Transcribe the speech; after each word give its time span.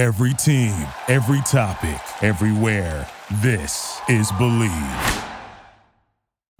Every 0.00 0.32
team, 0.32 0.86
every 1.08 1.42
topic, 1.42 2.00
everywhere. 2.22 3.06
This 3.42 4.00
is 4.08 4.32
Bleav. 4.32 5.28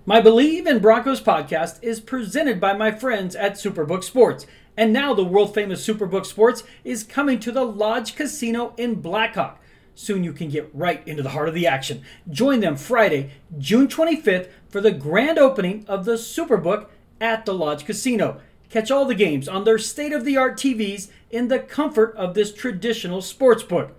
My 0.04 0.20
Bleav 0.20 0.66
in 0.66 0.78
Broncos 0.78 1.22
podcast 1.22 1.78
is 1.80 2.00
presented 2.00 2.60
by 2.60 2.74
my 2.74 2.90
friends 2.90 3.34
at 3.34 3.54
Superbook 3.54 4.04
Sports. 4.04 4.46
And 4.76 4.92
now 4.92 5.14
the 5.14 5.24
world 5.24 5.54
famous 5.54 5.82
Superbook 5.82 6.26
Sports 6.26 6.64
is 6.84 7.02
coming 7.02 7.40
to 7.40 7.50
the 7.50 7.64
Lodge 7.64 8.14
Casino 8.14 8.74
in 8.76 8.96
Black 8.96 9.36
Hawk. 9.36 9.58
Soon 9.94 10.22
you 10.22 10.34
can 10.34 10.50
get 10.50 10.68
right 10.74 11.02
into 11.08 11.22
the 11.22 11.30
heart 11.30 11.48
of 11.48 11.54
the 11.54 11.66
action. 11.66 12.02
Join 12.28 12.60
them 12.60 12.76
Friday, 12.76 13.30
June 13.56 13.88
25th 13.88 14.50
for 14.68 14.82
the 14.82 14.92
grand 14.92 15.38
opening 15.38 15.86
of 15.88 16.04
the 16.04 16.16
Superbook 16.16 16.88
at 17.22 17.46
the 17.46 17.54
Lodge 17.54 17.86
Casino. 17.86 18.42
Catch 18.70 18.90
all 18.92 19.04
the 19.04 19.16
games 19.16 19.48
on 19.48 19.64
their 19.64 19.78
state 19.78 20.12
of 20.12 20.24
the 20.24 20.36
art 20.36 20.56
TVs 20.56 21.10
in 21.28 21.48
the 21.48 21.58
comfort 21.58 22.14
of 22.16 22.34
this 22.34 22.54
traditional 22.54 23.20
sports 23.20 23.64
book. 23.64 23.96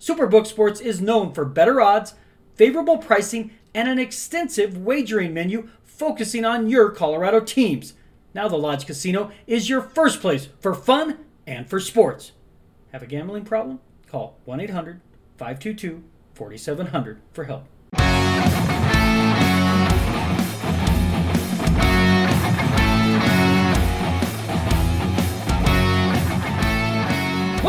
Superbook 0.00 0.46
Sports 0.46 0.80
is 0.80 1.00
known 1.00 1.32
for 1.32 1.44
better 1.44 1.80
odds, 1.80 2.14
favorable 2.54 2.96
pricing, 2.98 3.52
and 3.74 3.86
an 3.86 3.98
extensive 3.98 4.78
wagering 4.78 5.34
menu 5.34 5.68
focusing 5.84 6.44
on 6.44 6.70
your 6.70 6.90
Colorado 6.90 7.40
teams. 7.40 7.94
Now, 8.34 8.48
the 8.48 8.56
Lodge 8.56 8.86
Casino 8.86 9.30
is 9.46 9.68
your 9.68 9.82
first 9.82 10.20
place 10.20 10.48
for 10.58 10.74
fun 10.74 11.18
and 11.46 11.68
for 11.68 11.78
sports. 11.78 12.32
Have 12.92 13.02
a 13.02 13.06
gambling 13.06 13.44
problem? 13.44 13.80
Call 14.06 14.38
1 14.46 14.60
800 14.60 15.00
522 15.36 16.02
4700 16.34 17.20
for 17.32 17.44
help. 17.44 18.63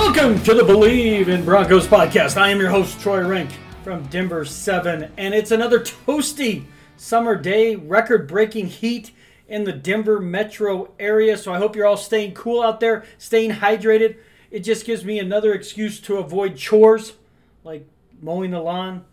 Welcome 0.05 0.44
to 0.44 0.54
the 0.54 0.62
Bleav 0.62 1.30
in 1.30 1.44
Broncos 1.44 1.88
podcast. 1.88 2.38
I 2.38 2.52
am 2.52 2.59
your 2.59 2.70
host, 2.70 3.00
Troy 3.02 3.27
Renck 3.27 3.50
from 3.84 4.05
Denver 4.05 4.45
7, 4.45 5.12
and 5.17 5.34
it's 5.34 5.50
another 5.50 5.80
toasty 5.80 6.66
summer 6.95 7.36
day, 7.36 7.75
record 7.75 8.28
breaking 8.28 8.67
heat 8.67 9.12
in 9.47 9.64
the 9.64 9.72
Denver 9.72 10.20
metro 10.20 10.92
area. 11.00 11.36
So 11.39 11.52
I 11.52 11.58
hope 11.58 11.75
you're 11.75 11.88
all 11.88 11.97
staying 11.97 12.36
cool 12.36 12.62
out 12.62 12.80
there, 12.80 13.03
staying 13.17 13.50
hydrated. 13.50 14.17
It 14.52 14.59
just 14.59 14.86
gives 14.86 15.03
me 15.03 15.17
another 15.17 15.53
excuse 15.53 16.00
to 16.02 16.17
avoid 16.17 16.56
chores 16.56 17.14
like 17.64 17.88
mowing 18.22 18.52
the 18.52 18.62
lawn, 18.62 19.06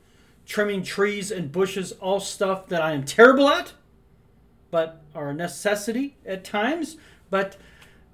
trimming 0.44 0.82
trees 0.82 1.30
and 1.30 1.50
bushes, 1.50 1.92
all 1.92 2.20
stuff 2.20 2.68
that 2.68 2.82
I 2.82 2.92
am 2.92 3.04
terrible 3.04 3.48
at, 3.48 3.72
but 4.70 5.00
are 5.14 5.30
a 5.30 5.34
necessity 5.34 6.18
at 6.26 6.44
times. 6.44 6.98
But 7.30 7.56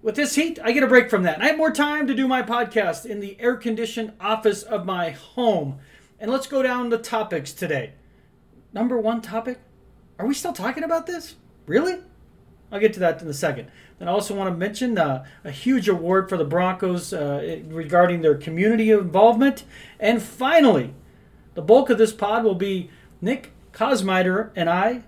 with 0.02 0.16
this 0.16 0.34
heat, 0.34 0.58
I 0.62 0.72
get 0.72 0.82
a 0.82 0.88
break 0.88 1.10
from 1.10 1.24
that. 1.24 1.34
And 1.34 1.42
I 1.42 1.48
have 1.48 1.56
more 1.56 1.70
time 1.70 2.06
to 2.06 2.14
do 2.14 2.28
my 2.28 2.42
podcast 2.42 3.04
in 3.04 3.20
the 3.20 3.36
air 3.40 3.56
conditioned 3.56 4.12
office 4.20 4.62
of 4.62 4.86
my 4.86 5.10
home. 5.10 5.78
And 6.20 6.30
let's 6.30 6.46
go 6.46 6.62
down 6.62 6.88
the 6.88 6.98
topics 6.98 7.52
today. 7.52 7.92
Number 8.72 8.98
one 8.98 9.20
topic 9.20 9.60
are 10.18 10.26
we 10.26 10.34
still 10.34 10.52
talking 10.52 10.82
about 10.82 11.06
this? 11.06 11.36
Really? 11.66 11.98
I'll 12.72 12.80
get 12.80 12.92
to 12.94 13.00
that 13.00 13.22
in 13.22 13.28
a 13.28 13.34
second. 13.34 13.70
And 14.00 14.10
I 14.10 14.12
also 14.12 14.34
want 14.34 14.52
to 14.52 14.56
mention 14.56 14.98
uh, 14.98 15.24
a 15.44 15.50
huge 15.50 15.88
award 15.88 16.28
for 16.28 16.36
the 16.36 16.44
Broncos 16.44 17.12
uh, 17.12 17.60
regarding 17.68 18.20
their 18.20 18.36
community 18.36 18.90
involvement. 18.90 19.64
And 20.00 20.20
finally, 20.20 20.94
the 21.54 21.62
bulk 21.62 21.88
of 21.88 21.98
this 21.98 22.12
pod 22.12 22.44
will 22.44 22.56
be 22.56 22.90
Nick 23.20 23.52
Kosmider 23.72 24.50
and 24.56 24.68
I 24.68 25.02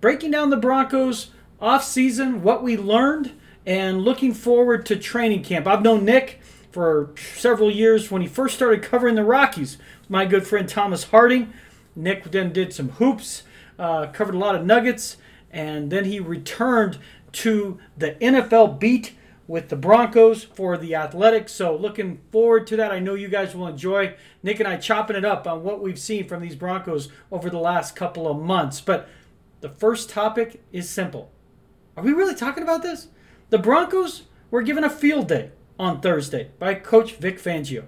breaking 0.00 0.30
down 0.30 0.50
the 0.50 0.56
Broncos 0.56 1.30
off 1.60 1.84
season, 1.84 2.42
what 2.42 2.62
we 2.62 2.76
learned, 2.76 3.32
and 3.66 4.02
looking 4.02 4.32
forward 4.32 4.86
to 4.86 4.96
training 4.96 5.42
camp. 5.42 5.66
I've 5.66 5.82
known 5.82 6.04
Nick 6.04 6.40
for 6.70 7.10
several 7.16 7.70
years 7.70 8.10
when 8.10 8.22
he 8.22 8.28
first 8.28 8.54
started 8.54 8.82
covering 8.82 9.16
the 9.16 9.24
Rockies. 9.24 9.76
My 10.08 10.24
good 10.24 10.46
friend 10.46 10.68
Thomas 10.68 11.04
Harding. 11.04 11.52
Nick 11.96 12.24
then 12.30 12.52
did 12.52 12.72
some 12.72 12.90
hoops, 12.90 13.42
uh, 13.78 14.06
covered 14.08 14.34
a 14.34 14.38
lot 14.38 14.54
of 14.54 14.64
nuggets, 14.64 15.16
and 15.50 15.90
then 15.90 16.04
he 16.04 16.20
returned 16.20 16.98
to 17.32 17.78
the 17.96 18.12
NFL 18.12 18.78
beat 18.78 19.14
with 19.48 19.68
the 19.68 19.76
Broncos 19.76 20.44
for 20.44 20.76
the 20.76 20.94
Athletics. 20.94 21.52
So 21.52 21.74
looking 21.74 22.20
forward 22.30 22.66
to 22.68 22.76
that. 22.76 22.90
I 22.90 22.98
know 22.98 23.14
you 23.14 23.28
guys 23.28 23.54
will 23.54 23.66
enjoy 23.66 24.14
Nick 24.42 24.60
and 24.60 24.68
I 24.68 24.76
chopping 24.76 25.16
it 25.16 25.24
up 25.24 25.46
on 25.46 25.62
what 25.62 25.80
we've 25.80 25.98
seen 25.98 26.28
from 26.28 26.42
these 26.42 26.56
Broncos 26.56 27.08
over 27.30 27.48
the 27.48 27.58
last 27.58 27.96
couple 27.96 28.28
of 28.28 28.38
months. 28.38 28.80
But 28.80 29.08
the 29.60 29.68
first 29.68 30.10
topic 30.10 30.62
is 30.72 30.88
simple. 30.88 31.30
Are 31.96 32.02
we 32.02 32.12
really 32.12 32.34
talking 32.34 32.62
about 32.62 32.82
this? 32.82 33.08
The 33.48 33.58
Broncos 33.58 34.24
were 34.50 34.62
given 34.62 34.82
a 34.82 34.90
field 34.90 35.28
day 35.28 35.50
on 35.78 36.00
Thursday 36.00 36.50
by 36.58 36.74
Coach 36.74 37.14
Vic 37.14 37.40
Fangio. 37.40 37.84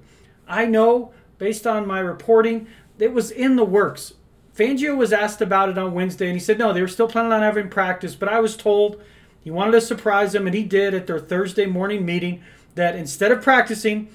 I 0.46 0.66
know, 0.66 1.12
based 1.38 1.66
on 1.66 1.86
my 1.86 1.98
reporting, 1.98 2.68
it 2.98 3.12
was 3.12 3.32
in 3.32 3.56
the 3.56 3.64
works. 3.64 4.14
Fangio 4.56 4.96
was 4.96 5.12
asked 5.12 5.40
about 5.40 5.68
it 5.68 5.78
on 5.78 5.94
Wednesday, 5.94 6.26
and 6.26 6.34
he 6.34 6.40
said 6.40 6.58
no, 6.58 6.72
they 6.72 6.80
were 6.80 6.86
still 6.86 7.08
planning 7.08 7.32
on 7.32 7.42
having 7.42 7.68
practice. 7.68 8.14
But 8.14 8.28
I 8.28 8.38
was 8.38 8.56
told 8.56 9.02
he 9.40 9.50
wanted 9.50 9.72
to 9.72 9.80
surprise 9.80 10.32
them, 10.32 10.46
and 10.46 10.54
he 10.54 10.62
did 10.62 10.94
at 10.94 11.08
their 11.08 11.18
Thursday 11.18 11.66
morning 11.66 12.06
meeting 12.06 12.42
that 12.76 12.94
instead 12.94 13.32
of 13.32 13.42
practicing, 13.42 14.08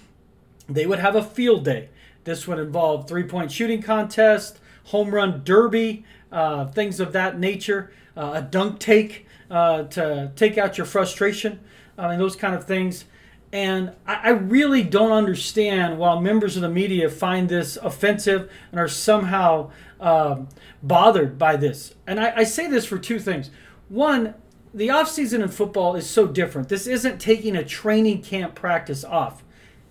they 0.70 0.86
would 0.86 1.00
have 1.00 1.16
a 1.16 1.24
field 1.24 1.66
day. 1.66 1.90
This 2.24 2.48
would 2.48 2.60
involve 2.60 3.08
three 3.08 3.24
point 3.24 3.52
shooting 3.52 3.82
contest, 3.82 4.60
home 4.86 5.14
run 5.14 5.44
derby, 5.44 6.06
uh, 6.32 6.68
things 6.68 7.02
of 7.02 7.12
that 7.12 7.38
nature, 7.38 7.92
uh, 8.16 8.32
a 8.36 8.42
dunk 8.42 8.80
take 8.80 9.28
uh, 9.54 9.84
to 9.84 10.32
take 10.36 10.58
out 10.58 10.78
your 10.80 10.86
frustration 10.86 11.60
uh, 11.98 12.08
and 12.08 12.20
those 12.20 12.36
kind 12.36 12.56
of 12.56 12.66
things. 12.66 13.06
And 13.52 13.92
I, 14.08 14.16
I 14.16 14.30
really 14.30 14.82
don't 14.82 15.12
understand 15.12 16.00
why 16.00 16.20
members 16.20 16.56
of 16.56 16.64
the 16.64 16.70
media 16.70 17.08
find 17.08 17.48
this 17.48 17.78
offensive 17.78 18.52
and 18.72 18.80
are 18.80 18.88
somehow 18.88 19.70
um, 20.00 20.50
bothered 20.82 21.38
by 21.38 21.56
this. 21.56 21.94
And 22.08 22.20
I, 22.20 22.38
I 22.38 22.44
say 22.46 22.68
this 22.68 22.84
for 22.84 22.98
two 22.98 23.20
things. 23.20 23.52
One, 23.90 24.34
the 24.74 24.88
offseason 24.88 25.44
in 25.44 25.50
football 25.50 25.96
is 25.96 26.10
so 26.10 26.26
different. 26.26 26.68
This 26.68 26.88
isn't 26.88 27.22
taking 27.22 27.56
a 27.56 27.64
training 27.64 28.24
camp 28.24 28.56
practice 28.56 29.06
off. 29.06 29.44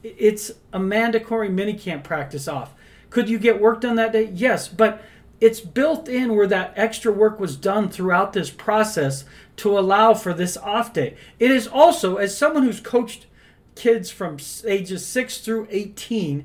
It's 0.03 0.51
a 0.73 0.81
mandatory 0.81 1.49
minicamp 1.49 2.03
practice 2.03 2.49
off. 2.49 2.75
Could 3.11 3.29
you 3.29 3.39
get 3.39 3.61
work 3.61 3.83
done 3.83 3.95
that 3.95 4.13
day? 4.13 4.33
Yes, 4.35 4.67
but 4.67 5.05
it's 5.43 5.61
built 5.61 6.09
in 6.09 6.37
where 6.37 6.47
that 6.47 6.73
extra 6.77 7.11
work 7.11 7.41
was 7.41 7.57
done 7.57 7.89
throughout 7.89 8.33
this 8.33 8.49
process 8.49 9.25
to 9.57 9.77
allow 9.77 10.15
for 10.15 10.33
this 10.33 10.57
off 10.57 10.93
day. 10.93 11.17
It 11.41 11.51
is 11.51 11.67
also, 11.67 12.15
as 12.15 12.39
someone 12.39 12.63
who's 12.63 12.79
coached 12.79 13.27
kids 13.75 14.09
from 14.09 14.37
ages 14.65 15.05
6 15.05 15.39
through 15.39 15.67
18 15.69 16.45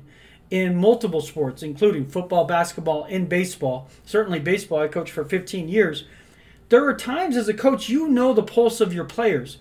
in 0.50 0.74
multiple 0.74 1.20
sports, 1.20 1.62
including 1.62 2.08
football, 2.08 2.44
basketball, 2.44 3.04
and 3.08 3.28
baseball, 3.28 3.88
certainly 4.04 4.40
baseball, 4.40 4.80
I 4.80 4.88
coached 4.88 5.12
for 5.12 5.24
15 5.24 5.68
years. 5.68 6.02
There 6.68 6.84
are 6.84 6.94
times 6.94 7.36
as 7.36 7.48
a 7.48 7.54
coach, 7.54 7.88
you 7.88 8.08
know 8.08 8.32
the 8.32 8.42
pulse 8.42 8.80
of 8.80 8.92
your 8.92 9.04
players 9.04 9.58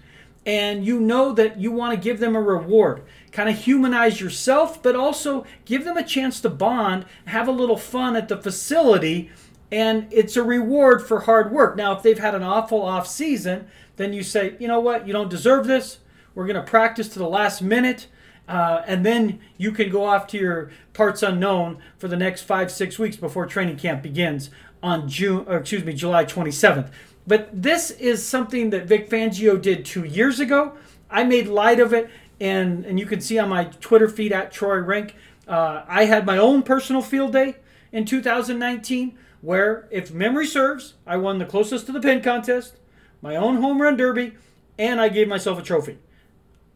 and 0.47 0.85
you 0.85 0.97
know 0.97 1.33
that 1.33 1.59
you 1.59 1.73
want 1.73 1.93
to 1.93 1.99
give 2.01 2.21
them 2.21 2.33
a 2.33 2.41
reward. 2.41 3.03
Kind 3.33 3.49
of 3.49 3.57
humanize 3.57 4.21
yourself, 4.21 4.81
but 4.81 4.95
also 4.95 5.45
give 5.65 5.83
them 5.83 5.97
a 5.97 6.03
chance 6.03 6.39
to 6.39 6.49
bond, 6.49 7.05
have 7.25 7.49
a 7.49 7.51
little 7.51 7.75
fun 7.75 8.15
at 8.15 8.29
the 8.29 8.37
facility, 8.37 9.29
and 9.73 10.07
it's 10.09 10.37
a 10.37 10.43
reward 10.43 11.05
for 11.05 11.19
hard 11.21 11.51
work. 11.51 11.75
Now, 11.75 11.91
if 11.97 12.01
they've 12.01 12.17
had 12.17 12.33
an 12.33 12.43
awful 12.43 12.81
off 12.81 13.07
season, 13.07 13.67
then 13.97 14.13
you 14.13 14.23
say, 14.23 14.55
you 14.57 14.69
know 14.69 14.79
what, 14.79 15.05
you 15.05 15.11
don't 15.11 15.29
deserve 15.29 15.67
this. 15.67 15.99
We're 16.33 16.47
going 16.47 16.55
to 16.55 16.63
practice 16.63 17.09
to 17.09 17.19
the 17.19 17.27
last 17.27 17.61
minute. 17.61 18.07
Uh, 18.47 18.81
and 18.87 19.05
then 19.05 19.41
you 19.57 19.73
can 19.73 19.89
go 19.89 20.05
off 20.05 20.27
to 20.27 20.37
your 20.37 20.71
parts 20.93 21.21
unknown 21.21 21.79
for 21.97 22.07
the 22.07 22.15
next 22.15 22.43
five, 22.43 22.71
six 22.71 22.97
weeks 22.97 23.17
before 23.17 23.45
training 23.45 23.75
camp 23.75 24.01
begins 24.01 24.49
on 24.81 25.09
June, 25.09 25.45
excuse 25.49 25.83
me, 25.83 25.91
July 25.91 26.23
27th. 26.23 26.89
But 27.27 27.49
this 27.61 27.91
is 27.91 28.25
something 28.25 28.69
that 28.69 28.85
Vic 28.85 29.09
Fangio 29.09 29.61
did 29.61 29.85
two 29.85 30.05
years 30.05 30.39
ago. 30.39 30.77
I 31.09 31.25
made 31.25 31.47
light 31.47 31.79
of 31.79 31.93
it, 31.93 32.09
and, 32.39 32.85
and 32.85 32.97
you 32.97 33.05
can 33.05 33.19
see 33.19 33.37
on 33.37 33.49
my 33.49 33.65
Twitter 33.65 34.07
feed 34.07 34.31
at 34.31 34.51
Troy 34.51 34.77
Renck. 34.77 35.13
Uh, 35.47 35.83
I 35.87 36.05
had 36.05 36.25
my 36.25 36.37
own 36.37 36.63
personal 36.63 37.01
field 37.01 37.33
day 37.33 37.57
in 37.91 38.05
2019 38.05 39.17
where, 39.41 39.87
if 39.91 40.11
memory 40.11 40.47
serves, 40.47 40.95
I 41.05 41.17
won 41.17 41.37
the 41.37 41.45
closest 41.45 41.85
to 41.85 41.91
the 41.91 42.01
pin 42.01 42.21
contest, 42.21 42.77
my 43.21 43.35
own 43.35 43.57
home 43.57 43.81
run 43.81 43.97
derby, 43.97 44.33
and 44.79 44.99
I 44.99 45.09
gave 45.09 45.27
myself 45.27 45.59
a 45.59 45.63
trophy. 45.63 45.99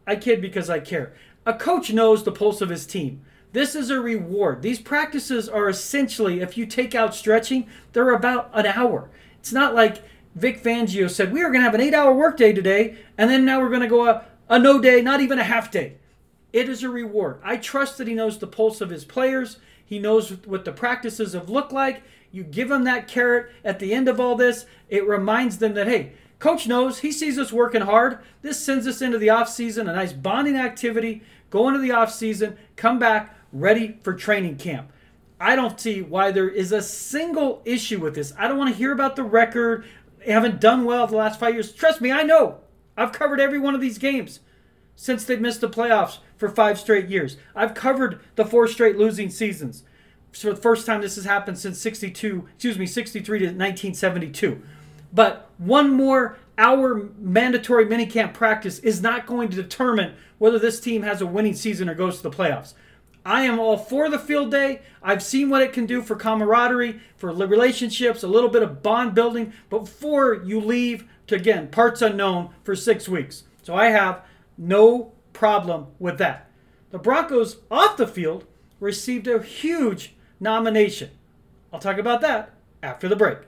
I 0.06 0.16
kid 0.16 0.40
because 0.40 0.70
I 0.70 0.80
care. 0.80 1.12
A 1.44 1.54
coach 1.54 1.92
knows 1.92 2.22
the 2.22 2.32
pulse 2.32 2.60
of 2.60 2.68
his 2.68 2.86
team. 2.86 3.22
This 3.52 3.74
is 3.74 3.90
a 3.90 4.00
reward. 4.00 4.62
These 4.62 4.80
practices 4.80 5.48
are 5.48 5.68
essentially, 5.68 6.40
if 6.40 6.56
you 6.56 6.66
take 6.66 6.94
out 6.94 7.14
stretching, 7.14 7.66
they're 7.92 8.14
about 8.14 8.50
an 8.54 8.66
hour. 8.66 9.10
It's 9.38 9.52
not 9.52 9.74
like 9.74 10.02
Vic 10.34 10.62
Fangio 10.62 11.10
said, 11.10 11.32
we 11.32 11.42
are 11.42 11.50
going 11.50 11.60
to 11.60 11.64
have 11.64 11.74
an 11.74 11.80
eight 11.80 11.94
hour 11.94 12.12
workday 12.12 12.52
today, 12.52 12.96
and 13.18 13.28
then 13.28 13.44
now 13.44 13.60
we're 13.60 13.68
going 13.68 13.82
to 13.82 13.86
go 13.86 14.08
a, 14.08 14.24
a 14.48 14.58
no 14.58 14.80
day, 14.80 15.02
not 15.02 15.20
even 15.20 15.38
a 15.38 15.44
half 15.44 15.70
day. 15.70 15.96
It 16.52 16.68
is 16.68 16.82
a 16.82 16.88
reward. 16.88 17.38
I 17.42 17.56
trust 17.56 17.98
that 17.98 18.08
he 18.08 18.14
knows 18.14 18.38
the 18.38 18.46
pulse 18.46 18.80
of 18.80 18.90
his 18.90 19.04
players. 19.04 19.58
He 19.84 19.98
knows 19.98 20.30
what 20.46 20.64
the 20.64 20.72
practices 20.72 21.34
have 21.34 21.50
looked 21.50 21.72
like. 21.72 22.02
You 22.30 22.44
give 22.44 22.70
him 22.70 22.84
that 22.84 23.08
carrot 23.08 23.50
at 23.62 23.78
the 23.78 23.92
end 23.92 24.08
of 24.08 24.18
all 24.18 24.36
this, 24.36 24.64
it 24.88 25.06
reminds 25.06 25.58
them 25.58 25.74
that, 25.74 25.86
hey, 25.86 26.12
coach 26.38 26.66
knows 26.66 27.00
he 27.00 27.12
sees 27.12 27.38
us 27.38 27.52
working 27.52 27.82
hard. 27.82 28.18
This 28.40 28.58
sends 28.58 28.86
us 28.86 29.02
into 29.02 29.18
the 29.18 29.28
off 29.28 29.50
season, 29.50 29.86
a 29.86 29.92
nice 29.92 30.14
bonding 30.14 30.56
activity. 30.56 31.22
Go 31.50 31.68
into 31.68 31.80
the 31.80 31.92
off 31.92 32.10
season, 32.10 32.56
come 32.74 32.98
back, 32.98 33.36
ready 33.52 33.98
for 34.02 34.14
training 34.14 34.56
camp. 34.56 34.90
I 35.38 35.56
don't 35.56 35.78
see 35.78 36.00
why 36.00 36.30
there 36.30 36.48
is 36.48 36.72
a 36.72 36.80
single 36.80 37.60
issue 37.64 37.98
with 37.98 38.14
this. 38.14 38.32
I 38.38 38.48
don't 38.48 38.58
want 38.58 38.70
to 38.70 38.78
hear 38.78 38.92
about 38.92 39.16
the 39.16 39.24
record. 39.24 39.84
Haven't 40.26 40.60
done 40.60 40.84
well 40.84 41.06
the 41.06 41.16
last 41.16 41.40
five 41.40 41.54
years. 41.54 41.72
Trust 41.72 42.00
me, 42.00 42.12
I 42.12 42.22
know. 42.22 42.58
I've 42.96 43.12
covered 43.12 43.40
every 43.40 43.58
one 43.58 43.74
of 43.74 43.80
these 43.80 43.98
games 43.98 44.40
since 44.94 45.24
they've 45.24 45.40
missed 45.40 45.60
the 45.60 45.68
playoffs 45.68 46.18
for 46.36 46.48
five 46.48 46.78
straight 46.78 47.08
years. 47.08 47.36
I've 47.54 47.74
covered 47.74 48.20
the 48.36 48.44
four 48.44 48.68
straight 48.68 48.96
losing 48.96 49.30
seasons. 49.30 49.84
For 50.32 50.50
the 50.50 50.60
first 50.60 50.86
time 50.86 51.00
this 51.00 51.16
has 51.16 51.24
happened 51.24 51.58
since 51.58 51.78
62, 51.78 52.48
excuse 52.54 52.78
me, 52.78 52.86
63 52.86 53.38
to 53.40 53.44
1972. 53.46 54.62
But 55.12 55.50
one 55.58 55.92
more 55.92 56.38
hour 56.56 57.08
mandatory 57.18 57.86
minicamp 57.86 58.34
practice 58.34 58.78
is 58.80 59.02
not 59.02 59.26
going 59.26 59.48
to 59.50 59.56
determine 59.56 60.14
whether 60.38 60.58
this 60.58 60.80
team 60.80 61.02
has 61.02 61.20
a 61.20 61.26
winning 61.26 61.54
season 61.54 61.88
or 61.88 61.94
goes 61.94 62.18
to 62.18 62.22
the 62.22 62.30
playoffs. 62.30 62.74
I 63.24 63.42
am 63.42 63.60
all 63.60 63.76
for 63.76 64.08
the 64.08 64.18
field 64.18 64.50
day. 64.50 64.82
I've 65.02 65.22
seen 65.22 65.48
what 65.48 65.62
it 65.62 65.72
can 65.72 65.86
do 65.86 66.02
for 66.02 66.16
camaraderie, 66.16 67.00
for 67.16 67.32
relationships, 67.32 68.22
a 68.22 68.28
little 68.28 68.50
bit 68.50 68.62
of 68.62 68.82
bond 68.82 69.14
building, 69.14 69.52
before 69.70 70.34
you 70.34 70.60
leave 70.60 71.04
to, 71.28 71.36
again, 71.36 71.68
parts 71.68 72.02
unknown 72.02 72.50
for 72.64 72.74
six 72.74 73.08
weeks. 73.08 73.44
So 73.62 73.74
I 73.74 73.86
have 73.86 74.22
no 74.58 75.12
problem 75.32 75.88
with 75.98 76.18
that. 76.18 76.50
The 76.90 76.98
Broncos 76.98 77.58
off 77.70 77.96
the 77.96 78.06
field 78.06 78.44
received 78.80 79.28
a 79.28 79.42
huge 79.42 80.14
nomination. 80.40 81.10
I'll 81.72 81.80
talk 81.80 81.98
about 81.98 82.20
that 82.22 82.50
after 82.82 83.08
the 83.08 83.16
break. 83.16 83.38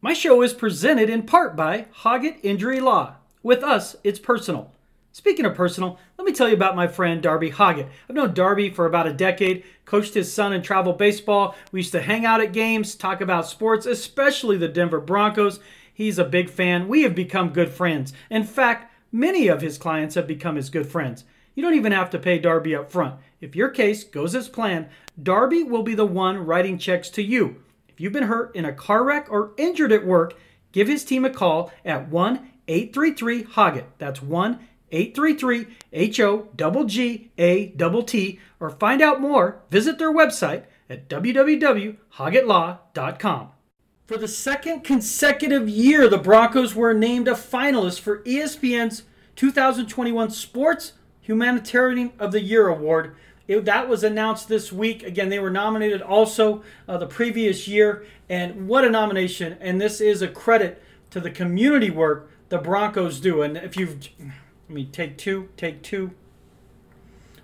My 0.00 0.12
show 0.12 0.42
is 0.42 0.54
presented 0.54 1.10
in 1.10 1.24
part 1.24 1.54
by 1.54 1.86
Hoggatt 2.02 2.38
Injury 2.42 2.80
Law. 2.80 3.16
With 3.42 3.62
us, 3.62 3.96
it's 4.02 4.18
personal. 4.18 4.72
Speaking 5.18 5.46
of 5.46 5.56
personal, 5.56 5.98
let 6.16 6.24
me 6.24 6.32
tell 6.32 6.46
you 6.46 6.54
about 6.54 6.76
my 6.76 6.86
friend 6.86 7.20
Darby 7.20 7.50
Hoggatt. 7.50 7.88
I've 8.08 8.14
known 8.14 8.34
Darby 8.34 8.70
for 8.70 8.86
about 8.86 9.08
a 9.08 9.12
decade, 9.12 9.64
coached 9.84 10.14
his 10.14 10.32
son 10.32 10.52
in 10.52 10.62
travel 10.62 10.92
baseball. 10.92 11.56
We 11.72 11.80
used 11.80 11.90
to 11.90 12.00
hang 12.00 12.24
out 12.24 12.40
at 12.40 12.52
games, 12.52 12.94
talk 12.94 13.20
about 13.20 13.48
sports, 13.48 13.84
especially 13.84 14.56
the 14.56 14.68
Denver 14.68 15.00
Broncos. 15.00 15.58
He's 15.92 16.20
a 16.20 16.24
big 16.24 16.48
fan. 16.48 16.86
We 16.86 17.02
have 17.02 17.16
become 17.16 17.48
good 17.50 17.70
friends. 17.70 18.12
In 18.30 18.44
fact, 18.44 18.92
many 19.10 19.48
of 19.48 19.60
his 19.60 19.76
clients 19.76 20.14
have 20.14 20.28
become 20.28 20.54
his 20.54 20.70
good 20.70 20.86
friends. 20.86 21.24
You 21.56 21.64
don't 21.64 21.74
even 21.74 21.90
have 21.90 22.10
to 22.10 22.20
pay 22.20 22.38
Darby 22.38 22.76
up 22.76 22.88
front. 22.88 23.16
If 23.40 23.56
your 23.56 23.70
case 23.70 24.04
goes 24.04 24.36
as 24.36 24.48
planned, 24.48 24.86
Darby 25.20 25.64
will 25.64 25.82
be 25.82 25.96
the 25.96 26.06
one 26.06 26.46
writing 26.46 26.78
checks 26.78 27.10
to 27.10 27.24
you. 27.24 27.64
If 27.88 28.00
you've 28.00 28.12
been 28.12 28.22
hurt 28.28 28.54
in 28.54 28.64
a 28.64 28.72
car 28.72 29.02
wreck 29.02 29.26
or 29.28 29.50
injured 29.56 29.90
at 29.90 30.06
work, 30.06 30.38
give 30.70 30.86
his 30.86 31.04
team 31.04 31.24
a 31.24 31.30
call 31.30 31.72
at 31.84 32.08
1 32.08 32.50
833 32.68 33.42
Hoggatt. 33.42 33.86
That's 33.98 34.22
1 34.22 34.60
833 34.90 35.66
H 35.92 36.18
O 36.20 36.48
G 36.86 37.30
A 37.38 37.66
T 37.66 38.02
T, 38.06 38.40
or 38.60 38.70
find 38.70 39.02
out 39.02 39.20
more, 39.20 39.60
visit 39.70 39.98
their 39.98 40.12
website 40.12 40.64
at 40.88 41.08
www.hoggattlaw.com. 41.08 43.48
For 44.06 44.16
the 44.16 44.28
second 44.28 44.84
consecutive 44.84 45.68
year, 45.68 46.08
the 46.08 46.16
Broncos 46.16 46.74
were 46.74 46.94
named 46.94 47.28
a 47.28 47.32
finalist 47.32 48.00
for 48.00 48.22
ESPN's 48.22 49.02
2021 49.36 50.30
Sports 50.30 50.94
Humanitarian 51.20 52.12
of 52.18 52.32
the 52.32 52.40
Year 52.40 52.68
award. 52.68 53.14
It, 53.46 53.66
that 53.66 53.86
was 53.88 54.02
announced 54.02 54.48
this 54.48 54.72
week. 54.72 55.02
Again, 55.02 55.28
they 55.28 55.38
were 55.38 55.50
nominated 55.50 56.00
also 56.00 56.62
uh, 56.88 56.96
the 56.96 57.06
previous 57.06 57.68
year, 57.68 58.06
and 58.28 58.66
what 58.66 58.84
a 58.84 58.90
nomination! 58.90 59.58
And 59.60 59.78
this 59.78 60.00
is 60.00 60.22
a 60.22 60.28
credit 60.28 60.82
to 61.10 61.20
the 61.20 61.30
community 61.30 61.90
work 61.90 62.30
the 62.48 62.58
Broncos 62.58 63.20
do. 63.20 63.42
And 63.42 63.56
if 63.56 63.76
you've 63.76 64.08
let 64.68 64.74
me 64.74 64.84
take 64.84 65.16
two, 65.16 65.48
take 65.56 65.82
two. 65.82 66.10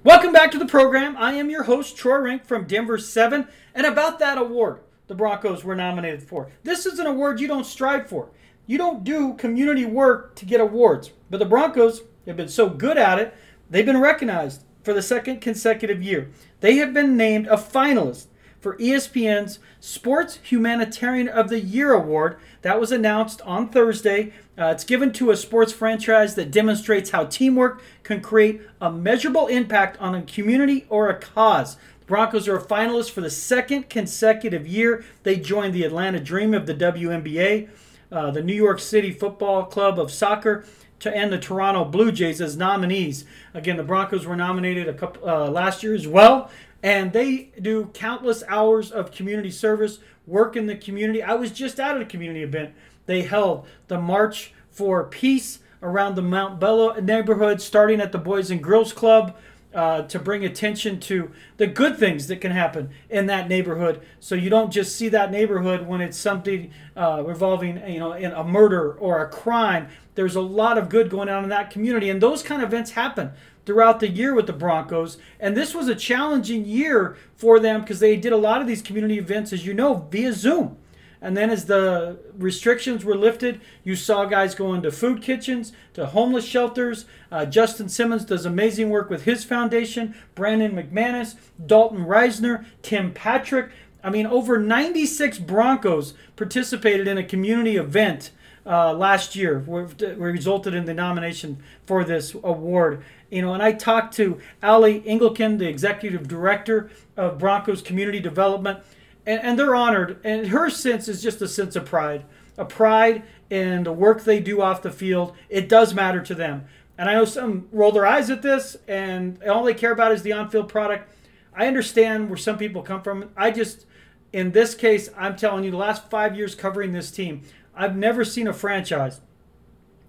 Welcome 0.03 0.31
back 0.31 0.50
to 0.50 0.59
the 0.59 0.67
program. 0.67 1.17
I 1.17 1.32
am 1.32 1.49
your 1.49 1.62
host, 1.62 1.97
Troy 1.97 2.19
Renck 2.19 2.44
from 2.44 2.67
Denver 2.67 2.99
7, 2.99 3.49
and 3.75 3.87
about 3.87 4.19
that 4.19 4.37
award 4.37 4.81
the 5.06 5.15
Broncos 5.15 5.65
were 5.65 5.75
nominated 5.75 6.23
for. 6.23 6.50
This 6.65 6.85
is 6.85 6.99
an 6.99 7.06
award 7.06 7.41
you 7.41 7.49
don't 7.49 7.65
strive 7.65 8.11
for. 8.11 8.29
You 8.67 8.76
don't 8.76 9.05
do 9.05 9.32
community 9.35 9.87
work 9.87 10.35
to 10.37 10.44
get 10.44 10.61
awards. 10.61 11.12
But 11.31 11.38
the 11.38 11.47
Broncos 11.47 12.03
have 12.26 12.37
been 12.37 12.49
so 12.49 12.69
good 12.69 12.99
at 12.99 13.19
it, 13.19 13.35
they've 13.70 13.87
been 13.87 14.00
recognized 14.00 14.62
for 14.82 14.93
the 14.93 15.00
second 15.00 15.41
consecutive 15.41 16.03
year. 16.03 16.31
They 16.61 16.77
have 16.77 16.93
been 16.93 17.17
named 17.17 17.47
a 17.47 17.56
finalist 17.56 18.27
for 18.61 18.77
ESPN's 18.77 19.59
Sports 19.81 20.41
Humanitarian 20.43 21.29
of 21.29 21.49
the 21.49 21.61
Year 21.61 21.93
award. 21.93 22.38
That 22.64 22.81
was 22.81 22.93
announced 22.93 23.43
on 23.43 23.69
Thursday. 23.69 24.32
Uh, 24.58 24.69
it's 24.69 24.84
given 24.84 25.12
to 25.12 25.31
a 25.31 25.37
sports 25.37 25.70
franchise 25.70 26.34
that 26.37 26.50
demonstrates 26.50 27.11
how 27.11 27.26
teamwork 27.26 27.82
can 28.05 28.22
create 28.22 28.62
a 28.81 28.90
measurable 28.90 29.49
impact 29.49 30.00
on 30.00 30.14
a 30.14 30.22
community 30.22 30.87
or 30.88 31.11
a 31.11 31.20
cause. 31.20 31.75
The 31.75 32.06
Broncos 32.06 32.49
are 32.49 32.56
a 32.56 32.64
finalist 32.64 33.11
for 33.11 33.20
the 33.20 33.28
second 33.28 33.90
consecutive 33.90 34.66
year. 34.66 35.05
They 35.25 35.37
joined 35.37 35.75
the 35.75 35.84
Atlanta 35.84 36.20
Dream 36.20 36.55
of 36.55 36.64
the 36.64 36.72
WNBA, 36.72 37.69
uh, 38.11 38.31
the 38.31 38.43
New 38.43 38.55
York 38.55 38.81
City 38.81 39.12
Football 39.12 39.67
Club 39.67 40.00
of 40.00 40.10
Soccer, 40.10 40.64
to 41.00 41.14
and 41.14 41.31
the 41.31 41.38
Toronto 41.38 41.84
Blue 41.84 42.10
Jays 42.10 42.40
as 42.40 42.56
nominees. 42.56 43.26
Again, 43.52 43.76
the 43.76 43.82
Broncos 43.82 44.25
were 44.25 44.37
nominated 44.37 44.88
a 44.88 44.94
couple 44.94 45.28
uh, 45.28 45.50
last 45.50 45.82
year 45.82 45.94
as 45.94 46.08
well 46.08 46.50
and 46.84 47.14
they 47.14 47.50
do 47.60 47.86
countless 47.94 48.44
hours 48.46 48.92
of 48.92 49.10
community 49.10 49.50
service, 49.50 50.00
work 50.26 50.54
in 50.54 50.66
the 50.66 50.76
community. 50.76 51.22
I 51.22 51.32
was 51.32 51.50
just 51.50 51.81
at 51.81 51.98
a 51.98 52.04
community 52.04 52.42
event. 52.42 52.75
They 53.06 53.22
held 53.22 53.66
the 53.88 53.98
March 53.98 54.52
for 54.70 55.02
Peace 55.04 55.60
around 55.82 56.14
the 56.14 56.22
Montbello 56.22 57.02
neighborhood, 57.02 57.62
starting 57.62 58.02
at 58.02 58.12
the 58.12 58.19
Boys 58.19 58.50
and 58.50 58.62
Girls 58.62 58.92
Club. 58.92 59.34
Uh, 59.75 60.02
to 60.02 60.20
bring 60.20 60.44
attention 60.44 61.00
to 61.00 61.32
the 61.56 61.66
good 61.66 61.98
things 61.98 62.28
that 62.28 62.40
can 62.40 62.52
happen 62.52 62.90
in 63.10 63.26
that 63.26 63.48
neighborhood, 63.48 64.00
so 64.20 64.36
you 64.36 64.48
don't 64.48 64.70
just 64.70 64.94
see 64.94 65.08
that 65.08 65.32
neighborhood 65.32 65.84
when 65.84 66.00
it's 66.00 66.16
something 66.16 66.70
uh, 66.96 67.20
revolving, 67.26 67.82
you 67.90 67.98
know, 67.98 68.12
in 68.12 68.31
a 68.31 68.44
murder 68.44 68.92
or 68.92 69.20
a 69.20 69.28
crime. 69.28 69.88
There's 70.14 70.36
a 70.36 70.40
lot 70.40 70.78
of 70.78 70.88
good 70.88 71.10
going 71.10 71.28
on 71.28 71.42
in 71.42 71.50
that 71.50 71.72
community, 71.72 72.08
and 72.08 72.22
those 72.22 72.40
kind 72.40 72.62
of 72.62 72.69
events 72.69 72.92
happen 72.92 73.32
throughout 73.66 74.00
the 74.00 74.08
year 74.08 74.34
with 74.34 74.46
the 74.46 74.52
Broncos. 74.52 75.19
And 75.40 75.56
this 75.56 75.75
was 75.75 75.88
a 75.88 75.94
challenging 75.94 76.64
year 76.64 77.16
for 77.37 77.58
them 77.58 77.81
because 77.81 78.00
they 78.00 78.16
did 78.16 78.32
a 78.32 78.37
lot 78.37 78.61
of 78.61 78.66
these 78.66 78.82
community 78.82 79.19
events, 79.19 79.52
as 79.52 79.66
you 79.66 79.75
know, 79.75 80.06
via 80.11 80.32
Zoom. 80.32 80.76
And 81.25 81.34
then 81.34 81.49
as 81.49 81.64
the 81.64 82.19
restrictions 82.37 83.02
were 83.02 83.16
lifted, 83.16 83.62
you 83.82 83.96
saw 83.96 84.26
guys 84.26 84.55
going 84.55 84.82
to 84.82 84.93
food 84.93 85.22
kitchens, 85.22 85.72
to 85.94 86.05
homeless 86.05 86.44
shelters. 86.44 87.06
Uh, 87.32 87.46
Justin 87.46 87.88
Simmons 87.88 88.26
does 88.26 88.44
amazing 88.44 88.90
work 88.90 89.08
with 89.08 89.25
his 89.25 89.43
foundation. 89.43 90.14
Brandon 90.34 90.72
McManus, 90.72 91.37
Dalton 91.64 92.05
Risner, 92.05 92.67
Tim 92.82 93.10
Patrick. 93.10 93.70
I 94.03 94.10
mean, 94.10 94.27
over 94.27 94.58
96 94.58 95.39
Broncos 95.39 96.12
participated 96.36 97.08
in 97.08 97.17
a 97.17 97.24
community 97.24 97.79
event 97.79 98.31
uh, 98.67 98.93
last 98.93 99.34
year, 99.34 99.60
where, 99.60 99.86
resulted 100.15 100.74
in 100.74 100.84
the 100.84 100.94
nomination 100.94 101.62
for 101.86 102.05
this 102.05 102.34
award. 102.34 103.03
You 103.34 103.43
know, 103.43 103.53
and 103.53 103.64
I 103.64 103.72
talked 103.72 104.14
to 104.14 104.38
Ali 104.62 105.00
Engelken, 105.00 105.58
the 105.58 105.67
executive 105.67 106.29
director 106.29 106.88
of 107.17 107.36
Broncos 107.36 107.82
Community 107.82 108.20
Development, 108.20 108.79
and, 109.26 109.41
and 109.43 109.58
they're 109.58 109.74
honored. 109.74 110.20
And 110.22 110.46
her 110.46 110.70
sense 110.70 111.08
is 111.08 111.20
just 111.20 111.43
a 111.43 111.48
sense 111.48 111.74
of 111.74 111.84
pride, 111.84 112.24
a 112.56 112.64
pride 112.64 113.24
in 113.50 113.82
the 113.82 113.93
work 113.93 114.22
they 114.22 114.38
do 114.38 114.62
off 114.62 114.82
the 114.82 114.93
field. 114.93 115.34
It 115.48 115.69
does 115.69 115.94
matter 115.94 116.20
to 116.20 116.32
them. 116.32 116.67
And 116.96 117.10
I 117.10 117.14
know 117.14 117.24
some 117.24 117.67
roll 117.72 117.91
their 117.91 118.06
eyes 118.06 118.31
at 118.31 118.43
this, 118.43 118.76
and 118.86 119.43
all 119.43 119.64
they 119.64 119.74
care 119.74 119.91
about 119.91 120.12
is 120.12 120.22
the 120.22 120.32
on-field 120.32 120.69
product. 120.69 121.12
I 121.56 121.67
understand 121.67 122.31
where 122.31 122.36
some 122.36 122.56
people 122.56 122.82
come 122.82 123.03
from. 123.03 123.31
I 123.36 123.50
just, 123.50 123.84
in 124.32 124.53
this 124.53 124.76
case, 124.76 125.10
I'm 125.17 125.34
telling 125.34 125.64
you, 125.64 125.72
the 125.72 125.76
last 125.76 126.08
five 126.08 126.36
years 126.36 126.55
covering 126.55 126.93
this 126.93 127.10
team, 127.10 127.43
I've 127.74 127.96
never 127.96 128.24
seen 128.24 128.46
a 128.46 128.53
franchise 128.53 129.20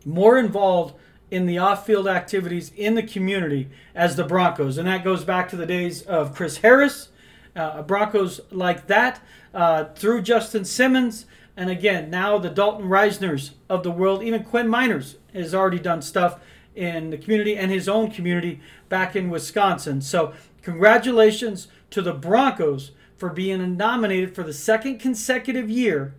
more 0.05 0.37
involved 0.37 0.93
in 1.35 1.47
the 1.47 1.57
off-field 1.57 2.07
activities 2.07 2.71
in 2.77 2.95
the 2.95 3.03
community 3.03 3.67
as 3.93 4.15
the 4.15 4.23
Broncos, 4.23 4.77
and 4.77 4.87
that 4.87 5.03
goes 5.03 5.25
back 5.25 5.49
to 5.49 5.57
the 5.57 5.65
days 5.65 6.01
of 6.03 6.33
Chris 6.33 6.57
Harris, 6.59 7.09
uh, 7.57 7.81
Broncos 7.81 8.39
like 8.51 8.87
that, 8.87 9.19
uh, 9.53 9.83
through 9.95 10.21
Justin 10.21 10.63
Simmons, 10.63 11.25
and 11.57 11.69
again 11.69 12.09
now 12.09 12.37
the 12.37 12.49
Dalton 12.49 12.87
Risners 12.87 13.51
of 13.67 13.83
the 13.83 13.91
world. 13.91 14.23
Even 14.23 14.45
Quinn 14.45 14.67
Meinerz 14.67 15.17
has 15.33 15.53
already 15.53 15.77
done 15.77 16.01
stuff 16.01 16.39
in 16.73 17.09
the 17.09 17.17
community 17.17 17.57
and 17.57 17.69
his 17.69 17.89
own 17.89 18.11
community 18.11 18.61
back 18.87 19.13
in 19.13 19.29
Wisconsin. 19.29 19.99
So 19.99 20.33
congratulations 20.61 21.67
to 21.89 22.01
the 22.01 22.13
Broncos 22.13 22.91
for 23.17 23.29
being 23.29 23.75
nominated 23.75 24.33
for 24.33 24.43
the 24.43 24.53
second 24.53 24.99
consecutive 24.99 25.69
year 25.69 26.15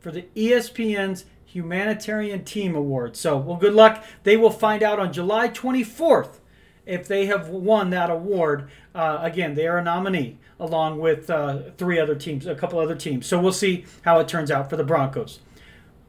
for 0.00 0.10
the 0.10 0.26
ESPN's 0.34 1.26
Humanitarian 1.48 2.44
Team 2.44 2.74
Award. 2.74 3.16
So, 3.16 3.38
well, 3.38 3.56
good 3.56 3.72
luck. 3.72 4.04
They 4.22 4.36
will 4.36 4.50
find 4.50 4.82
out 4.82 4.98
on 4.98 5.12
July 5.14 5.48
24th 5.48 6.40
if 6.84 7.08
they 7.08 7.24
have 7.26 7.48
won 7.48 7.88
that 7.90 8.10
award. 8.10 8.68
Uh, 8.94 9.18
again, 9.22 9.54
they 9.54 9.66
are 9.66 9.78
a 9.78 9.82
nominee 9.82 10.36
along 10.60 10.98
with 10.98 11.30
uh, 11.30 11.70
three 11.78 11.98
other 11.98 12.14
teams, 12.14 12.46
a 12.46 12.54
couple 12.54 12.78
other 12.78 12.94
teams. 12.94 13.26
So 13.26 13.40
we'll 13.40 13.52
see 13.52 13.86
how 14.02 14.18
it 14.18 14.28
turns 14.28 14.50
out 14.50 14.68
for 14.68 14.76
the 14.76 14.84
Broncos. 14.84 15.40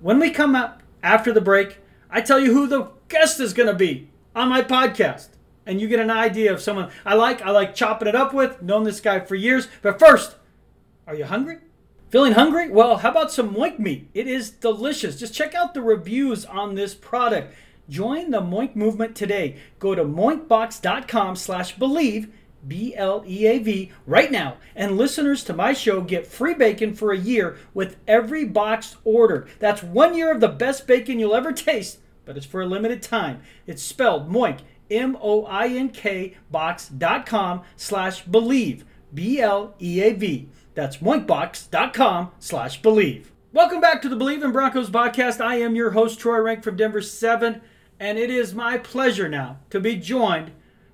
When 0.01 0.19
we 0.19 0.29
come 0.29 0.55
up 0.55 0.84
after 1.01 1.31
the 1.31 1.41
break, 1.41 1.77
I 2.10 2.19
tell 2.19 2.39
you 2.39 2.53
who 2.53 2.67
the 2.67 2.89
guest 3.08 3.39
is 3.39 3.53
going 3.53 3.69
to 3.69 3.75
be 3.75 4.10
on 4.36 4.50
my 4.50 4.62
podcast. 4.62 5.29
and 5.65 5.79
you 5.79 5.88
get 5.88 6.00
an 6.00 6.10
idea 6.10 6.51
of 6.51 6.62
someone 6.62 6.89
I 7.05 7.13
like, 7.13 7.41
I 7.43 7.51
like 7.51 7.75
chopping 7.75 8.08
it 8.08 8.15
up 8.15 8.34
with, 8.34 8.62
known 8.62 8.84
this 8.84 9.00
guy 9.00 9.19
for 9.19 9.36
years. 9.36 9.67
But 9.81 10.00
first, 10.00 10.36
are 11.08 11.15
you 11.15 11.25
hungry? 11.25 11.60
Feeling 12.10 12.34
hungry? 12.34 12.72
Well, 12.72 12.98
how 12.98 13.12
about 13.12 13.32
some 13.32 13.54
moink 13.54 13.78
meat? 13.78 14.10
It 14.16 14.28
is 14.28 14.50
delicious. 14.50 15.20
Just 15.20 15.36
check 15.36 15.54
out 15.54 15.75
the 15.75 15.82
reviews 15.84 16.44
on 16.44 16.74
this 16.74 16.96
product. 16.96 17.54
Join 17.88 18.32
the 18.32 18.42
Moink 18.42 18.75
movement 18.75 19.16
today. 19.16 19.58
Go 19.78 19.94
to 19.94 20.04
moinkbox.com 20.04 21.36
slash 21.36 21.75
bleav, 21.78 22.32
B-L-E-A-V, 22.68 23.92
right 24.08 24.32
now. 24.32 24.58
And 24.75 24.98
listeners 24.98 25.44
to 25.44 25.54
my 25.54 25.74
show 25.74 26.01
get 26.01 26.25
free 26.25 26.56
bacon 26.56 26.96
for 26.96 27.12
a 27.12 27.18
year 27.18 27.58
with 27.75 27.98
every 28.08 28.44
box 28.44 28.96
ordered. 29.04 29.48
That's 29.60 29.84
one 29.84 30.16
year 30.16 30.32
of 30.32 30.39
the 30.39 30.48
best 30.48 30.88
bacon 30.88 31.20
you'll 31.20 31.36
ever 31.36 31.51
taste, 31.51 32.00
but 32.25 32.38
it's 32.38 32.46
for 32.46 32.62
a 32.62 32.68
limited 32.68 33.04
time. 33.04 33.42
It's 33.68 33.84
spelled 33.84 34.32
Moink, 34.32 34.62
M-O-I-N-K, 34.89 36.38
box.com 36.50 37.62
slash 37.75 38.25
bleav, 38.25 38.84
B-L-E-A-V. 39.13 40.50
That's 40.79 40.95
moinkbox.com 40.95 42.31
slash 42.39 42.81
bleav. 42.81 43.25
Welcome 43.51 43.81
back 43.81 44.01
to 44.01 44.07
the 44.07 44.15
Bleav 44.15 44.45
in 44.45 44.53
Broncos 44.53 44.89
podcast. 44.89 45.41
I 45.41 45.55
am 45.55 45.75
your 45.75 45.91
host, 45.91 46.21
Troy 46.21 46.39
Renck 46.39 46.63
from 46.63 46.77
Denver 46.77 47.01
7, 47.01 47.59
and 48.00 48.17
it 48.17 48.29
is 48.29 48.55
my 48.55 48.77
pleasure 48.77 49.27
now 49.27 49.57
to 49.71 49.81
be 49.81 49.98
joined 49.98 50.51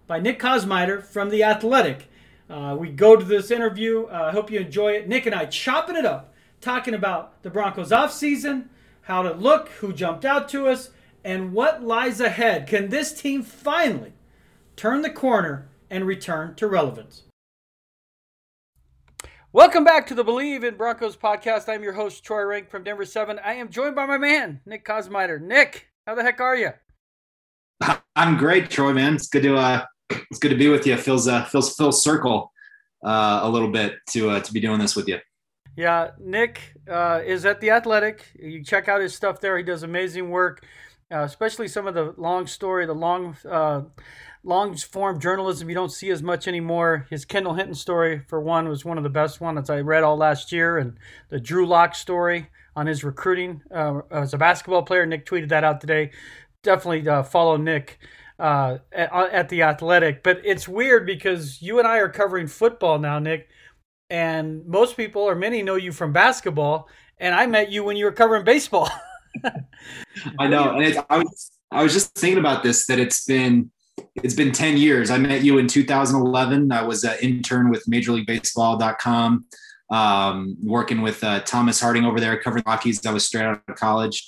by 0.08 0.20
Nick 0.20 0.40
Kosmider 0.40 1.04
from 1.04 1.30
The 1.30 1.44
Athletic. 1.44 2.10
Uh, 2.50 2.76
we 2.80 2.90
go 2.90 3.16
to 3.16 3.24
this 3.24 3.52
interview. 3.52 4.06
Uh, 4.06 4.10
I 4.10 4.30
uh, 4.30 4.32
hope 4.32 4.50
you 4.50 4.60
enjoy 4.60 4.94
it. 4.94 5.08
Nick 5.08 5.28
and 5.28 5.36
I 5.36 5.46
chopping 5.46 5.98
it 5.98 6.06
up, 6.06 6.34
talking 6.62 6.96
about 6.96 7.44
the 7.44 7.52
Broncos 7.52 7.92
offseason, 7.92 8.70
how 9.02 9.22
to 9.22 9.34
look, 9.34 9.70
who 9.70 9.94
jumped 9.94 10.26
out 10.26 10.50
to 10.50 10.68
us, 10.68 10.90
and 11.24 11.54
what 11.54 11.84
lies 11.84 12.20
ahead. 12.20 12.66
Can 12.66 12.90
this 12.90 13.14
team 13.14 13.44
finally 13.44 14.14
turn 14.76 15.04
the 15.04 15.12
corner 15.12 15.70
and 15.92 16.08
return 16.08 16.56
to 16.56 16.66
relevance? 16.66 17.25
Welcome 19.56 19.86
back 19.86 20.06
to 20.08 20.16
the 20.16 20.26
Bleav 20.26 20.66
in 20.66 20.76
Broncos 20.76 21.16
podcast. 21.16 21.70
I'm 21.70 21.82
your 21.82 21.94
host, 21.94 22.26
Troy 22.26 22.44
Renck 22.44 22.70
from 22.70 22.84
Denver 22.84 23.06
7. 23.06 23.40
I 23.40 23.54
am 23.54 23.70
joined 23.70 23.96
by 23.96 24.06
my 24.06 24.18
man, 24.18 24.60
Nick 24.66 24.86
Kosmider. 24.86 25.40
Nick, 25.42 25.88
how 26.06 26.14
the 26.14 26.24
heck 26.24 26.42
are 26.42 26.58
you? 26.58 26.72
I'm 28.18 28.36
great, 28.36 28.70
Troy, 28.70 28.92
man. 28.92 29.16
It's 29.16 29.30
good 29.30 29.44
to 29.44 29.56
uh 29.56 29.86
it's 30.10 30.40
good 30.40 30.50
to 30.50 30.58
be 30.58 30.68
with 30.68 30.86
you. 30.86 30.98
Feels 30.98 31.30
uh 31.30 31.46
feels 31.46 31.74
full 31.74 31.94
circle 31.94 32.52
uh 33.02 33.40
a 33.44 33.50
little 33.50 33.72
bit 33.72 33.94
to 34.10 34.32
uh 34.32 34.42
to 34.42 34.52
be 34.52 34.60
doing 34.60 34.78
this 34.78 34.94
with 34.94 35.08
you. 35.08 35.20
Yeah, 35.78 36.12
Nick 36.20 36.60
uh, 36.92 37.22
is 37.26 37.46
at 37.46 37.62
the 37.62 37.70
Athletic. 37.70 38.26
You 38.38 38.62
check 38.62 38.90
out 38.90 39.00
his 39.00 39.16
stuff 39.16 39.40
there. 39.40 39.58
He 39.58 39.64
does 39.64 39.84
amazing 39.84 40.32
work, 40.32 40.66
uh, 41.14 41.20
especially 41.20 41.70
some 41.70 41.88
of 41.88 41.94
the 41.94 42.14
long 42.18 42.46
story, 42.46 42.86
the 42.86 42.94
long 42.94 43.38
uh, 43.50 43.84
long 44.46 44.78
form 44.78 45.20
journalism 45.20 45.68
you 45.68 45.76
don't 45.76 45.92
see 45.92 46.12
as 46.12 46.24
much 46.24 46.48
anymore. 46.48 47.08
His 47.10 47.26
Kendall 47.26 47.56
Hinton 47.56 47.76
story, 47.76 48.22
for 48.28 48.40
one, 48.40 48.70
was 48.70 48.86
one 48.86 48.98
of 48.98 49.04
the 49.04 49.10
best 49.10 49.42
ones 49.42 49.70
I 49.70 49.80
read 49.80 50.04
all 50.04 50.16
last 50.16 50.52
year, 50.52 50.78
and 50.78 50.98
the 51.30 51.40
Drew 51.40 51.66
Lock 51.66 51.96
story 51.96 52.48
on 52.76 52.88
his 52.88 53.04
recruiting 53.04 53.62
uh, 53.74 54.02
as 54.12 54.34
a 54.34 54.38
basketball 54.38 54.84
player. 54.84 55.06
Nick 55.06 55.26
tweeted 55.26 55.50
that 55.50 55.64
out 55.64 55.82
today. 55.82 56.12
Definitely 56.64 57.08
uh, 57.10 57.24
follow 57.24 57.58
Nick 57.58 57.98
uh, 58.40 58.78
at, 58.92 59.12
at 59.12 59.50
the 59.50 59.64
Athletic. 59.64 60.24
But 60.24 60.42
it's 60.44 60.68
weird 60.68 61.06
because 61.06 61.62
you 61.62 61.80
and 61.80 61.88
I 61.88 61.98
are 61.98 62.10
covering 62.10 62.48
football 62.48 63.00
now, 63.00 63.20
Nick, 63.20 63.50
and 64.10 64.66
most 64.66 64.96
people 64.96 65.24
or 65.24 65.36
many 65.36 65.64
know 65.64 65.76
you 65.76 65.92
from 65.92 66.14
basketball, 66.14 66.88
and 67.18 67.34
I 67.34 67.48
met 67.48 67.72
you 67.72 67.84
when 67.84 67.98
you 67.98 68.06
were 68.06 68.12
covering 68.12 68.44
baseball. 68.44 68.90
I 70.40 70.48
know, 70.48 70.78
and 70.78 71.04
I 71.10 71.18
was 71.18 71.52
I 71.72 71.84
was 71.84 71.94
just 71.94 72.16
thinking 72.16 72.40
about 72.40 72.64
this 72.64 72.86
that 72.88 73.00
it's 73.00 73.26
been 73.26 73.72
it's 74.16 74.34
been 74.34 74.52
10 74.52 74.78
years. 74.78 75.10
I 75.12 75.18
met 75.18 75.44
you 75.44 75.58
in 75.58 75.68
2011. 75.68 76.72
I 76.72 76.82
was 76.82 77.04
an 77.04 77.18
intern 77.22 77.70
with 77.70 77.88
Major 77.88 78.14
League 78.14 78.28
Baseball.com, 78.28 79.46
um, 79.90 80.58
working 80.64 81.02
with 81.02 81.24
uh, 81.24 81.42
Thomas 81.42 81.82
Harding 81.82 82.06
over 82.06 82.20
there 82.20 82.40
covering 82.40 82.64
Rockies. 82.66 83.06
I 83.06 83.12
was 83.12 83.26
straight 83.26 83.44
out 83.44 83.62
of 83.68 83.76
college. 83.76 84.26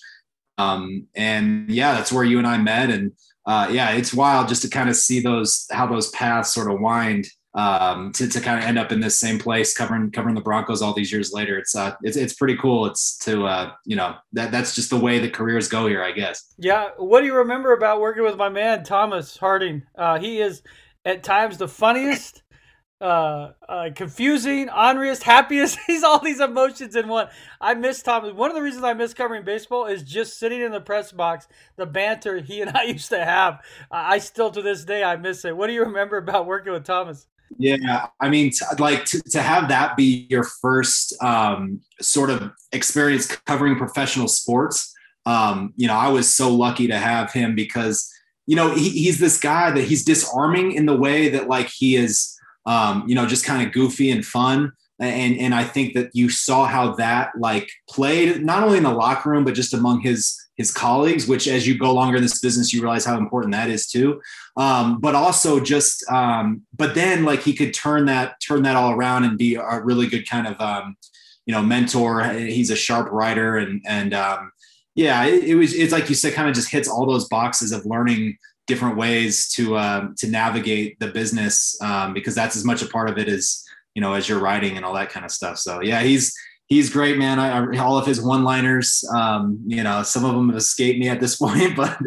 Um, 0.57 1.07
and 1.15 1.69
yeah, 1.69 1.93
that's 1.93 2.11
where 2.11 2.23
you 2.23 2.37
and 2.37 2.47
I 2.47 2.57
met. 2.57 2.89
And 2.89 3.13
uh, 3.45 3.69
yeah, 3.71 3.91
it's 3.91 4.13
wild 4.13 4.49
just 4.49 4.61
to 4.63 4.69
kind 4.69 4.89
of 4.89 4.95
see 4.95 5.21
those, 5.21 5.65
how 5.71 5.87
those 5.87 6.09
paths 6.09 6.53
sort 6.53 6.69
of 6.69 6.81
wind 6.81 7.27
um, 7.57 8.11
to, 8.11 8.27
to 8.29 8.39
kind 8.39 8.59
of 8.59 8.65
end 8.65 8.77
up 8.77 8.91
in 8.91 8.99
this 8.99 9.19
same 9.19 9.39
place 9.39 9.75
covering 9.75 10.11
covering 10.11 10.35
the 10.35 10.41
Broncos 10.41 10.83
all 10.83 10.93
these 10.93 11.11
years 11.11 11.33
later. 11.33 11.57
It's 11.57 11.75
uh 11.75 11.95
it's 12.03 12.15
it's 12.15 12.33
pretty 12.33 12.55
cool. 12.55 12.85
It's 12.85 13.17
to 13.19 13.45
uh 13.45 13.71
you 13.83 13.95
know 13.95 14.15
that 14.33 14.51
that's 14.51 14.75
just 14.75 14.91
the 14.91 14.99
way 14.99 15.17
the 15.17 15.29
careers 15.29 15.67
go 15.67 15.87
here, 15.87 16.03
I 16.03 16.11
guess. 16.11 16.53
Yeah. 16.59 16.89
What 16.97 17.21
do 17.21 17.25
you 17.25 17.35
remember 17.35 17.73
about 17.73 17.99
working 17.99 18.23
with 18.23 18.37
my 18.37 18.49
man 18.49 18.83
Thomas 18.83 19.35
Harding? 19.35 19.81
Uh, 19.97 20.19
he 20.19 20.39
is 20.39 20.61
at 21.03 21.23
times 21.23 21.57
the 21.57 21.67
funniest. 21.67 22.43
uh, 23.01 23.51
uh, 23.67 23.89
confusing, 23.95 24.69
honest, 24.69 25.23
happiest. 25.23 25.77
He's 25.87 26.03
all 26.03 26.19
these 26.19 26.39
emotions 26.39 26.95
in 26.95 27.07
one. 27.07 27.27
I 27.59 27.73
miss 27.73 28.03
Thomas. 28.03 28.33
One 28.33 28.51
of 28.51 28.55
the 28.55 28.61
reasons 28.61 28.83
I 28.83 28.93
miss 28.93 29.15
covering 29.15 29.43
baseball 29.43 29.85
is 29.85 30.03
just 30.03 30.39
sitting 30.39 30.61
in 30.61 30.71
the 30.71 30.81
press 30.81 31.11
box, 31.11 31.47
the 31.75 31.85
banter 31.87 32.39
he 32.39 32.61
and 32.61 32.77
I 32.77 32.83
used 32.87 33.09
to 33.09 33.25
have. 33.25 33.61
I 33.89 34.19
still 34.19 34.51
to 34.51 34.61
this 34.61 34.85
day 34.85 35.03
I 35.03 35.15
miss 35.15 35.43
it. 35.43 35.57
What 35.57 35.67
do 35.67 35.73
you 35.73 35.85
remember 35.85 36.17
about 36.17 36.45
working 36.45 36.73
with 36.73 36.85
Thomas? 36.85 37.27
Yeah, 37.57 38.07
I 38.19 38.29
mean, 38.29 38.51
t- 38.51 38.65
like 38.79 39.05
to, 39.05 39.21
to 39.31 39.41
have 39.41 39.69
that 39.69 39.95
be 39.95 40.27
your 40.29 40.43
first 40.43 41.15
um, 41.23 41.81
sort 42.01 42.29
of 42.29 42.51
experience 42.71 43.27
covering 43.27 43.77
professional 43.77 44.27
sports. 44.27 44.93
Um, 45.25 45.73
you 45.75 45.87
know, 45.87 45.95
I 45.95 46.09
was 46.09 46.33
so 46.33 46.53
lucky 46.53 46.87
to 46.87 46.97
have 46.97 47.31
him 47.31 47.55
because 47.55 48.11
you 48.45 48.55
know 48.55 48.73
he, 48.75 48.89
he's 48.89 49.19
this 49.19 49.39
guy 49.39 49.71
that 49.71 49.83
he's 49.83 50.03
disarming 50.03 50.73
in 50.73 50.85
the 50.85 50.95
way 50.95 51.29
that 51.29 51.47
like 51.47 51.69
he 51.69 51.95
is, 51.95 52.37
um, 52.65 53.03
you 53.07 53.15
know, 53.15 53.25
just 53.25 53.45
kind 53.45 53.65
of 53.65 53.73
goofy 53.73 54.11
and 54.11 54.25
fun. 54.25 54.71
And 54.99 55.37
and 55.39 55.53
I 55.55 55.63
think 55.63 55.93
that 55.93 56.09
you 56.13 56.29
saw 56.29 56.65
how 56.65 56.95
that 56.95 57.31
like 57.39 57.69
played 57.89 58.43
not 58.43 58.63
only 58.63 58.77
in 58.77 58.83
the 58.83 58.93
locker 58.93 59.29
room 59.29 59.43
but 59.43 59.53
just 59.53 59.73
among 59.73 60.01
his 60.01 60.37
his 60.57 60.71
colleagues, 60.71 61.27
which 61.27 61.47
as 61.47 61.67
you 61.67 61.77
go 61.77 61.93
longer 61.93 62.17
in 62.17 62.23
this 62.23 62.41
business, 62.41 62.73
you 62.73 62.81
realize 62.81 63.05
how 63.05 63.17
important 63.17 63.53
that 63.53 63.69
is 63.69 63.87
too. 63.87 64.19
Um, 64.57 64.99
but 64.99 65.13
also 65.13 65.59
just, 65.59 66.03
um, 66.11 66.63
but 66.75 66.95
then 66.95 67.23
like 67.23 67.43
he 67.43 67.53
could 67.53 67.75
turn 67.75 68.05
that, 68.05 68.41
turn 68.41 68.63
that 68.63 68.75
all 68.75 68.91
around 68.91 69.23
and 69.23 69.37
be 69.37 69.53
a 69.53 69.79
really 69.81 70.07
good 70.07 70.27
kind 70.27 70.47
of, 70.47 70.59
um, 70.59 70.97
you 71.45 71.53
know, 71.53 71.61
mentor. 71.61 72.23
He's 72.33 72.71
a 72.71 72.75
sharp 72.75 73.11
writer 73.11 73.57
and, 73.57 73.83
and, 73.87 74.13
um, 74.15 74.51
yeah, 74.95 75.25
it, 75.25 75.43
it, 75.43 75.55
was, 75.55 75.75
it's 75.75 75.93
like 75.93 76.09
you 76.09 76.15
said, 76.15 76.33
kind 76.33 76.49
of 76.49 76.55
just 76.55 76.71
hits 76.71 76.89
all 76.89 77.05
those 77.05 77.29
boxes 77.29 77.71
of 77.71 77.85
learning 77.85 78.35
different 78.65 78.97
ways 78.97 79.47
to, 79.49 79.77
um, 79.77 80.15
to 80.17 80.27
navigate 80.27 80.99
the 80.99 81.07
business. 81.07 81.79
Um, 81.83 82.15
because 82.15 82.33
that's 82.33 82.55
as 82.55 82.65
much 82.65 82.81
a 82.81 82.87
part 82.87 83.11
of 83.11 83.19
it 83.19 83.29
as, 83.29 83.63
you 83.93 84.01
know, 84.01 84.13
as 84.13 84.27
you're 84.27 84.39
writing 84.39 84.75
and 84.75 84.83
all 84.83 84.95
that 84.95 85.11
kind 85.11 85.23
of 85.23 85.31
stuff. 85.31 85.59
So 85.59 85.81
yeah, 85.81 86.01
he's, 86.01 86.35
he's 86.67 86.89
great, 86.89 87.17
man. 87.17 87.39
I, 87.39 87.57
I, 87.57 87.77
all 87.77 87.97
of 87.97 88.05
his 88.05 88.21
one-liners, 88.21 89.03
um, 89.13 89.59
you 89.65 89.83
know, 89.83 90.03
some 90.03 90.23
of 90.23 90.35
them 90.35 90.49
have 90.49 90.57
escaped 90.57 90.99
me 90.99 91.09
at 91.09 91.19
this 91.19 91.35
point, 91.37 91.75
but 91.75 91.99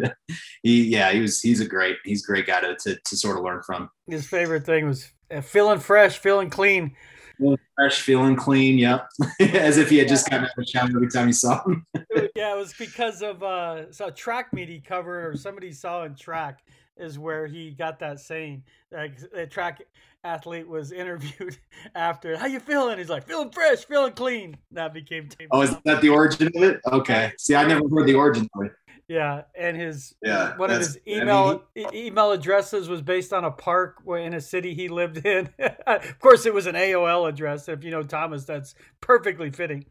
he, 0.63 0.87
yeah, 0.87 1.11
he 1.11 1.19
was, 1.19 1.41
he's 1.41 1.59
a 1.59 1.67
great, 1.67 1.97
he's 2.05 2.23
a 2.23 2.27
great 2.27 2.47
guy 2.47 2.61
to, 2.61 2.75
to, 2.75 2.95
to 2.95 3.17
sort 3.17 3.37
of 3.37 3.43
learn 3.43 3.61
from. 3.63 3.89
His 4.07 4.25
favorite 4.25 4.65
thing 4.65 4.87
was 4.87 5.11
uh, 5.29 5.41
feeling 5.41 5.79
fresh, 5.79 6.17
feeling 6.17 6.49
clean. 6.49 6.95
Feeling 7.37 7.57
fresh, 7.75 8.01
feeling 8.01 8.35
clean. 8.35 8.77
Yep, 8.77 9.07
as 9.39 9.77
if 9.77 9.89
he 9.89 9.97
had 9.97 10.07
just 10.07 10.29
gotten 10.29 10.45
out 10.45 10.51
of 10.51 10.55
the 10.57 10.65
shower 10.65 10.89
every 10.89 11.09
time 11.09 11.27
he 11.27 11.33
saw 11.33 11.63
him. 11.63 11.85
yeah, 12.35 12.53
it 12.53 12.57
was 12.57 12.73
because 12.73 13.23
of 13.23 13.41
uh, 13.41 13.91
so 13.91 14.11
track 14.11 14.53
meet 14.53 14.69
he 14.69 14.79
covered 14.79 15.25
or 15.25 15.35
somebody 15.35 15.71
saw 15.71 16.03
in 16.03 16.15
track 16.15 16.63
is 16.97 17.17
where 17.17 17.47
he 17.47 17.71
got 17.71 17.99
that 17.99 18.19
saying. 18.19 18.63
Like 18.91 19.17
a 19.33 19.45
track 19.45 19.81
athlete 20.23 20.67
was 20.67 20.91
interviewed 20.91 21.57
after, 21.95 22.37
"How 22.37 22.47
you 22.47 22.59
feeling?" 22.59 22.97
He's 22.97 23.09
like, 23.09 23.27
"Feeling 23.27 23.51
fresh, 23.51 23.85
feeling 23.85 24.13
clean." 24.13 24.57
That 24.71 24.93
became. 24.93 25.29
Oh, 25.51 25.61
is 25.61 25.75
that 25.85 26.01
the 26.01 26.09
origin 26.09 26.47
of 26.47 26.63
it? 26.63 26.81
Okay. 26.91 27.33
See, 27.37 27.55
I 27.55 27.65
never 27.65 27.87
heard 27.89 28.07
the 28.07 28.15
origin 28.15 28.47
of 28.55 28.65
it. 28.65 28.71
Yeah, 29.07 29.41
and 29.55 29.75
his 29.75 30.15
yeah, 30.23 30.55
one 30.55 30.71
of 30.71 30.77
his 30.79 30.97
email 31.05 31.65
I 31.75 31.79
mean, 31.79 31.93
email 31.93 32.31
addresses 32.31 32.87
was 32.87 33.01
based 33.01 33.33
on 33.33 33.43
a 33.43 33.51
park 33.51 33.97
in 34.07 34.33
a 34.33 34.39
city 34.39 34.73
he 34.73 34.87
lived 34.87 35.25
in. 35.25 35.49
of 35.85 36.19
course, 36.19 36.45
it 36.45 36.53
was 36.53 36.65
an 36.65 36.75
AOL 36.75 37.27
address. 37.27 37.67
If 37.67 37.83
you 37.83 37.91
know 37.91 38.03
Thomas, 38.03 38.45
that's 38.45 38.73
perfectly 39.01 39.49
fitting. 39.49 39.85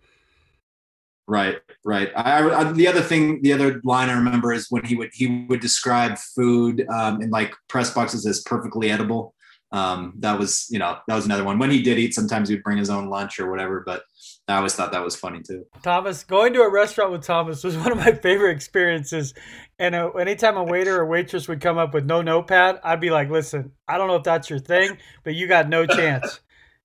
Right, 1.30 1.58
right. 1.84 2.10
I, 2.16 2.50
I, 2.50 2.72
the 2.72 2.88
other 2.88 3.02
thing, 3.02 3.40
the 3.42 3.52
other 3.52 3.80
line 3.84 4.08
I 4.08 4.14
remember 4.14 4.52
is 4.52 4.66
when 4.68 4.84
he 4.84 4.96
would 4.96 5.10
he 5.12 5.46
would 5.48 5.60
describe 5.60 6.18
food 6.18 6.84
um, 6.88 7.22
in 7.22 7.30
like 7.30 7.54
press 7.68 7.94
boxes 7.94 8.26
as 8.26 8.40
perfectly 8.40 8.90
edible. 8.90 9.32
Um, 9.70 10.14
that 10.18 10.36
was 10.36 10.66
you 10.70 10.80
know 10.80 10.98
that 11.06 11.14
was 11.14 11.26
another 11.26 11.44
one. 11.44 11.60
When 11.60 11.70
he 11.70 11.82
did 11.82 12.00
eat, 12.00 12.14
sometimes 12.14 12.48
he'd 12.48 12.64
bring 12.64 12.78
his 12.78 12.90
own 12.90 13.08
lunch 13.08 13.38
or 13.38 13.48
whatever. 13.48 13.84
But 13.86 14.02
I 14.48 14.56
always 14.56 14.74
thought 14.74 14.90
that 14.90 15.04
was 15.04 15.14
funny 15.14 15.40
too. 15.40 15.64
Thomas 15.84 16.24
going 16.24 16.52
to 16.54 16.62
a 16.62 16.68
restaurant 16.68 17.12
with 17.12 17.22
Thomas 17.22 17.62
was 17.62 17.76
one 17.76 17.92
of 17.92 17.98
my 17.98 18.10
favorite 18.10 18.50
experiences. 18.56 19.32
And 19.78 19.94
uh, 19.94 20.10
anytime 20.10 20.56
a 20.56 20.64
waiter 20.64 20.98
or 20.98 21.06
waitress 21.06 21.46
would 21.46 21.60
come 21.60 21.78
up 21.78 21.94
with 21.94 22.06
no 22.06 22.22
notepad, 22.22 22.80
I'd 22.82 23.00
be 23.00 23.10
like, 23.10 23.30
"Listen, 23.30 23.70
I 23.86 23.98
don't 23.98 24.08
know 24.08 24.16
if 24.16 24.24
that's 24.24 24.50
your 24.50 24.58
thing, 24.58 24.98
but 25.22 25.36
you 25.36 25.46
got 25.46 25.68
no 25.68 25.86
chance." 25.86 26.40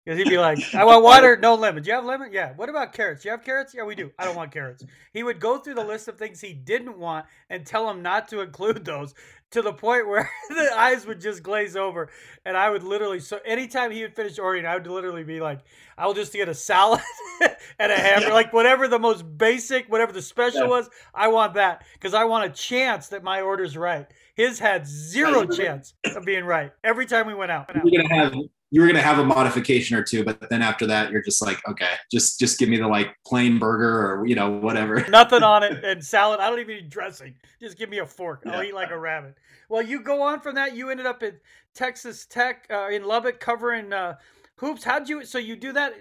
Because 0.06 0.20
he'd 0.20 0.30
be 0.30 0.38
like, 0.38 0.60
I 0.76 0.86
want 0.86 1.04
water, 1.04 1.36
no 1.36 1.56
lemon. 1.56 1.82
Do 1.82 1.90
you 1.90 1.96
have 1.96 2.06
lemon? 2.06 2.30
Yeah. 2.32 2.54
What 2.56 2.70
about 2.70 2.94
carrots? 2.94 3.24
Do 3.24 3.30
you 3.30 3.32
have 3.32 3.44
carrots? 3.44 3.74
Yeah, 3.74 3.84
we 3.84 3.96
do. 3.96 4.12
I 4.20 4.26
don't 4.26 4.36
want 4.36 4.52
carrots. 4.52 4.84
He 5.14 5.24
would 5.24 5.40
go 5.40 5.58
through 5.58 5.76
the 5.76 5.84
list 5.84 6.08
of 6.08 6.18
things 6.18 6.40
he 6.40 6.54
didn't 6.54 6.98
want 6.98 7.26
and 7.50 7.66
tell 7.66 7.90
him 7.90 8.04
not 8.04 8.28
to 8.30 8.42
include 8.42 8.86
those 8.86 9.16
to 9.52 9.62
the 9.64 9.74
point 9.74 10.08
where 10.08 10.30
the 10.50 10.72
eyes 10.78 11.08
would 11.08 11.20
just 11.20 11.42
glaze 11.42 11.76
over. 11.76 12.10
And 12.46 12.56
I 12.56 12.70
would 12.70 12.84
literally, 12.84 13.20
so 13.20 13.40
anytime 13.46 13.90
he 13.90 14.04
would 14.04 14.16
finish 14.16 14.38
ordering, 14.38 14.68
I 14.68 14.76
would 14.76 14.86
literally 14.86 15.24
be 15.24 15.42
like, 15.42 15.62
I'll 15.98 16.14
just 16.14 16.34
get 16.34 16.50
a 16.50 16.54
salad 16.54 17.02
and 17.80 17.92
a 17.92 17.96
hamburger, 17.96 18.34
like 18.34 18.54
whatever 18.54 18.88
the 18.88 19.00
most 19.00 19.24
basic, 19.38 19.92
whatever 19.92 20.12
the 20.12 20.22
special 20.22 20.62
yeah. 20.62 20.68
was, 20.68 20.90
I 21.16 21.30
want 21.30 21.56
that 21.56 21.84
because 21.94 22.14
I 22.14 22.26
want 22.26 22.46
a 22.46 22.50
chance 22.50 23.08
that 23.08 23.24
my 23.24 23.42
order's 23.42 23.76
right. 23.76 24.06
His 24.36 24.60
had 24.60 24.86
zero 24.86 25.48
chance 25.48 25.94
of 26.14 26.26
being 26.26 26.44
right 26.44 26.74
every 26.84 27.06
time 27.06 27.26
we 27.26 27.34
went 27.34 27.52
out. 27.52 27.72
You're 27.86 28.04
gonna 28.04 28.14
have 28.14 28.36
you 28.72 28.82
were 28.82 28.88
gonna 28.88 29.02
have 29.02 29.20
a 29.20 29.26
modification 29.26 29.96
or 29.96 30.04
two, 30.04 30.24
but 30.24 30.50
then 30.50 30.62
after 30.62 30.88
that, 30.88 31.12
you're 31.12 31.22
just 31.22 31.42
like, 31.42 31.62
okay, 31.68 31.92
just 32.12 32.40
just 32.40 32.60
give 32.60 32.70
me 32.70 32.78
the 32.78 32.88
like 32.88 33.16
plain 33.26 33.60
burger 33.60 34.12
or 34.12 34.26
you 34.26 34.36
know 34.36 34.52
whatever. 34.52 35.06
Nothing 35.10 35.44
on 35.44 35.64
it 35.64 35.84
and 35.84 36.04
salad. 36.04 36.40
I 36.40 36.50
don't 36.50 36.60
even 36.60 36.76
need 36.76 36.90
dressing. 36.90 37.36
Just 37.62 37.78
give 37.78 37.90
me 37.90 38.00
a 38.00 38.06
fork. 38.06 38.44
I'll 38.46 38.64
yeah. 38.64 38.70
eat 38.70 38.76
like 38.76 38.92
a 38.92 38.98
rabbit. 38.98 39.36
Well, 39.70 39.82
you 39.82 40.02
go 40.02 40.22
on 40.22 40.42
from 40.42 40.56
that. 40.56 40.76
You 40.76 40.90
ended 40.90 41.06
up 41.06 41.24
at 41.24 41.36
Texas 41.74 42.26
Tech 42.26 42.68
uh, 42.70 42.90
in 42.90 43.06
Lubbock 43.06 43.40
covering 43.40 43.94
uh, 43.94 44.16
hoops. 44.58 44.84
How'd 44.84 45.10
you? 45.10 45.26
So 45.26 45.38
you 45.38 45.56
do 45.56 45.72
that? 45.74 45.94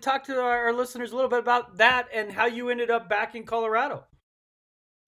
Talk 0.00 0.24
to 0.24 0.40
our, 0.40 0.64
our, 0.66 0.72
listeners 0.72 1.12
a 1.12 1.14
little 1.14 1.30
bit 1.30 1.38
about 1.38 1.76
that 1.78 2.08
and 2.12 2.32
how 2.32 2.46
you 2.46 2.68
ended 2.70 2.90
up 2.90 3.08
back 3.08 3.34
in 3.34 3.44
Colorado. 3.44 4.04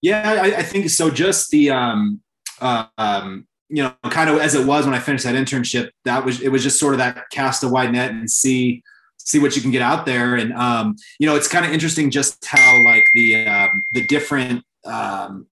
Yeah, 0.01 0.41
I, 0.41 0.59
I 0.59 0.63
think 0.63 0.89
so. 0.89 1.09
Just 1.09 1.51
the 1.51 1.71
um, 1.71 2.21
uh, 2.61 2.85
um, 2.97 3.47
you 3.69 3.83
know, 3.83 3.93
kind 4.09 4.29
of 4.29 4.39
as 4.39 4.55
it 4.55 4.65
was 4.65 4.85
when 4.85 4.95
I 4.95 4.99
finished 4.99 5.25
that 5.25 5.35
internship, 5.35 5.91
that 6.05 6.25
was 6.25 6.41
it 6.41 6.49
was 6.49 6.63
just 6.63 6.79
sort 6.79 6.93
of 6.93 6.97
that 6.99 7.29
cast 7.31 7.63
a 7.63 7.67
wide 7.67 7.91
net 7.91 8.11
and 8.11 8.29
see 8.29 8.83
see 9.17 9.39
what 9.39 9.55
you 9.55 9.61
can 9.61 9.71
get 9.71 9.81
out 9.81 10.05
there. 10.05 10.35
And 10.35 10.53
um, 10.53 10.95
you 11.19 11.27
know, 11.27 11.35
it's 11.35 11.47
kind 11.47 11.65
of 11.65 11.71
interesting 11.71 12.09
just 12.09 12.43
how 12.45 12.83
like 12.85 13.05
the 13.13 13.45
um, 13.47 13.83
the 13.93 14.05
different 14.07 14.63
um, 14.85 15.47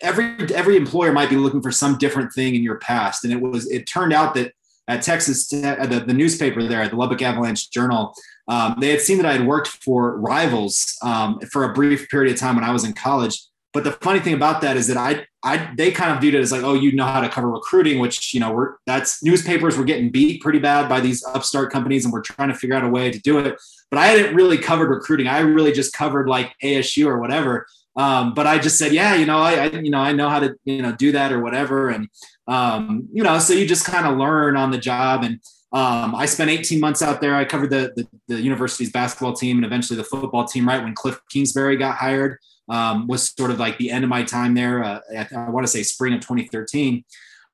every 0.00 0.34
every 0.54 0.76
employer 0.76 1.12
might 1.12 1.30
be 1.30 1.36
looking 1.36 1.62
for 1.62 1.70
some 1.70 1.98
different 1.98 2.32
thing 2.32 2.54
in 2.54 2.62
your 2.62 2.78
past. 2.78 3.24
And 3.24 3.32
it 3.32 3.40
was 3.40 3.70
it 3.70 3.86
turned 3.86 4.12
out 4.12 4.34
that 4.34 4.52
at 4.88 5.02
Texas, 5.02 5.48
the, 5.48 6.04
the 6.06 6.14
newspaper 6.14 6.62
there 6.62 6.80
at 6.80 6.90
the 6.90 6.96
Lubbock 6.96 7.20
Avalanche 7.20 7.70
Journal, 7.70 8.14
um, 8.46 8.76
they 8.78 8.90
had 8.90 9.00
seen 9.00 9.16
that 9.16 9.26
I 9.26 9.32
had 9.32 9.46
worked 9.46 9.68
for 9.68 10.16
rivals 10.18 10.96
um, 11.02 11.40
for 11.50 11.64
a 11.64 11.72
brief 11.72 12.08
period 12.08 12.32
of 12.32 12.38
time 12.38 12.54
when 12.54 12.64
I 12.64 12.70
was 12.70 12.84
in 12.84 12.92
college. 12.92 13.42
But 13.76 13.84
the 13.84 13.92
funny 13.92 14.20
thing 14.20 14.32
about 14.32 14.62
that 14.62 14.78
is 14.78 14.86
that 14.86 14.96
I, 14.96 15.26
I, 15.42 15.70
they 15.76 15.90
kind 15.90 16.10
of 16.10 16.22
viewed 16.22 16.32
it 16.32 16.40
as 16.40 16.50
like, 16.50 16.62
oh, 16.62 16.72
you 16.72 16.92
know 16.92 17.04
how 17.04 17.20
to 17.20 17.28
cover 17.28 17.50
recruiting, 17.50 17.98
which 17.98 18.32
you 18.32 18.40
know, 18.40 18.50
we're 18.50 18.76
that's 18.86 19.22
newspapers 19.22 19.76
were 19.76 19.84
getting 19.84 20.10
beat 20.10 20.40
pretty 20.40 20.58
bad 20.58 20.88
by 20.88 20.98
these 20.98 21.22
upstart 21.34 21.70
companies, 21.70 22.06
and 22.06 22.14
we're 22.14 22.22
trying 22.22 22.48
to 22.48 22.54
figure 22.54 22.74
out 22.74 22.84
a 22.84 22.88
way 22.88 23.10
to 23.10 23.18
do 23.18 23.38
it. 23.38 23.60
But 23.90 23.98
I 23.98 24.06
hadn't 24.06 24.34
really 24.34 24.56
covered 24.56 24.88
recruiting. 24.88 25.28
I 25.28 25.40
really 25.40 25.72
just 25.72 25.92
covered 25.92 26.26
like 26.26 26.54
ASU 26.64 27.04
or 27.04 27.20
whatever. 27.20 27.66
Um, 27.96 28.32
but 28.32 28.46
I 28.46 28.58
just 28.58 28.78
said, 28.78 28.94
yeah, 28.94 29.14
you 29.14 29.26
know, 29.26 29.40
I, 29.40 29.64
I, 29.64 29.66
you 29.66 29.90
know, 29.90 30.00
I 30.00 30.12
know 30.12 30.30
how 30.30 30.40
to, 30.40 30.56
you 30.64 30.80
know, 30.80 30.92
do 30.92 31.12
that 31.12 31.30
or 31.30 31.40
whatever. 31.40 31.90
And, 31.90 32.08
um, 32.48 33.06
you 33.12 33.22
know, 33.22 33.38
so 33.38 33.52
you 33.52 33.68
just 33.68 33.84
kind 33.84 34.06
of 34.06 34.16
learn 34.16 34.56
on 34.56 34.70
the 34.70 34.78
job. 34.78 35.22
And 35.22 35.34
um, 35.72 36.14
I 36.14 36.24
spent 36.24 36.48
18 36.48 36.80
months 36.80 37.02
out 37.02 37.20
there. 37.20 37.34
I 37.34 37.44
covered 37.44 37.68
the, 37.68 37.92
the, 37.94 38.08
the 38.28 38.40
university's 38.40 38.90
basketball 38.90 39.34
team 39.34 39.58
and 39.58 39.66
eventually 39.66 39.98
the 39.98 40.04
football 40.04 40.46
team. 40.46 40.66
Right 40.66 40.82
when 40.82 40.94
Cliff 40.94 41.20
Kingsbury 41.30 41.76
got 41.76 41.96
hired, 41.96 42.38
um, 42.68 43.06
was 43.06 43.32
sort 43.36 43.50
of 43.50 43.58
like 43.58 43.78
the 43.78 43.90
end 43.90 44.04
of 44.04 44.10
my 44.10 44.22
time 44.22 44.54
there. 44.54 44.82
Uh, 44.82 45.00
I, 45.16 45.28
I 45.36 45.50
want 45.50 45.66
to 45.66 45.72
say 45.72 45.82
spring 45.82 46.14
of 46.14 46.20
2013. 46.20 47.04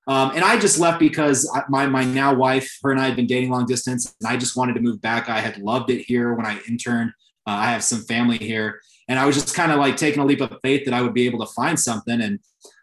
Um, 0.09 0.33
and 0.35 0.45
I 0.45 0.59
just 0.59 0.81
left 0.81 0.99
because 0.99 1.49
my, 1.69 1.87
my 1.87 2.04
now 2.04 2.35
wife, 2.35 2.78
her 2.83 2.90
and 2.90 3.00
I 3.00 3.07
had 3.07 3.16
been 3.16 3.26
dating 3.26 3.50
long 3.50 3.66
distance, 3.66 4.14
and 4.21 4.28
I 4.28 4.37
just 4.37 4.57
wanted 4.57 4.75
to 4.75 4.81
move 4.81 5.00
back. 5.00 5.28
I 5.28 5.40
had 5.40 5.59
loved 5.59 5.90
it 5.90 6.02
here 6.02 6.35
when 6.35 6.45
I 6.45 6.59
interned. 6.69 7.12
Uh, 7.47 7.50
I 7.50 7.71
have 7.71 7.85
some 7.85 8.02
family 8.02 8.38
here, 8.38 8.81
and 9.09 9.19
I 9.19 9.26
was 9.26 9.37
just 9.37 9.54
kind 9.54 9.71
of 9.71 9.78
like 9.78 9.97
taking 9.97 10.21
a 10.21 10.26
leap 10.26 10.40
of 10.40 10.57
faith 10.62 10.85
that 10.87 10.95
I 10.95 11.02
would 11.02 11.14
be 11.14 11.26
able 11.26 11.45
to 11.45 11.52
find 11.52 11.78
something. 11.78 12.21
And 12.21 12.40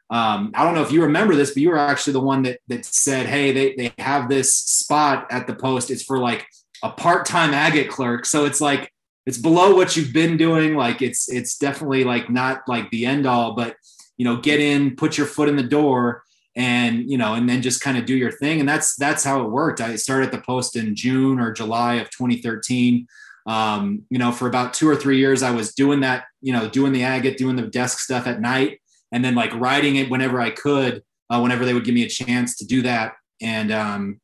um, 0.09 0.51
I 0.55 0.63
don't 0.63 0.75
know 0.75 0.81
if 0.81 0.91
you 0.91 1.03
remember 1.03 1.35
this, 1.35 1.51
but 1.51 1.61
you 1.61 1.69
were 1.69 1.77
actually 1.77 2.13
the 2.13 2.21
one 2.21 2.43
that 2.43 2.59
that 2.67 2.85
said, 2.85 3.25
"Hey, 3.25 3.51
they 3.51 3.75
they 3.75 3.93
have 3.99 4.29
this 4.29 4.53
spot 4.55 5.27
at 5.29 5.45
the 5.45 5.55
post. 5.55 5.91
It's 5.91 6.03
for 6.03 6.19
like 6.19 6.45
a 6.83 6.89
part 6.89 7.25
time 7.25 7.53
agate 7.53 7.89
clerk, 7.89 8.25
so 8.25 8.45
it's 8.45 8.61
like 8.61 8.91
it's 9.25 9.37
below 9.37 9.75
what 9.75 9.95
you've 9.95 10.13
been 10.13 10.37
doing. 10.37 10.75
Like 10.75 11.01
it's 11.01 11.29
it's 11.31 11.57
definitely 11.57 12.03
like 12.03 12.29
not 12.29 12.61
like 12.67 12.89
the 12.89 13.05
end 13.05 13.25
all, 13.25 13.53
but 13.53 13.75
you 14.17 14.25
know, 14.25 14.37
get 14.37 14.59
in, 14.59 14.95
put 14.95 15.17
your 15.17 15.27
foot 15.27 15.49
in 15.49 15.55
the 15.55 15.63
door, 15.63 16.23
and 16.55 17.09
you 17.09 17.17
know, 17.17 17.35
and 17.35 17.47
then 17.47 17.61
just 17.61 17.81
kind 17.81 17.97
of 17.97 18.05
do 18.05 18.15
your 18.15 18.31
thing. 18.31 18.59
And 18.59 18.67
that's 18.67 18.95
that's 18.95 19.23
how 19.23 19.43
it 19.43 19.49
worked. 19.49 19.81
I 19.81 19.95
started 19.95 20.27
at 20.27 20.31
the 20.31 20.41
Post 20.41 20.75
in 20.75 20.95
June 20.95 21.39
or 21.39 21.53
July 21.53 21.95
of 21.95 22.09
2013. 22.09 23.07
Um, 23.45 24.03
you 24.09 24.19
know, 24.19 24.31
for 24.31 24.47
about 24.47 24.73
two 24.73 24.87
or 24.87 24.95
three 24.95 25.17
years, 25.17 25.41
I 25.41 25.51
was 25.51 25.73
doing 25.73 26.01
that. 26.01 26.25
You 26.41 26.53
know, 26.53 26.69
doing 26.69 26.91
the 26.91 27.03
agate, 27.03 27.37
doing 27.37 27.55
the 27.55 27.67
desk 27.67 27.99
stuff 27.99 28.27
at 28.27 28.41
night, 28.41 28.81
and 29.11 29.23
then 29.23 29.35
like 29.35 29.53
writing 29.55 29.95
it 29.95 30.09
whenever 30.09 30.41
I 30.41 30.49
could, 30.49 31.03
uh, 31.29 31.39
whenever 31.39 31.65
they 31.65 31.73
would 31.73 31.85
give 31.85 31.95
me 31.95 32.03
a 32.03 32.09
chance 32.09 32.57
to 32.57 32.65
do 32.65 32.81
that. 32.81 33.13
And 33.41 33.71
um, 33.71 34.19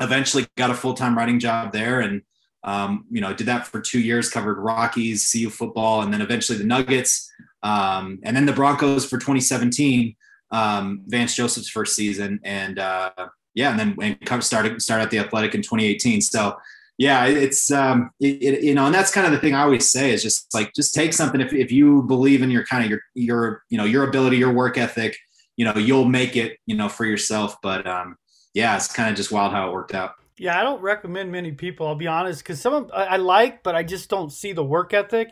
eventually 0.00 0.46
got 0.56 0.70
a 0.70 0.74
full 0.74 0.94
time 0.94 1.16
writing 1.16 1.40
job 1.40 1.72
there, 1.72 2.00
and 2.00 2.22
um, 2.64 3.04
you 3.10 3.20
know, 3.20 3.32
did 3.32 3.46
that 3.46 3.66
for 3.66 3.80
two 3.80 4.00
years, 4.00 4.30
covered 4.30 4.58
Rockies, 4.58 5.30
CU 5.30 5.50
football, 5.50 6.02
and 6.02 6.12
then 6.12 6.22
eventually 6.22 6.58
the 6.58 6.64
Nuggets, 6.64 7.30
um, 7.62 8.18
and 8.22 8.34
then 8.34 8.46
the 8.46 8.52
Broncos 8.52 9.04
for 9.04 9.18
2017, 9.18 10.16
um, 10.50 11.02
Vance 11.06 11.34
Joseph's 11.34 11.68
first 11.68 11.94
season, 11.94 12.40
and 12.42 12.78
uh, 12.78 13.10
yeah, 13.54 13.70
and 13.70 13.78
then 13.78 13.96
and 14.00 14.44
started 14.44 14.80
started 14.80 15.04
at 15.04 15.10
the 15.10 15.18
Athletic 15.18 15.54
in 15.54 15.62
2018. 15.62 16.20
So 16.22 16.56
yeah, 16.96 17.26
it's 17.26 17.70
um, 17.70 18.10
it, 18.20 18.42
it, 18.42 18.62
you 18.62 18.74
know, 18.74 18.86
and 18.86 18.94
that's 18.94 19.12
kind 19.12 19.26
of 19.26 19.32
the 19.32 19.38
thing 19.38 19.54
I 19.54 19.62
always 19.62 19.90
say 19.90 20.12
is 20.12 20.22
just 20.22 20.52
like 20.54 20.72
just 20.74 20.94
take 20.94 21.12
something 21.12 21.40
if 21.40 21.52
if 21.52 21.72
you 21.72 22.02
believe 22.02 22.42
in 22.42 22.50
your 22.50 22.64
kind 22.64 22.84
of 22.84 22.90
your 22.90 23.00
your 23.14 23.62
you 23.68 23.76
know 23.76 23.84
your 23.84 24.08
ability, 24.08 24.36
your 24.36 24.52
work 24.52 24.78
ethic, 24.78 25.16
you 25.56 25.64
know, 25.64 25.74
you'll 25.76 26.04
make 26.04 26.36
it 26.36 26.58
you 26.66 26.76
know 26.76 26.88
for 26.88 27.04
yourself. 27.04 27.56
But 27.62 27.86
um, 27.86 28.16
yeah, 28.54 28.76
it's 28.76 28.92
kind 28.92 29.10
of 29.10 29.16
just 29.16 29.32
wild 29.32 29.52
how 29.52 29.68
it 29.68 29.72
worked 29.72 29.94
out. 29.94 30.12
Yeah, 30.36 30.58
I 30.58 30.62
don't 30.62 30.80
recommend 30.80 31.30
many 31.30 31.52
people. 31.52 31.86
I'll 31.86 31.94
be 31.94 32.08
honest, 32.08 32.42
because 32.42 32.60
some 32.60 32.74
of 32.74 32.90
I, 32.92 33.04
I 33.04 33.16
like, 33.16 33.62
but 33.62 33.74
I 33.74 33.82
just 33.82 34.10
don't 34.10 34.30
see 34.30 34.52
the 34.52 34.64
work 34.64 34.92
ethic. 34.92 35.30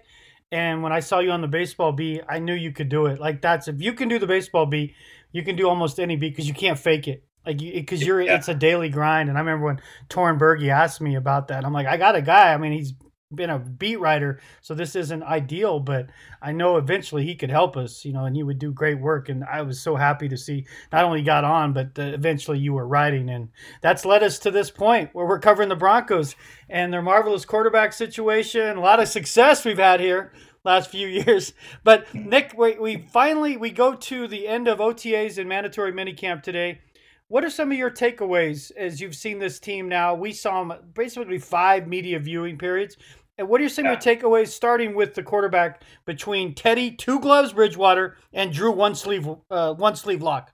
And 0.52 0.82
when 0.82 0.92
I 0.92 1.00
saw 1.00 1.18
you 1.18 1.30
on 1.30 1.40
the 1.40 1.48
baseball 1.48 1.92
beat, 1.92 2.22
I 2.28 2.38
knew 2.38 2.54
you 2.54 2.72
could 2.72 2.88
do 2.88 3.06
it. 3.06 3.18
Like 3.18 3.40
that's 3.40 3.68
if 3.68 3.80
you 3.80 3.94
can 3.94 4.08
do 4.08 4.18
the 4.18 4.26
baseball 4.26 4.66
beat, 4.66 4.94
you 5.32 5.42
can 5.42 5.56
do 5.56 5.68
almost 5.68 5.98
any 5.98 6.16
beat 6.16 6.30
because 6.30 6.46
you 6.46 6.54
can't 6.54 6.78
fake 6.78 7.08
it. 7.08 7.24
Like 7.44 7.58
because 7.58 8.02
you, 8.02 8.14
are 8.14 8.20
yeah. 8.20 8.36
it's 8.36 8.48
a 8.48 8.54
daily 8.54 8.88
grind. 8.88 9.28
And 9.28 9.36
I 9.36 9.40
remember 9.40 9.66
when 9.66 9.80
Torin 10.08 10.38
Berge 10.38 10.68
asked 10.68 11.00
me 11.00 11.16
about 11.16 11.48
that. 11.48 11.64
I'm 11.64 11.72
like, 11.72 11.86
I 11.86 11.96
got 11.96 12.14
a 12.14 12.22
guy. 12.22 12.52
I 12.52 12.58
mean, 12.58 12.72
he's 12.72 12.92
been 13.34 13.50
a 13.50 13.58
beat 13.58 14.00
writer, 14.00 14.40
so 14.60 14.74
this 14.74 14.96
isn't 14.96 15.22
ideal, 15.22 15.80
but 15.80 16.10
I 16.40 16.52
know 16.52 16.76
eventually 16.76 17.24
he 17.24 17.34
could 17.34 17.50
help 17.50 17.76
us, 17.76 18.04
you 18.04 18.12
know, 18.12 18.24
and 18.24 18.36
he 18.36 18.42
would 18.42 18.58
do 18.58 18.72
great 18.72 19.00
work. 19.00 19.28
And 19.28 19.44
I 19.44 19.62
was 19.62 19.80
so 19.80 19.96
happy 19.96 20.28
to 20.28 20.36
see 20.36 20.66
not 20.92 21.04
only 21.04 21.22
got 21.22 21.44
on, 21.44 21.72
but 21.72 21.98
uh, 21.98 22.02
eventually 22.02 22.58
you 22.58 22.72
were 22.72 22.86
writing, 22.86 23.28
and 23.30 23.48
that's 23.80 24.04
led 24.04 24.22
us 24.22 24.38
to 24.40 24.50
this 24.50 24.70
point 24.70 25.10
where 25.12 25.26
we're 25.26 25.40
covering 25.40 25.68
the 25.68 25.76
Broncos 25.76 26.36
and 26.68 26.92
their 26.92 27.02
marvelous 27.02 27.44
quarterback 27.44 27.92
situation. 27.92 28.76
A 28.76 28.80
lot 28.80 29.00
of 29.00 29.08
success 29.08 29.64
we've 29.64 29.78
had 29.78 30.00
here 30.00 30.32
last 30.64 30.90
few 30.90 31.08
years. 31.26 31.52
But 31.84 32.12
Nick, 32.14 32.54
we, 32.56 32.78
we 32.78 32.96
finally 33.12 33.56
we 33.56 33.70
go 33.70 33.94
to 33.94 34.28
the 34.28 34.46
end 34.48 34.68
of 34.68 34.78
OTAs 34.78 35.38
and 35.38 35.48
mandatory 35.48 35.92
minicamp 35.92 36.42
today. 36.42 36.80
What 37.28 37.44
are 37.44 37.50
some 37.50 37.72
of 37.72 37.78
your 37.78 37.90
takeaways 37.90 38.70
as 38.76 39.00
you've 39.00 39.14
seen 39.14 39.38
this 39.38 39.58
team 39.58 39.88
now? 39.88 40.14
We 40.14 40.32
saw 40.32 40.62
them 40.62 40.78
basically 40.92 41.38
five 41.38 41.88
media 41.88 42.18
viewing 42.18 42.58
periods. 42.58 42.98
And 43.38 43.48
what 43.48 43.60
are 43.60 43.68
some 43.68 43.86
yeah. 43.86 43.92
of 43.92 44.04
your 44.04 44.16
takeaways, 44.16 44.48
starting 44.48 44.94
with 44.94 45.14
the 45.14 45.22
quarterback 45.22 45.82
between 46.04 46.54
Teddy 46.54 46.90
Two 46.90 47.18
Gloves 47.20 47.52
Bridgewater 47.52 48.16
and 48.32 48.52
Drew 48.52 48.70
One 48.70 48.94
Sleeve 48.94 49.28
uh, 49.50 49.74
One 49.74 49.96
Sleeve 49.96 50.22
Lock? 50.22 50.52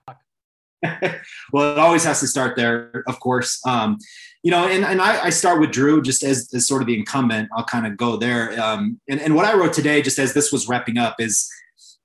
well, 1.51 1.73
it 1.73 1.77
always 1.77 2.05
has 2.05 2.21
to 2.21 2.27
start 2.27 2.55
there, 2.55 3.03
of 3.07 3.19
course. 3.19 3.61
Um, 3.67 3.97
you 4.43 4.51
know, 4.51 4.67
and, 4.67 4.85
and 4.85 5.01
I, 5.01 5.25
I, 5.25 5.29
start 5.29 5.59
with 5.59 5.71
Drew 5.71 6.01
just 6.01 6.23
as, 6.23 6.49
as 6.53 6.65
sort 6.65 6.81
of 6.81 6.87
the 6.87 6.97
incumbent. 6.97 7.49
I'll 7.53 7.65
kind 7.65 7.85
of 7.85 7.97
go 7.97 8.15
there. 8.15 8.57
Um, 8.61 8.97
and, 9.09 9.19
and 9.19 9.35
what 9.35 9.43
I 9.43 9.53
wrote 9.55 9.73
today, 9.73 10.01
just 10.01 10.17
as 10.17 10.33
this 10.33 10.53
was 10.53 10.69
wrapping 10.69 10.97
up, 10.97 11.17
is, 11.19 11.49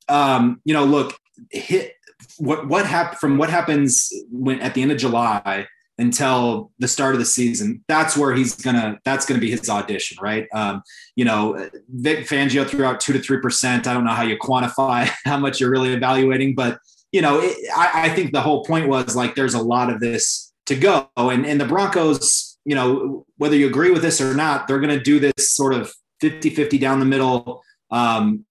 um, 0.09 0.61
you 0.65 0.75
know, 0.75 0.85
look, 0.85 1.17
hit 1.51 1.95
what 2.39 2.67
what 2.67 2.87
happened 2.87 3.19
from 3.19 3.39
what 3.39 3.51
happens 3.51 4.13
when 4.31 4.61
at 4.61 4.75
the 4.75 4.83
end 4.83 4.91
of 4.91 4.99
July 4.99 5.67
until 5.99 6.73
the 6.79 6.89
start 6.89 7.15
of 7.15 7.21
the 7.21 7.25
season, 7.25 7.85
that's 7.89 8.17
where 8.17 8.35
he's 8.35 8.57
gonna. 8.57 8.99
That's 9.05 9.27
gonna 9.27 9.41
be 9.41 9.51
his 9.51 9.69
audition, 9.71 10.19
right? 10.21 10.47
Um, 10.53 10.83
you 11.17 11.25
know, 11.25 11.69
Vic 11.89 12.27
Fangio 12.27 12.67
threw 12.67 12.85
out 12.85 13.01
two 13.01 13.13
to 13.13 13.21
three 13.21 13.41
percent. 13.41 13.87
I 13.87 13.95
don't 13.95 14.05
know 14.05 14.13
how 14.13 14.23
you 14.23 14.37
quantify 14.39 15.11
how 15.25 15.39
much 15.39 15.61
you're 15.61 15.71
really 15.71 15.93
evaluating, 15.93 16.55
but 16.55 16.79
you 17.13 17.23
know, 17.23 17.41
it, 17.41 17.57
I, 17.77 18.07
I 18.07 18.09
think 18.09 18.33
the 18.33 18.41
whole 18.41 18.65
point 18.65 18.89
was 18.89 19.15
like 19.15 19.35
there's 19.35 19.55
a 19.55 19.63
lot 19.63 19.91
of 19.91 20.01
this 20.01 20.53
to 20.67 20.75
go, 20.75 21.09
and 21.17 21.47
and 21.47 21.61
the 21.61 21.67
Broncos, 21.67 22.59
you 22.65 22.75
know, 22.75 23.25
whether 23.37 23.57
you 23.57 23.69
agree 23.69 23.91
with 23.91 24.03
this 24.03 24.21
or 24.21 24.35
not, 24.35 24.67
they're 24.67 24.81
gonna 24.81 25.01
do 25.01 25.21
this 25.21 25.51
sort 25.51 25.75
of 25.75 25.93
50-50 26.23 26.81
down 26.81 27.01
the 27.01 27.07
middle 27.07 27.63
um, 27.91 28.45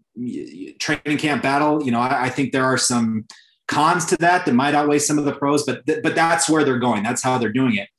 training 0.80 1.18
camp 1.18 1.44
battle. 1.44 1.84
You 1.84 1.92
know, 1.92 2.00
I, 2.00 2.26
I 2.26 2.30
think 2.30 2.52
there 2.52 2.66
are 2.66 2.78
some 2.78 3.26
cons 3.74 4.06
to 4.06 4.18
that 4.18 4.46
that 4.46 4.54
might 4.54 4.76
outweigh 4.76 5.00
some 5.00 5.18
of 5.18 5.26
the 5.26 5.34
pros, 5.34 5.66
but 5.66 5.86
th- 5.86 6.04
but 6.04 6.16
that's 6.16 6.50
where 6.50 6.64
they're 6.64 6.80
going. 6.80 7.04
That's 7.04 7.24
how 7.24 7.38
they're 7.38 7.52
doing 7.52 7.76
it. 7.76 7.90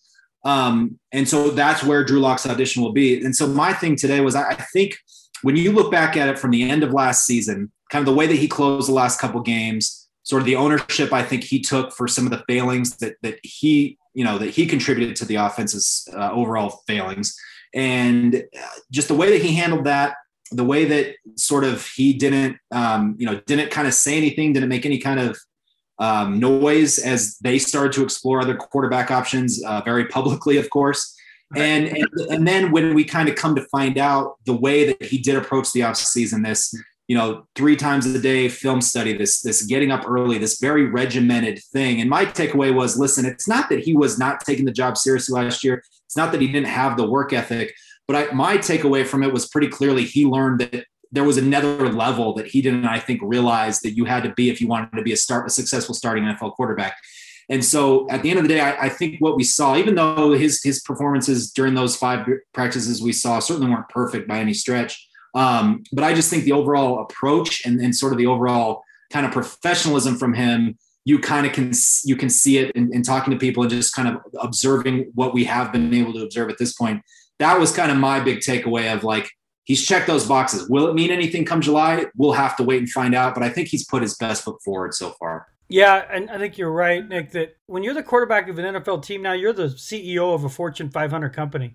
Um, 0.45 0.99
and 1.13 1.29
so 1.29 1.51
that's 1.51 1.83
where 1.83 2.05
Drew 2.05 2.21
Lock's 2.21 2.47
audition 2.47 2.83
will 2.83 2.93
be. 2.93 3.25
And 3.25 3.35
so 3.35 3.47
my 3.47 3.73
thing 3.73 3.97
today 3.97 4.21
was 4.21 4.35
I, 4.35 4.51
I 4.51 4.55
think 4.55 4.97
when 5.43 5.57
you 5.57 5.73
look 5.73 5.91
back 5.91 6.17
at 6.17 6.29
it 6.29 6.39
from 6.39 6.51
the 6.51 6.69
end 6.69 6.83
of 6.83 6.93
last 6.93 7.25
season, 7.25 7.73
kind 7.91 8.01
of 8.03 8.07
the 8.07 8.17
way 8.17 8.27
that 8.27 8.37
he 8.37 8.49
closed 8.49 8.89
the 8.89 8.93
last 8.93 9.19
couple 9.21 9.41
games, 9.41 10.09
sort 10.23 10.41
of 10.41 10.47
the 10.47 10.57
ownership 10.57 11.13
I 11.13 11.23
think 11.23 11.45
he 11.45 11.61
took 11.61 11.93
for 11.93 12.09
some 12.09 12.25
of 12.25 12.31
the 12.31 12.43
failings 12.49 12.97
that 12.97 13.17
that 13.23 13.39
he 13.43 13.99
you 14.15 14.25
know 14.25 14.39
that 14.39 14.51
he 14.51 14.67
contributed 14.67 15.17
to 15.17 15.25
the 15.25 15.37
offense's 15.37 16.09
uh, 16.15 16.31
overall 16.33 16.83
failings, 16.87 17.37
and 17.75 18.35
uh, 18.37 18.67
just 18.91 19.09
the 19.09 19.15
way 19.15 19.31
that 19.31 19.43
he 19.43 19.55
handled 19.55 19.85
that, 19.85 20.17
the 20.51 20.65
way 20.65 20.85
that 20.87 21.17
sort 21.37 21.65
of 21.65 21.87
he 21.95 22.13
didn't 22.13 22.57
um, 22.71 23.17
you 23.19 23.27
know 23.27 23.41
didn't 23.47 23.71
kind 23.71 23.87
of 23.87 23.95
say 23.95 24.17
anything, 24.17 24.53
didn't 24.53 24.69
make 24.69 24.87
any 24.87 24.99
kind 24.99 25.21
of 25.21 25.39
um, 25.99 26.39
noise 26.41 26.99
as 26.99 27.37
they 27.39 27.59
started 27.59 27.93
to 27.93 28.03
explore 28.03 28.41
other 28.41 28.57
quarterback 28.57 29.11
options 29.11 29.63
uh, 29.65 29.81
very 29.85 30.07
publicly, 30.07 30.57
of 30.57 30.69
course. 30.71 31.17
And, 31.57 31.87
and, 31.87 32.09
and 32.31 32.49
then 32.49 32.73
when 32.73 32.95
we 32.95 33.05
kind 33.05 33.29
of 33.29 33.37
come 33.37 33.55
to 33.55 33.63
find 33.67 33.97
out 33.97 34.37
the 34.45 34.57
way 34.57 34.87
that 34.87 35.03
he 35.03 35.19
did 35.19 35.37
approach 35.37 35.73
the 35.73 35.81
offseason, 35.81 36.45
this 36.45 36.75
you 37.07 37.17
know 37.17 37.47
three 37.55 37.77
times 37.77 38.07
a 38.07 38.19
day 38.19 38.49
film 38.49 38.81
study, 38.81 39.17
this 39.17 39.41
this 39.43 39.63
getting 39.67 39.93
up 39.93 40.09
early, 40.09 40.39
this 40.39 40.59
very 40.59 40.87
regimented 40.87 41.63
thing. 41.73 42.01
And 42.01 42.11
my 42.11 42.25
takeaway 42.25 42.75
was, 42.75 42.99
listen, 42.99 43.25
it's 43.25 43.47
not 43.47 43.69
that 43.69 43.81
he 43.81 43.95
was 43.95 44.19
not 44.19 44.41
taking 44.41 44.65
the 44.65 44.73
job 44.73 44.97
seriously 44.97 45.41
last 45.41 45.63
year. 45.63 45.85
It's 46.07 46.17
not 46.17 46.33
that 46.33 46.41
he 46.41 46.49
didn't 46.49 46.69
have 46.69 46.97
the 46.97 47.09
work 47.09 47.33
ethic, 47.33 47.75
but 48.09 48.17
I, 48.17 48.33
my 48.33 48.57
takeaway 48.57 49.07
from 49.07 49.23
it 49.23 49.33
was 49.33 49.49
pretty 49.49 49.69
clearly 49.69 50.05
he 50.05 50.25
learned 50.25 50.61
that 50.61 50.87
there 51.12 51.25
was 51.25 51.37
another 51.37 51.90
level 51.93 52.35
that 52.35 52.47
he 52.47 52.62
didn't, 52.62 52.85
I 52.85 52.99
think, 52.99 53.21
realize 53.23 53.81
that 53.81 53.93
you 53.93 54.05
had 54.05 54.23
to 54.25 54.33
be 54.35 54.51
if 54.51 54.61
you 54.61 54.69
wanted 54.69 54.97
to 54.97 55.03
be 55.03 55.12
a 55.12 55.17
start 55.17 55.47
a 55.47 55.51
successful 55.51 55.95
starting 55.95 56.25
NFL 56.25 56.55
quarterback. 56.55 56.97
And 57.49 57.64
so 57.64 58.09
at 58.11 58.23
the 58.23 58.31
end 58.31 58.38
of 58.38 58.45
the 58.45 58.49
day, 58.49 58.61
I, 58.61 58.87
I, 58.87 58.88
think 58.88 59.21
what 59.21 59.37
we 59.37 59.45
saw, 59.45 59.77
even 59.77 59.95
though 59.95 60.33
his 60.33 60.62
his 60.62 60.81
performances 60.81 61.53
during 61.53 61.75
those 61.75 61.95
five 61.95 62.27
practices 62.53 63.03
we 63.03 63.12
saw 63.12 63.38
certainly 63.38 63.71
weren't 63.71 63.88
perfect 63.90 64.27
by 64.27 64.38
any 64.38 64.55
stretch, 64.55 65.09
um, 65.35 65.83
but 65.93 66.05
I 66.05 66.14
just 66.14 66.31
think 66.31 66.45
the 66.45 66.53
overall 66.53 67.01
approach 67.01 67.67
and, 67.67 67.81
and 67.81 67.95
sort 67.95 68.12
of 68.12 68.19
the 68.19 68.27
overall 68.27 68.83
kind 69.11 69.27
of 69.27 69.33
professionalism 69.33 70.17
from 70.17 70.33
him, 70.33 70.79
you 71.05 71.19
kind 71.19 71.47
of 71.47 71.53
can 71.53 71.73
you 72.05 72.17
can 72.17 72.31
see 72.31 72.59
it 72.59 72.71
in, 72.73 72.93
in 72.95 73.03
talking 73.03 73.33
to 73.33 73.38
people 73.38 73.62
and 73.62 73.71
just 73.71 73.95
kind 73.95 74.09
of 74.09 74.23
observing 74.40 75.11
what 75.14 75.35
we 75.35 75.45
have 75.45 75.73
been 75.73 75.93
able 75.93 76.14
to 76.14 76.23
observe 76.23 76.49
at 76.49 76.59
this 76.59 76.73
point. 76.73 77.03
That 77.40 77.59
was 77.59 77.73
kind 77.73 77.90
of 77.90 77.99
my 77.99 78.21
big 78.21 78.38
takeaway 78.38 78.95
of 78.95 79.05
like 79.05 79.29
he's 79.64 79.85
checked 79.85 80.07
those 80.07 80.27
boxes. 80.27 80.68
Will 80.68 80.88
it 80.88 80.94
mean 80.94 81.11
anything 81.11 81.44
come 81.44 81.61
July? 81.61 82.07
We'll 82.16 82.33
have 82.33 82.57
to 82.57 82.62
wait 82.62 82.79
and 82.79 82.90
find 82.90 83.14
out. 83.14 83.35
But 83.35 83.42
I 83.42 83.48
think 83.48 83.68
he's 83.68 83.85
put 83.85 84.03
his 84.03 84.14
best 84.14 84.44
foot 84.44 84.62
forward 84.62 84.94
so 84.94 85.11
far. 85.11 85.48
Yeah, 85.68 86.05
and 86.11 86.31
I 86.31 86.38
think 86.38 86.59
you're 86.59 86.72
right, 86.72 87.07
Nick, 87.07 87.33
that 87.33 87.57
when 87.66 87.83
you're 87.83 87.94
the 87.94 88.03
quarterback 88.03 88.48
of 88.48 88.59
an 88.59 88.74
NFL 88.74 89.03
team 89.03 89.22
now, 89.22 89.33
you're 89.33 89.53
the 89.53 89.68
CEO 89.68 90.35
of 90.35 90.44
a 90.44 90.48
Fortune 90.48 90.90
500 90.90 91.31
company 91.31 91.74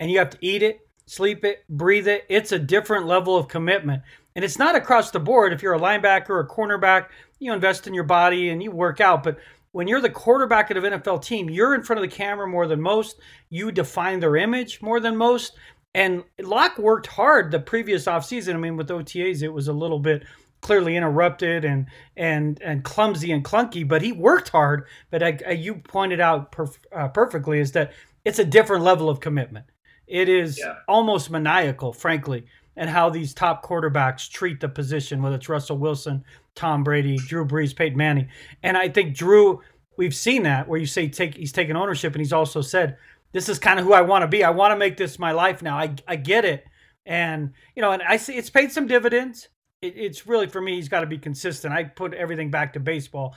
and 0.00 0.10
you 0.10 0.18
have 0.18 0.30
to 0.30 0.38
eat 0.40 0.62
it, 0.62 0.86
sleep 1.06 1.44
it, 1.44 1.64
breathe 1.68 2.08
it. 2.08 2.24
It's 2.28 2.52
a 2.52 2.58
different 2.58 3.06
level 3.06 3.36
of 3.36 3.48
commitment. 3.48 4.02
And 4.34 4.44
it's 4.44 4.58
not 4.58 4.76
across 4.76 5.10
the 5.10 5.20
board. 5.20 5.52
If 5.52 5.62
you're 5.62 5.74
a 5.74 5.80
linebacker 5.80 6.30
or 6.30 6.40
a 6.40 6.48
cornerback, 6.48 7.08
you 7.38 7.52
invest 7.52 7.86
in 7.86 7.94
your 7.94 8.04
body 8.04 8.50
and 8.50 8.62
you 8.62 8.70
work 8.70 9.00
out. 9.00 9.22
But 9.22 9.38
when 9.72 9.88
you're 9.88 10.00
the 10.00 10.10
quarterback 10.10 10.70
of 10.70 10.84
an 10.84 11.00
NFL 11.00 11.24
team, 11.24 11.48
you're 11.48 11.74
in 11.74 11.82
front 11.82 12.02
of 12.02 12.08
the 12.08 12.14
camera 12.14 12.46
more 12.46 12.66
than 12.66 12.80
most. 12.80 13.20
You 13.48 13.72
define 13.72 14.20
their 14.20 14.36
image 14.36 14.82
more 14.82 15.00
than 15.00 15.16
most. 15.16 15.54
And 15.94 16.24
Lock 16.40 16.78
worked 16.78 17.06
hard 17.06 17.50
the 17.50 17.60
previous 17.60 18.06
offseason. 18.06 18.54
I 18.54 18.58
mean, 18.58 18.76
with 18.76 18.88
OTAs, 18.88 19.42
it 19.42 19.52
was 19.52 19.68
a 19.68 19.72
little 19.72 19.98
bit 19.98 20.24
clearly 20.62 20.96
interrupted 20.96 21.64
and 21.64 21.86
and 22.16 22.60
and 22.62 22.82
clumsy 22.82 23.30
and 23.32 23.44
clunky, 23.44 23.86
but 23.86 24.00
he 24.00 24.12
worked 24.12 24.48
hard. 24.48 24.86
But 25.10 25.22
I, 25.22 25.38
I, 25.46 25.50
you 25.50 25.74
pointed 25.74 26.20
out 26.20 26.52
perf- 26.52 26.78
uh, 26.92 27.08
perfectly 27.08 27.58
is 27.58 27.72
that 27.72 27.92
it's 28.24 28.38
a 28.38 28.44
different 28.44 28.84
level 28.84 29.10
of 29.10 29.20
commitment. 29.20 29.66
It 30.06 30.28
is 30.28 30.58
yeah. 30.58 30.76
almost 30.88 31.30
maniacal, 31.30 31.92
frankly, 31.92 32.46
and 32.76 32.88
how 32.88 33.10
these 33.10 33.34
top 33.34 33.64
quarterbacks 33.64 34.30
treat 34.30 34.60
the 34.60 34.68
position, 34.68 35.22
whether 35.22 35.36
it's 35.36 35.48
Russell 35.48 35.78
Wilson, 35.78 36.24
Tom 36.54 36.84
Brady, 36.84 37.18
Drew 37.18 37.44
Brees, 37.46 37.76
Peyton 37.76 37.98
Manning, 37.98 38.28
and 38.62 38.76
I 38.78 38.88
think 38.88 39.14
Drew. 39.14 39.60
We've 39.98 40.14
seen 40.14 40.44
that 40.44 40.66
where 40.66 40.80
you 40.80 40.86
say 40.86 41.08
take 41.08 41.34
he's 41.34 41.52
taken 41.52 41.76
ownership, 41.76 42.14
and 42.14 42.20
he's 42.20 42.32
also 42.32 42.62
said 42.62 42.96
this 43.32 43.48
is 43.48 43.58
kind 43.58 43.80
of 43.80 43.86
who 43.86 43.92
I 43.92 44.02
want 44.02 44.22
to 44.22 44.28
be. 44.28 44.44
I 44.44 44.50
want 44.50 44.72
to 44.72 44.76
make 44.76 44.96
this 44.96 45.18
my 45.18 45.32
life 45.32 45.62
now. 45.62 45.76
I 45.76 45.94
I 46.06 46.16
get 46.16 46.44
it, 46.44 46.64
and 47.04 47.52
you 47.74 47.82
know, 47.82 47.92
and 47.92 48.02
I 48.02 48.16
see 48.16 48.34
it's 48.34 48.50
paid 48.50 48.72
some 48.72 48.86
dividends. 48.86 49.48
It, 49.80 49.94
it's 49.96 50.26
really 50.26 50.46
for 50.46 50.60
me. 50.60 50.76
He's 50.76 50.88
got 50.88 51.00
to 51.00 51.06
be 51.06 51.18
consistent. 51.18 51.74
I 51.74 51.84
put 51.84 52.14
everything 52.14 52.50
back 52.50 52.74
to 52.74 52.80
baseball. 52.80 53.34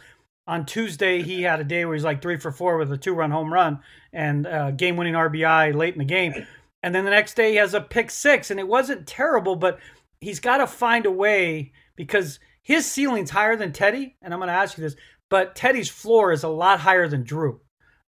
On 0.47 0.63
Tuesday, 0.63 1.23
he 1.23 1.41
had 1.41 1.59
a 1.59 1.63
day 1.63 1.85
where 1.85 1.95
he's 1.95 2.03
like 2.03 2.21
three 2.21 2.37
for 2.37 2.51
four 2.51 2.77
with 2.77 2.91
a 2.91 2.97
two-run 2.97 3.31
home 3.31 3.51
run 3.51 3.79
and 4.13 4.45
uh, 4.45 4.69
game-winning 4.69 5.15
RBI 5.15 5.73
late 5.73 5.93
in 5.93 5.97
the 5.97 6.05
game. 6.05 6.45
And 6.83 6.93
then 6.93 7.03
the 7.03 7.09
next 7.09 7.33
day, 7.33 7.49
he 7.49 7.55
has 7.55 7.73
a 7.73 7.81
pick 7.81 8.11
six, 8.11 8.51
and 8.51 8.59
it 8.59 8.67
wasn't 8.67 9.07
terrible, 9.07 9.55
but 9.55 9.79
he's 10.21 10.39
got 10.39 10.57
to 10.57 10.67
find 10.67 11.07
a 11.07 11.11
way 11.11 11.71
because 11.95 12.39
his 12.61 12.85
ceiling's 12.85 13.31
higher 13.31 13.55
than 13.55 13.71
Teddy. 13.71 14.17
And 14.21 14.31
I'm 14.31 14.39
going 14.39 14.49
to 14.49 14.53
ask 14.53 14.77
you 14.77 14.83
this, 14.83 14.95
but 15.29 15.55
Teddy's 15.55 15.89
floor 15.89 16.31
is 16.31 16.43
a 16.43 16.47
lot 16.47 16.79
higher 16.79 17.07
than 17.07 17.23
Drew 17.23 17.59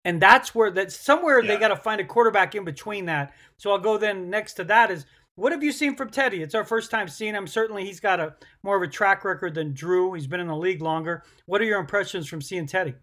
and 0.05 0.21
that's 0.21 0.55
where 0.55 0.71
that 0.71 0.91
somewhere 0.91 1.43
yeah. 1.43 1.53
they 1.53 1.59
got 1.59 1.69
to 1.69 1.75
find 1.75 1.99
a 1.99 2.05
quarterback 2.05 2.55
in 2.55 2.63
between 2.63 3.05
that. 3.05 3.33
So 3.57 3.71
I'll 3.71 3.79
go 3.79 3.97
then 3.97 4.29
next 4.29 4.53
to 4.53 4.63
that 4.65 4.91
is 4.91 5.05
what 5.35 5.51
have 5.51 5.63
you 5.63 5.73
seen 5.73 5.97
from 5.97 6.09
Teddy? 6.09 6.41
It's 6.41 6.55
our 6.55 6.63
first 6.63 6.89
time 6.89 7.09
seeing 7.09 7.33
him. 7.33 7.45
Certainly, 7.45 7.83
he's 7.83 7.99
got 7.99 8.21
a 8.21 8.35
more 8.63 8.77
of 8.77 8.83
a 8.83 8.87
track 8.87 9.25
record 9.25 9.53
than 9.53 9.73
Drew. 9.73 10.13
He's 10.13 10.27
been 10.27 10.39
in 10.39 10.47
the 10.47 10.55
league 10.55 10.81
longer. 10.81 11.23
What 11.45 11.59
are 11.59 11.65
your 11.65 11.79
impressions 11.79 12.27
from 12.27 12.41
seeing 12.41 12.67
Teddy? 12.67 12.93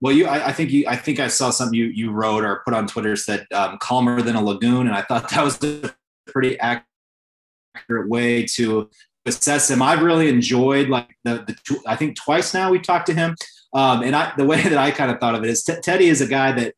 Well, 0.00 0.12
you, 0.12 0.26
I, 0.26 0.48
I 0.48 0.52
think 0.52 0.70
you, 0.70 0.84
I 0.86 0.94
think 0.94 1.18
I 1.18 1.26
saw 1.26 1.50
something 1.50 1.76
you 1.76 1.86
you 1.86 2.12
wrote 2.12 2.44
or 2.44 2.62
put 2.64 2.74
on 2.74 2.86
Twitter 2.86 3.16
said 3.16 3.46
um, 3.52 3.78
calmer 3.78 4.22
than 4.22 4.36
a 4.36 4.44
lagoon, 4.44 4.86
and 4.86 4.94
I 4.94 5.02
thought 5.02 5.30
that 5.30 5.42
was 5.42 5.60
a 5.64 5.92
pretty 6.26 6.56
accurate 6.60 8.08
way 8.08 8.44
to 8.54 8.88
assess 9.24 9.68
him. 9.68 9.82
I've 9.82 10.02
really 10.02 10.28
enjoyed 10.28 10.88
like 10.90 11.08
the 11.24 11.44
the 11.46 11.80
I 11.86 11.96
think 11.96 12.16
twice 12.16 12.54
now 12.54 12.70
we 12.70 12.78
talked 12.78 13.06
to 13.06 13.14
him 13.14 13.34
um, 13.76 14.02
and 14.02 14.16
I, 14.16 14.32
the 14.38 14.46
way 14.46 14.62
that 14.62 14.78
I 14.78 14.90
kind 14.90 15.10
of 15.10 15.20
thought 15.20 15.34
of 15.34 15.44
it 15.44 15.50
is 15.50 15.62
T- 15.62 15.74
Teddy 15.82 16.08
is 16.08 16.22
a 16.22 16.26
guy 16.26 16.50
that 16.52 16.74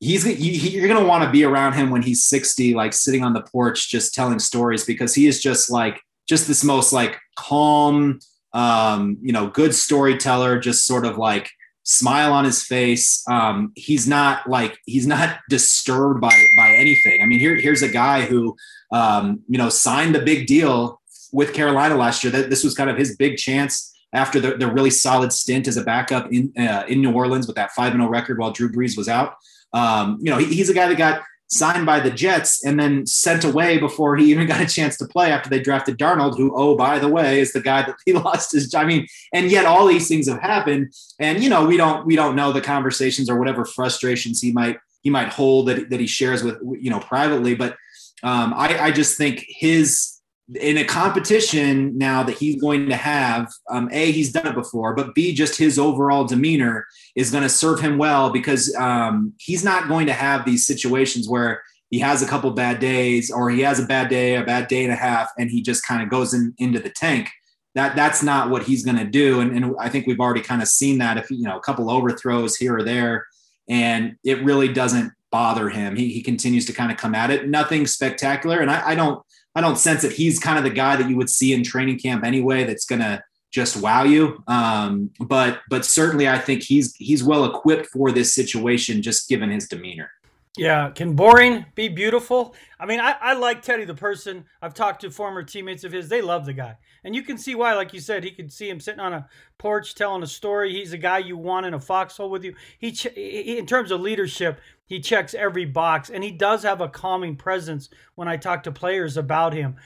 he's 0.00 0.24
he, 0.24 0.56
he, 0.56 0.70
you're 0.70 0.88
going 0.88 0.98
to 0.98 1.06
want 1.06 1.22
to 1.22 1.30
be 1.30 1.44
around 1.44 1.74
him 1.74 1.90
when 1.90 2.00
he's 2.00 2.24
60, 2.24 2.72
like 2.72 2.94
sitting 2.94 3.22
on 3.22 3.34
the 3.34 3.42
porch, 3.42 3.90
just 3.90 4.14
telling 4.14 4.38
stories 4.38 4.82
because 4.82 5.14
he 5.14 5.26
is 5.26 5.42
just 5.42 5.70
like, 5.70 6.00
just 6.26 6.48
this 6.48 6.64
most 6.64 6.94
like 6.94 7.18
calm, 7.36 8.20
um, 8.54 9.18
you 9.20 9.32
know, 9.32 9.48
good 9.48 9.74
storyteller, 9.74 10.58
just 10.58 10.86
sort 10.86 11.04
of 11.04 11.18
like 11.18 11.50
smile 11.82 12.32
on 12.32 12.46
his 12.46 12.64
face. 12.64 13.22
Um, 13.28 13.72
he's 13.76 14.08
not 14.08 14.48
like, 14.48 14.78
he's 14.86 15.06
not 15.06 15.40
disturbed 15.50 16.22
by, 16.22 16.46
by 16.56 16.70
anything. 16.70 17.20
I 17.22 17.26
mean, 17.26 17.38
here, 17.38 17.56
here's 17.56 17.82
a 17.82 17.88
guy 17.88 18.22
who, 18.22 18.56
um, 18.92 19.40
you 19.46 19.58
know, 19.58 19.68
signed 19.68 20.14
the 20.14 20.20
big 20.20 20.46
deal 20.46 21.02
with 21.32 21.52
Carolina 21.52 21.96
last 21.96 22.24
year 22.24 22.32
that 22.32 22.48
this 22.48 22.64
was 22.64 22.74
kind 22.74 22.88
of 22.88 22.96
his 22.96 23.14
big 23.16 23.36
chance 23.36 23.89
after 24.12 24.40
the, 24.40 24.56
the 24.56 24.66
really 24.66 24.90
solid 24.90 25.32
stint 25.32 25.68
as 25.68 25.76
a 25.76 25.84
backup 25.84 26.32
in 26.32 26.52
uh, 26.58 26.84
in 26.88 27.00
New 27.00 27.12
Orleans 27.12 27.46
with 27.46 27.56
that 27.56 27.72
five 27.72 27.92
and 27.92 28.00
zero 28.00 28.08
oh 28.08 28.10
record 28.10 28.38
while 28.38 28.52
Drew 28.52 28.70
Brees 28.70 28.96
was 28.96 29.08
out. 29.08 29.34
Um, 29.72 30.18
you 30.20 30.30
know, 30.30 30.38
he, 30.38 30.46
he's 30.46 30.68
a 30.68 30.74
guy 30.74 30.88
that 30.88 30.98
got 30.98 31.22
signed 31.50 31.84
by 31.84 31.98
the 31.98 32.10
Jets 32.10 32.64
and 32.64 32.78
then 32.78 33.06
sent 33.06 33.44
away 33.44 33.78
before 33.78 34.16
he 34.16 34.30
even 34.30 34.46
got 34.48 34.60
a 34.60 34.66
chance 34.66 34.96
to 34.98 35.06
play 35.06 35.30
after 35.30 35.50
they 35.50 35.60
drafted 35.60 35.98
Darnold, 35.98 36.36
who, 36.36 36.52
oh, 36.54 36.76
by 36.76 36.98
the 36.98 37.08
way, 37.08 37.40
is 37.40 37.52
the 37.52 37.60
guy 37.60 37.82
that 37.82 37.96
he 38.06 38.12
lost 38.12 38.52
his 38.52 38.74
I 38.74 38.84
mean, 38.84 39.06
and 39.32 39.50
yet 39.50 39.66
all 39.66 39.86
these 39.86 40.08
things 40.08 40.28
have 40.28 40.40
happened. 40.40 40.94
And, 41.18 41.42
you 41.42 41.50
know, 41.50 41.66
we 41.66 41.76
don't 41.76 42.06
we 42.06 42.16
don't 42.16 42.36
know 42.36 42.52
the 42.52 42.60
conversations 42.60 43.28
or 43.28 43.38
whatever 43.38 43.64
frustrations 43.64 44.40
he 44.40 44.52
might 44.52 44.78
he 45.02 45.10
might 45.10 45.28
hold 45.28 45.68
that, 45.68 45.90
that 45.90 46.00
he 46.00 46.06
shares 46.06 46.42
with, 46.42 46.58
you 46.78 46.90
know, 46.90 47.00
privately. 47.00 47.54
But 47.54 47.76
um, 48.22 48.52
I, 48.54 48.78
I 48.78 48.90
just 48.90 49.16
think 49.16 49.44
his 49.48 50.19
in 50.56 50.78
a 50.78 50.84
competition 50.84 51.96
now 51.96 52.22
that 52.22 52.36
he's 52.38 52.60
going 52.60 52.88
to 52.88 52.96
have, 52.96 53.52
um, 53.68 53.88
A, 53.92 54.10
he's 54.10 54.32
done 54.32 54.46
it 54.46 54.54
before, 54.54 54.94
but 54.94 55.14
B, 55.14 55.32
just 55.32 55.58
his 55.58 55.78
overall 55.78 56.24
demeanor 56.24 56.86
is 57.14 57.30
going 57.30 57.42
to 57.42 57.48
serve 57.48 57.80
him 57.80 57.98
well 57.98 58.30
because 58.30 58.74
um, 58.76 59.32
he's 59.38 59.64
not 59.64 59.88
going 59.88 60.06
to 60.06 60.12
have 60.12 60.44
these 60.44 60.66
situations 60.66 61.28
where 61.28 61.62
he 61.90 61.98
has 61.98 62.22
a 62.22 62.26
couple 62.26 62.50
bad 62.52 62.78
days 62.78 63.30
or 63.30 63.50
he 63.50 63.60
has 63.60 63.80
a 63.80 63.86
bad 63.86 64.08
day, 64.08 64.36
a 64.36 64.44
bad 64.44 64.68
day 64.68 64.84
and 64.84 64.92
a 64.92 64.96
half, 64.96 65.30
and 65.38 65.50
he 65.50 65.62
just 65.62 65.86
kind 65.86 66.02
of 66.02 66.08
goes 66.08 66.34
in, 66.34 66.54
into 66.58 66.78
the 66.78 66.90
tank. 66.90 67.28
That 67.76 67.94
that's 67.94 68.22
not 68.22 68.50
what 68.50 68.64
he's 68.64 68.84
going 68.84 68.96
to 68.96 69.04
do, 69.04 69.40
and, 69.40 69.56
and 69.56 69.76
I 69.78 69.88
think 69.88 70.06
we've 70.06 70.18
already 70.18 70.40
kind 70.40 70.60
of 70.60 70.66
seen 70.66 70.98
that. 70.98 71.18
If 71.18 71.30
you 71.30 71.42
know 71.42 71.56
a 71.56 71.60
couple 71.60 71.88
overthrows 71.88 72.56
here 72.56 72.76
or 72.76 72.82
there, 72.82 73.26
and 73.68 74.16
it 74.24 74.42
really 74.42 74.72
doesn't 74.72 75.12
bother 75.30 75.68
him. 75.68 75.94
He, 75.94 76.12
he 76.12 76.20
continues 76.20 76.66
to 76.66 76.72
kind 76.72 76.90
of 76.90 76.98
come 76.98 77.14
at 77.14 77.30
it. 77.30 77.48
Nothing 77.48 77.86
spectacular, 77.86 78.58
and 78.58 78.72
I, 78.72 78.88
I 78.88 78.94
don't 78.96 79.22
I 79.54 79.60
don't 79.60 79.78
sense 79.78 80.02
that 80.02 80.12
he's 80.12 80.38
kind 80.38 80.58
of 80.58 80.64
the 80.64 80.70
guy 80.70 80.96
that 80.96 81.08
you 81.08 81.16
would 81.16 81.30
see 81.30 81.52
in 81.52 81.64
training 81.64 81.98
camp 81.98 82.24
anyway. 82.24 82.64
That's 82.64 82.84
going 82.84 83.00
to 83.00 83.22
just 83.50 83.76
wow 83.76 84.04
you. 84.04 84.42
Um, 84.46 85.10
but 85.20 85.60
but 85.68 85.84
certainly, 85.84 86.28
I 86.28 86.38
think 86.38 86.62
he's 86.62 86.94
he's 86.96 87.24
well 87.24 87.44
equipped 87.44 87.86
for 87.86 88.12
this 88.12 88.34
situation, 88.34 89.02
just 89.02 89.28
given 89.28 89.50
his 89.50 89.68
demeanor. 89.68 90.10
Yeah, 90.56 90.90
can 90.90 91.14
boring 91.14 91.64
be 91.74 91.88
beautiful? 91.88 92.54
I 92.78 92.86
mean, 92.86 92.98
I, 92.98 93.14
I 93.20 93.34
like 93.34 93.62
Teddy 93.62 93.84
the 93.84 93.94
person. 93.94 94.44
I've 94.60 94.74
talked 94.74 95.02
to 95.02 95.10
former 95.10 95.44
teammates 95.44 95.84
of 95.84 95.92
his. 95.92 96.08
They 96.08 96.22
love 96.22 96.44
the 96.44 96.52
guy. 96.52 96.76
And 97.04 97.14
you 97.14 97.22
can 97.22 97.38
see 97.38 97.54
why, 97.54 97.72
like 97.74 97.94
you 97.94 98.00
said, 98.00 98.24
he 98.24 98.32
could 98.32 98.52
see 98.52 98.68
him 98.68 98.80
sitting 98.80 99.00
on 99.00 99.12
a 99.12 99.28
porch 99.58 99.94
telling 99.94 100.22
a 100.22 100.26
story. 100.26 100.72
He's 100.72 100.92
a 100.92 100.98
guy 100.98 101.18
you 101.18 101.36
want 101.36 101.66
in 101.66 101.74
a 101.74 101.80
foxhole 101.80 102.30
with 102.30 102.44
you. 102.44 102.54
He, 102.78 102.90
he 102.90 103.58
in 103.58 103.66
terms 103.66 103.90
of 103.90 104.00
leadership, 104.00 104.60
he 104.90 104.98
checks 104.98 105.34
every 105.34 105.64
box 105.64 106.10
and 106.10 106.22
he 106.22 106.32
does 106.32 106.64
have 106.64 106.80
a 106.80 106.88
calming 106.88 107.36
presence 107.36 107.88
when 108.16 108.26
I 108.26 108.36
talk 108.36 108.64
to 108.64 108.72
players 108.72 109.16
about 109.16 109.54
him. 109.54 109.76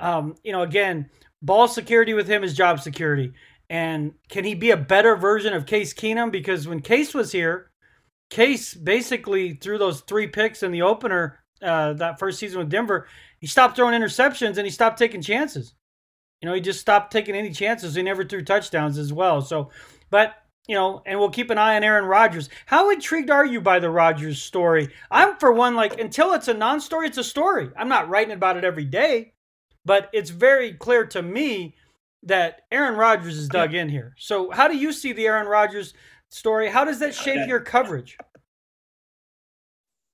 Um, 0.00 0.36
you 0.42 0.52
know, 0.52 0.62
again, 0.62 1.10
ball 1.42 1.68
security 1.68 2.14
with 2.14 2.26
him 2.26 2.42
is 2.42 2.56
job 2.56 2.80
security. 2.80 3.34
And 3.68 4.14
can 4.30 4.42
he 4.42 4.54
be 4.54 4.70
a 4.70 4.76
better 4.76 5.16
version 5.16 5.52
of 5.52 5.66
Case 5.66 5.92
Keenum? 5.92 6.32
Because 6.32 6.66
when 6.66 6.80
Case 6.80 7.12
was 7.12 7.30
here, 7.30 7.70
Case 8.30 8.72
basically 8.72 9.52
threw 9.52 9.76
those 9.76 10.00
three 10.00 10.28
picks 10.28 10.62
in 10.62 10.72
the 10.72 10.82
opener 10.82 11.44
uh, 11.62 11.92
that 11.92 12.18
first 12.18 12.38
season 12.38 12.58
with 12.58 12.70
Denver. 12.70 13.06
He 13.40 13.46
stopped 13.46 13.76
throwing 13.76 14.00
interceptions 14.00 14.56
and 14.56 14.64
he 14.64 14.70
stopped 14.70 14.98
taking 14.98 15.20
chances. 15.20 15.74
You 16.40 16.48
know, 16.48 16.54
he 16.54 16.62
just 16.62 16.80
stopped 16.80 17.12
taking 17.12 17.34
any 17.34 17.52
chances. 17.52 17.94
He 17.94 18.02
never 18.02 18.24
threw 18.24 18.42
touchdowns 18.42 18.96
as 18.96 19.12
well. 19.12 19.42
So, 19.42 19.70
but 20.08 20.34
you 20.66 20.74
know, 20.74 21.02
and 21.04 21.18
we'll 21.18 21.30
keep 21.30 21.50
an 21.50 21.58
eye 21.58 21.76
on 21.76 21.84
Aaron 21.84 22.06
Rodgers. 22.06 22.48
How 22.66 22.90
intrigued 22.90 23.30
are 23.30 23.44
you 23.44 23.60
by 23.60 23.78
the 23.78 23.90
Rodgers 23.90 24.40
story? 24.40 24.88
I'm 25.10 25.36
for 25.36 25.52
one 25.52 25.74
like 25.74 26.00
until 26.00 26.32
it's 26.32 26.48
a 26.48 26.54
non-story, 26.54 27.06
it's 27.06 27.18
a 27.18 27.24
story. 27.24 27.70
I'm 27.76 27.88
not 27.88 28.08
writing 28.08 28.34
about 28.34 28.56
it 28.56 28.64
every 28.64 28.84
day, 28.84 29.34
but 29.84 30.08
it's 30.12 30.30
very 30.30 30.72
clear 30.72 31.06
to 31.06 31.22
me 31.22 31.74
that 32.22 32.62
Aaron 32.72 32.96
Rodgers 32.96 33.36
is 33.36 33.48
dug 33.48 33.74
in 33.74 33.88
here. 33.88 34.14
So, 34.18 34.50
how 34.50 34.66
do 34.66 34.76
you 34.76 34.92
see 34.92 35.12
the 35.12 35.26
Aaron 35.26 35.46
Rodgers 35.46 35.92
story. 36.34 36.68
How 36.68 36.84
does 36.84 36.98
that 36.98 37.14
shape 37.14 37.48
your 37.48 37.60
coverage? 37.60 38.18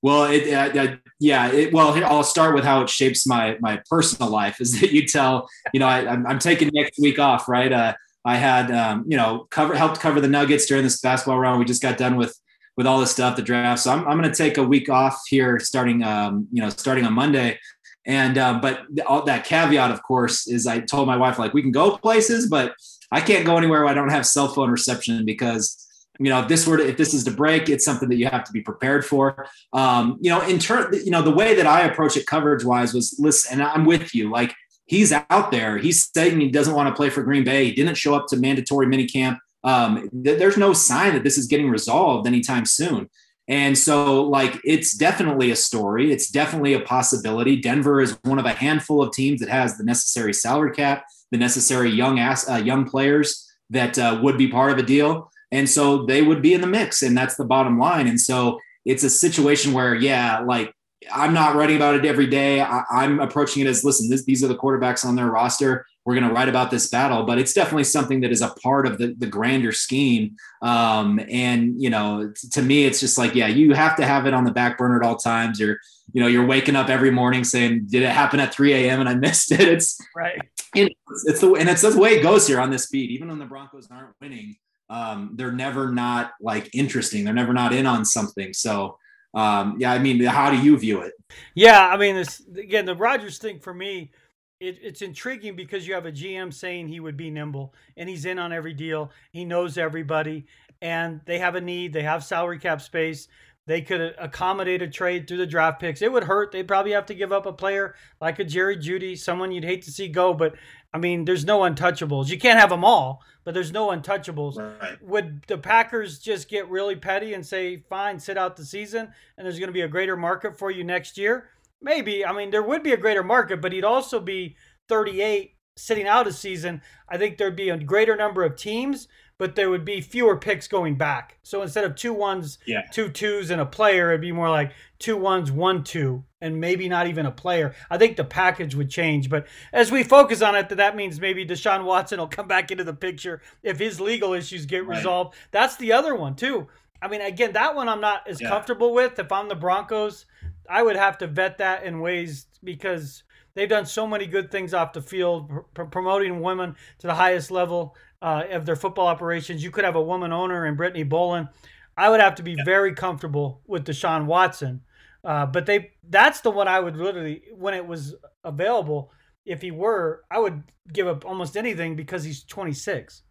Well, 0.03 0.25
it, 0.25 0.51
uh, 0.51 0.79
uh, 0.79 0.95
yeah, 1.19 1.51
it, 1.51 1.73
well, 1.73 1.93
I'll 2.05 2.23
start 2.23 2.55
with 2.55 2.63
how 2.63 2.81
it 2.81 2.89
shapes 2.89 3.27
my 3.27 3.57
my 3.59 3.81
personal 3.89 4.31
life. 4.31 4.59
Is 4.59 4.79
that 4.79 4.91
you 4.91 5.07
tell, 5.07 5.47
you 5.73 5.79
know, 5.79 5.87
I, 5.87 6.13
am 6.13 6.39
taking 6.39 6.71
next 6.73 6.99
week 6.99 7.19
off, 7.19 7.47
right? 7.47 7.71
Uh, 7.71 7.93
I 8.23 8.37
had, 8.37 8.71
um, 8.71 9.05
you 9.07 9.17
know, 9.17 9.47
cover 9.49 9.75
helped 9.75 9.99
cover 9.99 10.21
the 10.21 10.27
Nuggets 10.27 10.65
during 10.65 10.83
this 10.83 10.99
basketball 11.01 11.39
round. 11.39 11.59
We 11.59 11.65
just 11.65 11.81
got 11.81 11.97
done 11.97 12.17
with 12.17 12.37
with 12.77 12.87
all 12.87 12.99
this 12.99 13.11
stuff, 13.11 13.35
the 13.35 13.41
draft. 13.41 13.81
So 13.81 13.91
I'm, 13.91 14.07
I'm 14.07 14.17
going 14.17 14.31
to 14.31 14.35
take 14.35 14.57
a 14.57 14.63
week 14.63 14.89
off 14.89 15.21
here, 15.27 15.59
starting, 15.59 16.03
um, 16.03 16.47
you 16.51 16.61
know, 16.61 16.69
starting 16.69 17.05
on 17.05 17.13
Monday. 17.13 17.59
And 18.05 18.37
uh, 18.37 18.59
but 18.61 18.81
all 19.05 19.23
that 19.25 19.45
caveat, 19.45 19.91
of 19.91 20.01
course, 20.03 20.47
is 20.47 20.65
I 20.65 20.79
told 20.79 21.07
my 21.07 21.17
wife 21.17 21.37
like 21.37 21.53
we 21.53 21.61
can 21.61 21.71
go 21.71 21.97
places, 21.97 22.47
but 22.49 22.73
I 23.11 23.21
can't 23.21 23.45
go 23.45 23.57
anywhere 23.57 23.81
where 23.81 23.89
I 23.89 23.93
don't 23.93 24.09
have 24.09 24.25
cell 24.25 24.47
phone 24.47 24.71
reception 24.71 25.25
because 25.25 25.87
you 26.19 26.29
know 26.29 26.41
if 26.41 26.47
this 26.47 26.67
were 26.67 26.77
to, 26.77 26.87
if 26.87 26.97
this 26.97 27.13
is 27.13 27.23
to 27.23 27.31
break 27.31 27.69
it's 27.69 27.85
something 27.85 28.09
that 28.09 28.17
you 28.17 28.27
have 28.27 28.43
to 28.43 28.51
be 28.51 28.61
prepared 28.61 29.05
for 29.05 29.47
um, 29.73 30.17
you 30.21 30.29
know 30.29 30.41
in 30.41 30.59
turn 30.59 30.93
you 30.93 31.09
know 31.09 31.21
the 31.21 31.31
way 31.31 31.55
that 31.55 31.65
i 31.65 31.81
approach 31.81 32.15
it 32.15 32.25
coverage 32.27 32.63
wise 32.63 32.93
was 32.93 33.15
listen 33.17 33.53
and 33.59 33.63
i'm 33.63 33.85
with 33.85 34.13
you 34.13 34.29
like 34.29 34.53
he's 34.91 35.13
out 35.13 35.51
there. 35.51 35.77
He's 35.77 36.09
saying 36.13 36.39
he 36.39 36.49
doesn't 36.49 36.75
want 36.75 36.89
to 36.89 36.95
play 36.95 37.09
for 37.09 37.23
green 37.23 37.43
bay. 37.43 37.65
He 37.65 37.71
didn't 37.71 37.95
show 37.95 38.13
up 38.13 38.27
to 38.27 38.37
mandatory 38.37 38.87
minicamp. 38.87 39.37
Um, 39.63 40.09
th- 40.23 40.37
there's 40.37 40.57
no 40.57 40.73
sign 40.73 41.13
that 41.13 41.23
this 41.23 41.37
is 41.37 41.47
getting 41.47 41.69
resolved 41.69 42.27
anytime 42.27 42.65
soon. 42.65 43.09
And 43.47 43.77
so 43.77 44.21
like 44.23 44.59
it's 44.63 44.93
definitely 44.93 45.49
a 45.49 45.55
story. 45.55 46.11
It's 46.11 46.29
definitely 46.29 46.73
a 46.73 46.81
possibility. 46.81 47.55
Denver 47.55 48.01
is 48.01 48.17
one 48.23 48.37
of 48.37 48.45
a 48.45 48.53
handful 48.53 49.01
of 49.01 49.13
teams 49.13 49.39
that 49.39 49.49
has 49.49 49.77
the 49.77 49.83
necessary 49.83 50.33
salary 50.33 50.73
cap 50.73 51.05
the 51.31 51.37
necessary 51.37 51.89
young 51.89 52.19
ass 52.19 52.47
uh, 52.49 52.55
young 52.55 52.83
players 52.83 53.49
that 53.69 53.97
uh, 53.97 54.19
would 54.21 54.37
be 54.37 54.49
part 54.49 54.71
of 54.71 54.77
a 54.77 54.83
deal. 54.83 55.31
And 55.51 55.69
so 55.69 56.05
they 56.05 56.21
would 56.21 56.41
be 56.41 56.53
in 56.53 56.61
the 56.61 56.67
mix, 56.67 57.01
and 57.01 57.17
that's 57.17 57.35
the 57.35 57.45
bottom 57.45 57.79
line. 57.79 58.07
And 58.07 58.19
so 58.19 58.59
it's 58.85 59.03
a 59.03 59.09
situation 59.09 59.73
where, 59.73 59.95
yeah, 59.95 60.39
like 60.39 60.73
I'm 61.13 61.33
not 61.33 61.55
writing 61.55 61.75
about 61.75 61.95
it 61.95 62.05
every 62.05 62.27
day. 62.27 62.61
I, 62.61 62.83
am 62.91 63.19
approaching 63.19 63.65
it 63.65 63.69
as 63.69 63.83
listen, 63.83 64.09
this, 64.09 64.23
these 64.23 64.43
are 64.43 64.47
the 64.47 64.55
quarterbacks 64.55 65.05
on 65.05 65.15
their 65.15 65.27
roster. 65.27 65.85
We're 66.05 66.15
going 66.15 66.27
to 66.27 66.33
write 66.33 66.49
about 66.49 66.71
this 66.71 66.89
battle, 66.89 67.23
but 67.23 67.37
it's 67.37 67.53
definitely 67.53 67.83
something 67.83 68.21
that 68.21 68.31
is 68.31 68.41
a 68.41 68.49
part 68.63 68.87
of 68.87 68.97
the, 68.97 69.13
the 69.17 69.27
grander 69.27 69.71
scheme. 69.71 70.35
Um, 70.61 71.19
and, 71.29 71.81
you 71.81 71.89
know, 71.89 72.31
t- 72.35 72.49
to 72.49 72.61
me, 72.61 72.85
it's 72.85 72.99
just 72.99 73.17
like, 73.17 73.35
yeah, 73.35 73.47
you 73.47 73.73
have 73.73 73.95
to 73.97 74.05
have 74.05 74.25
it 74.25 74.33
on 74.33 74.43
the 74.43 74.51
back 74.51 74.77
burner 74.77 74.99
at 74.99 75.05
all 75.05 75.15
times. 75.15 75.59
You're, 75.59 75.77
you 76.13 76.21
know, 76.21 76.27
you're 76.27 76.45
waking 76.45 76.75
up 76.75 76.89
every 76.89 77.11
morning 77.11 77.43
saying, 77.43 77.87
did 77.87 78.01
it 78.01 78.09
happen 78.09 78.39
at 78.39 78.53
3 78.53 78.73
a.m. 78.73 78.99
and 78.99 79.07
I 79.07 79.13
missed 79.15 79.51
it? 79.51 79.61
It's 79.61 79.99
right. 80.15 80.39
It's, 80.73 80.95
it's 81.25 81.41
the, 81.41 81.53
and 81.53 81.69
it's 81.69 81.81
the 81.81 81.97
way 81.97 82.11
it 82.11 82.23
goes 82.23 82.47
here 82.47 82.59
on 82.59 82.71
this 82.71 82.87
beat, 82.87 83.11
even 83.11 83.27
when 83.27 83.39
the 83.39 83.45
Broncos 83.45 83.87
aren't 83.91 84.15
winning 84.19 84.55
um, 84.91 85.31
they're 85.35 85.53
never 85.53 85.89
not 85.89 86.33
like 86.41 86.69
interesting. 86.75 87.23
They're 87.23 87.33
never 87.33 87.53
not 87.53 87.71
in 87.71 87.85
on 87.85 88.03
something. 88.03 88.51
So 88.53 88.97
um, 89.33 89.75
yeah, 89.79 89.91
I 89.91 89.99
mean, 89.99 90.21
how 90.23 90.49
do 90.49 90.57
you 90.57 90.77
view 90.77 91.01
it? 91.01 91.13
Yeah, 91.55 91.87
I 91.87 91.97
mean, 91.97 92.15
this 92.15 92.41
again, 92.57 92.85
the 92.85 92.95
Rodgers 92.95 93.37
thing 93.37 93.59
for 93.59 93.73
me, 93.73 94.11
it, 94.59 94.77
it's 94.81 95.01
intriguing 95.01 95.55
because 95.55 95.87
you 95.87 95.93
have 95.93 96.05
a 96.05 96.11
GM 96.11 96.53
saying 96.53 96.87
he 96.87 96.99
would 96.99 97.17
be 97.17 97.29
nimble 97.29 97.73
and 97.97 98.09
he's 98.09 98.25
in 98.25 98.39
on 98.39 98.51
every 98.51 98.73
deal. 98.73 99.11
He 99.31 99.45
knows 99.45 99.77
everybody, 99.77 100.45
and 100.81 101.21
they 101.25 101.39
have 101.39 101.55
a 101.55 101.61
need. 101.61 101.93
They 101.93 102.03
have 102.03 102.23
salary 102.23 102.59
cap 102.59 102.81
space. 102.81 103.27
They 103.67 103.81
could 103.81 104.15
accommodate 104.17 104.81
a 104.81 104.87
trade 104.87 105.27
through 105.27 105.37
the 105.37 105.45
draft 105.45 105.79
picks. 105.79 106.01
It 106.01 106.11
would 106.11 106.23
hurt. 106.23 106.51
They'd 106.51 106.67
probably 106.67 106.91
have 106.93 107.05
to 107.05 107.13
give 107.13 107.31
up 107.31 107.45
a 107.45 107.53
player 107.53 107.95
like 108.19 108.39
a 108.39 108.43
Jerry 108.43 108.75
Jeudy, 108.75 109.17
someone 109.17 109.51
you'd 109.51 109.63
hate 109.63 109.83
to 109.83 109.91
see 109.91 110.07
go. 110.07 110.33
But 110.33 110.55
I 110.93 110.97
mean, 110.97 111.25
there's 111.25 111.45
no 111.45 111.59
untouchables. 111.59 112.27
You 112.27 112.37
can't 112.37 112.59
have 112.59 112.69
them 112.69 112.83
all, 112.83 113.23
but 113.43 113.53
there's 113.53 113.71
no 113.71 113.87
untouchables. 113.89 114.57
Right. 114.57 115.01
Would 115.01 115.43
the 115.47 115.57
Packers 115.57 116.19
just 116.19 116.49
get 116.49 116.69
really 116.69 116.95
petty 116.95 117.33
and 117.33 117.45
say, 117.45 117.77
fine, 117.89 118.19
sit 118.19 118.37
out 118.37 118.57
the 118.57 118.65
season 118.65 119.09
and 119.37 119.45
there's 119.45 119.57
going 119.57 119.69
to 119.69 119.73
be 119.73 119.81
a 119.81 119.87
greater 119.87 120.17
market 120.17 120.57
for 120.57 120.69
you 120.69 120.83
next 120.83 121.17
year? 121.17 121.49
Maybe. 121.81 122.25
I 122.25 122.33
mean, 122.33 122.51
there 122.51 122.61
would 122.61 122.83
be 122.83 122.91
a 122.91 122.97
greater 122.97 123.23
market, 123.23 123.61
but 123.61 123.71
he'd 123.71 123.85
also 123.85 124.19
be 124.19 124.57
38 124.89 125.55
sitting 125.77 126.07
out 126.07 126.27
a 126.27 126.33
season. 126.33 126.81
I 127.07 127.17
think 127.17 127.37
there'd 127.37 127.55
be 127.55 127.69
a 127.69 127.77
greater 127.77 128.15
number 128.15 128.43
of 128.43 128.57
teams 128.57 129.07
but 129.41 129.55
there 129.55 129.71
would 129.71 129.83
be 129.83 130.01
fewer 130.01 130.37
picks 130.37 130.67
going 130.67 130.93
back. 130.93 131.39
So 131.41 131.63
instead 131.63 131.83
of 131.83 131.95
two 131.95 132.13
ones, 132.13 132.59
yeah. 132.67 132.83
two 132.91 133.09
twos, 133.09 133.49
and 133.49 133.59
a 133.59 133.65
player, 133.65 134.09
it'd 134.09 134.21
be 134.21 134.31
more 134.31 134.51
like 134.51 134.71
two 134.99 135.17
ones, 135.17 135.51
one 135.51 135.83
two, 135.83 136.23
and 136.41 136.61
maybe 136.61 136.87
not 136.87 137.07
even 137.07 137.25
a 137.25 137.31
player. 137.31 137.73
I 137.89 137.97
think 137.97 138.17
the 138.17 138.23
package 138.23 138.75
would 138.75 138.91
change. 138.91 139.31
But 139.31 139.47
as 139.73 139.91
we 139.91 140.03
focus 140.03 140.43
on 140.43 140.53
it, 140.53 140.69
that 140.69 140.95
means 140.95 141.19
maybe 141.19 141.43
Deshaun 141.43 141.85
Watson 141.85 142.19
will 142.19 142.27
come 142.27 142.47
back 142.47 142.69
into 142.69 142.83
the 142.83 142.93
picture 142.93 143.41
if 143.63 143.79
his 143.79 143.99
legal 143.99 144.33
issues 144.33 144.67
get 144.67 144.85
right. 144.85 144.97
resolved. 144.97 145.33
That's 145.49 145.75
the 145.77 145.91
other 145.91 146.13
one 146.13 146.35
too. 146.35 146.67
I 147.01 147.07
mean, 147.07 147.21
again, 147.21 147.53
that 147.53 147.73
one 147.73 147.89
I'm 147.89 147.99
not 147.99 148.27
as 148.27 148.39
yeah. 148.39 148.47
comfortable 148.47 148.93
with. 148.93 149.17
If 149.17 149.31
I'm 149.31 149.49
the 149.49 149.55
Broncos, 149.55 150.27
I 150.69 150.83
would 150.83 150.97
have 150.97 151.17
to 151.17 151.25
vet 151.25 151.57
that 151.57 151.83
in 151.83 151.99
ways 151.99 152.45
because 152.63 153.23
they've 153.55 153.67
done 153.67 153.87
so 153.87 154.05
many 154.05 154.27
good 154.27 154.51
things 154.51 154.75
off 154.75 154.93
the 154.93 155.01
field, 155.01 155.49
pr- 155.73 155.85
promoting 155.85 156.41
women 156.41 156.75
to 156.99 157.07
the 157.07 157.15
highest 157.15 157.49
level 157.49 157.95
uh, 158.21 158.43
of 158.51 158.65
their 158.65 158.75
football 158.75 159.07
operations. 159.07 159.63
You 159.63 159.71
could 159.71 159.83
have 159.83 159.95
a 159.95 160.01
woman 160.01 160.31
owner 160.31 160.65
in 160.65 160.75
Brittany 160.75 161.03
Bowlen. 161.03 161.49
I 161.97 162.09
would 162.09 162.19
have 162.19 162.35
to 162.35 162.43
be 162.43 162.53
yeah. 162.53 162.63
very 162.63 162.93
comfortable 162.93 163.61
with 163.67 163.85
Deshaun 163.85 164.25
Watson. 164.25 164.81
Uh, 165.23 165.45
but 165.45 165.65
they 165.65 165.91
that's 166.09 166.41
the 166.41 166.49
one 166.49 166.67
I 166.67 166.79
would 166.79 166.97
literally 166.97 167.43
when 167.53 167.73
it 167.73 167.85
was 167.85 168.15
available. 168.43 169.11
If 169.45 169.61
he 169.61 169.71
were, 169.71 170.23
I 170.29 170.39
would 170.39 170.63
give 170.93 171.07
up 171.07 171.25
almost 171.25 171.57
anything 171.57 171.95
because 171.95 172.23
he's 172.23 172.43
26. 172.43 173.23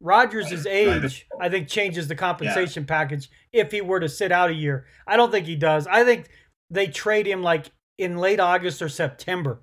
Rodgers' 0.00 0.66
age, 0.66 1.26
I 1.40 1.48
think, 1.48 1.66
changes 1.66 2.06
the 2.06 2.14
compensation 2.14 2.84
yeah. 2.84 2.88
package 2.88 3.28
if 3.52 3.72
he 3.72 3.80
were 3.80 3.98
to 3.98 4.08
sit 4.08 4.30
out 4.30 4.50
a 4.50 4.54
year. 4.54 4.86
I 5.06 5.16
don't 5.16 5.32
think 5.32 5.46
he 5.46 5.56
does. 5.56 5.88
I 5.88 6.04
think 6.04 6.28
they 6.70 6.86
trade 6.86 7.26
him 7.26 7.42
like 7.42 7.72
in 7.98 8.18
late 8.18 8.38
August 8.38 8.80
or 8.80 8.88
September. 8.88 9.60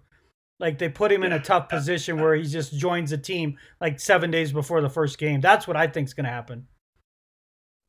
Like 0.60 0.78
they 0.78 0.90
put 0.90 1.12
him 1.12 1.22
yeah. 1.22 1.28
in 1.28 1.34
a 1.34 1.40
tough 1.40 1.70
position 1.70 2.20
where 2.20 2.36
he 2.36 2.44
just 2.44 2.78
joins 2.78 3.12
a 3.12 3.18
team 3.18 3.58
like 3.82 4.00
seven 4.00 4.32
days 4.32 4.52
before 4.52 4.82
the 4.82 4.90
first 4.90 5.18
game. 5.18 5.42
That's 5.42 5.68
what 5.68 5.76
I 5.76 5.88
think 5.88 6.08
is 6.08 6.14
going 6.14 6.26
to 6.26 6.32
happen. 6.32 6.68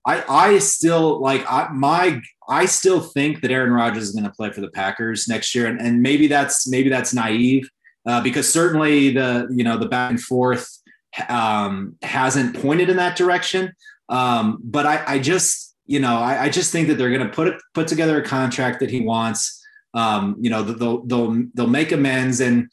I 0.07 0.25
I 0.29 0.59
still 0.59 1.21
like 1.21 1.45
I 1.51 1.69
my 1.73 2.21
I 2.49 2.67
still 2.67 3.01
think 3.01 3.41
that 3.43 3.51
Aaron 3.51 3.73
Rodgers 3.73 4.05
is 4.05 4.13
going 4.13 4.25
to 4.25 4.31
play 4.31 4.51
for 4.51 4.61
the 4.61 4.71
Packers 4.71 5.27
next 5.29 5.55
year, 5.55 5.67
and, 5.67 5.81
and 5.81 6.01
maybe 6.01 6.29
that's 6.29 6.69
maybe 6.69 6.89
that's 6.89 7.13
naive 7.13 7.69
uh, 8.07 8.21
because 8.23 8.51
certainly 8.51 9.11
the 9.11 9.49
you 9.51 9.65
know 9.65 9.77
the 9.77 9.89
back 9.89 10.11
and 10.11 10.21
forth 10.21 10.81
um, 11.29 11.97
hasn't 12.03 12.61
pointed 12.61 12.89
in 12.89 12.97
that 12.97 13.17
direction. 13.17 13.73
Um, 14.09 14.59
but 14.63 14.87
I, 14.87 15.03
I 15.07 15.19
just 15.19 15.75
you 15.87 15.99
know 15.99 16.19
I, 16.19 16.45
I 16.45 16.49
just 16.51 16.71
think 16.71 16.87
that 16.89 16.99
they're 16.99 17.11
going 17.11 17.29
to 17.29 17.35
put 17.35 17.49
it, 17.49 17.61
put 17.75 17.89
together 17.89 18.21
a 18.21 18.25
contract 18.25 18.81
that 18.81 18.91
he 18.91 19.01
wants 19.01 19.56
um, 19.97 20.37
you 20.41 20.51
know, 20.51 20.63
they'll 20.63 21.05
they'll 21.07 21.45
they'll 21.55 21.67
make 21.67 21.91
amends 21.91 22.41
and 22.41 22.71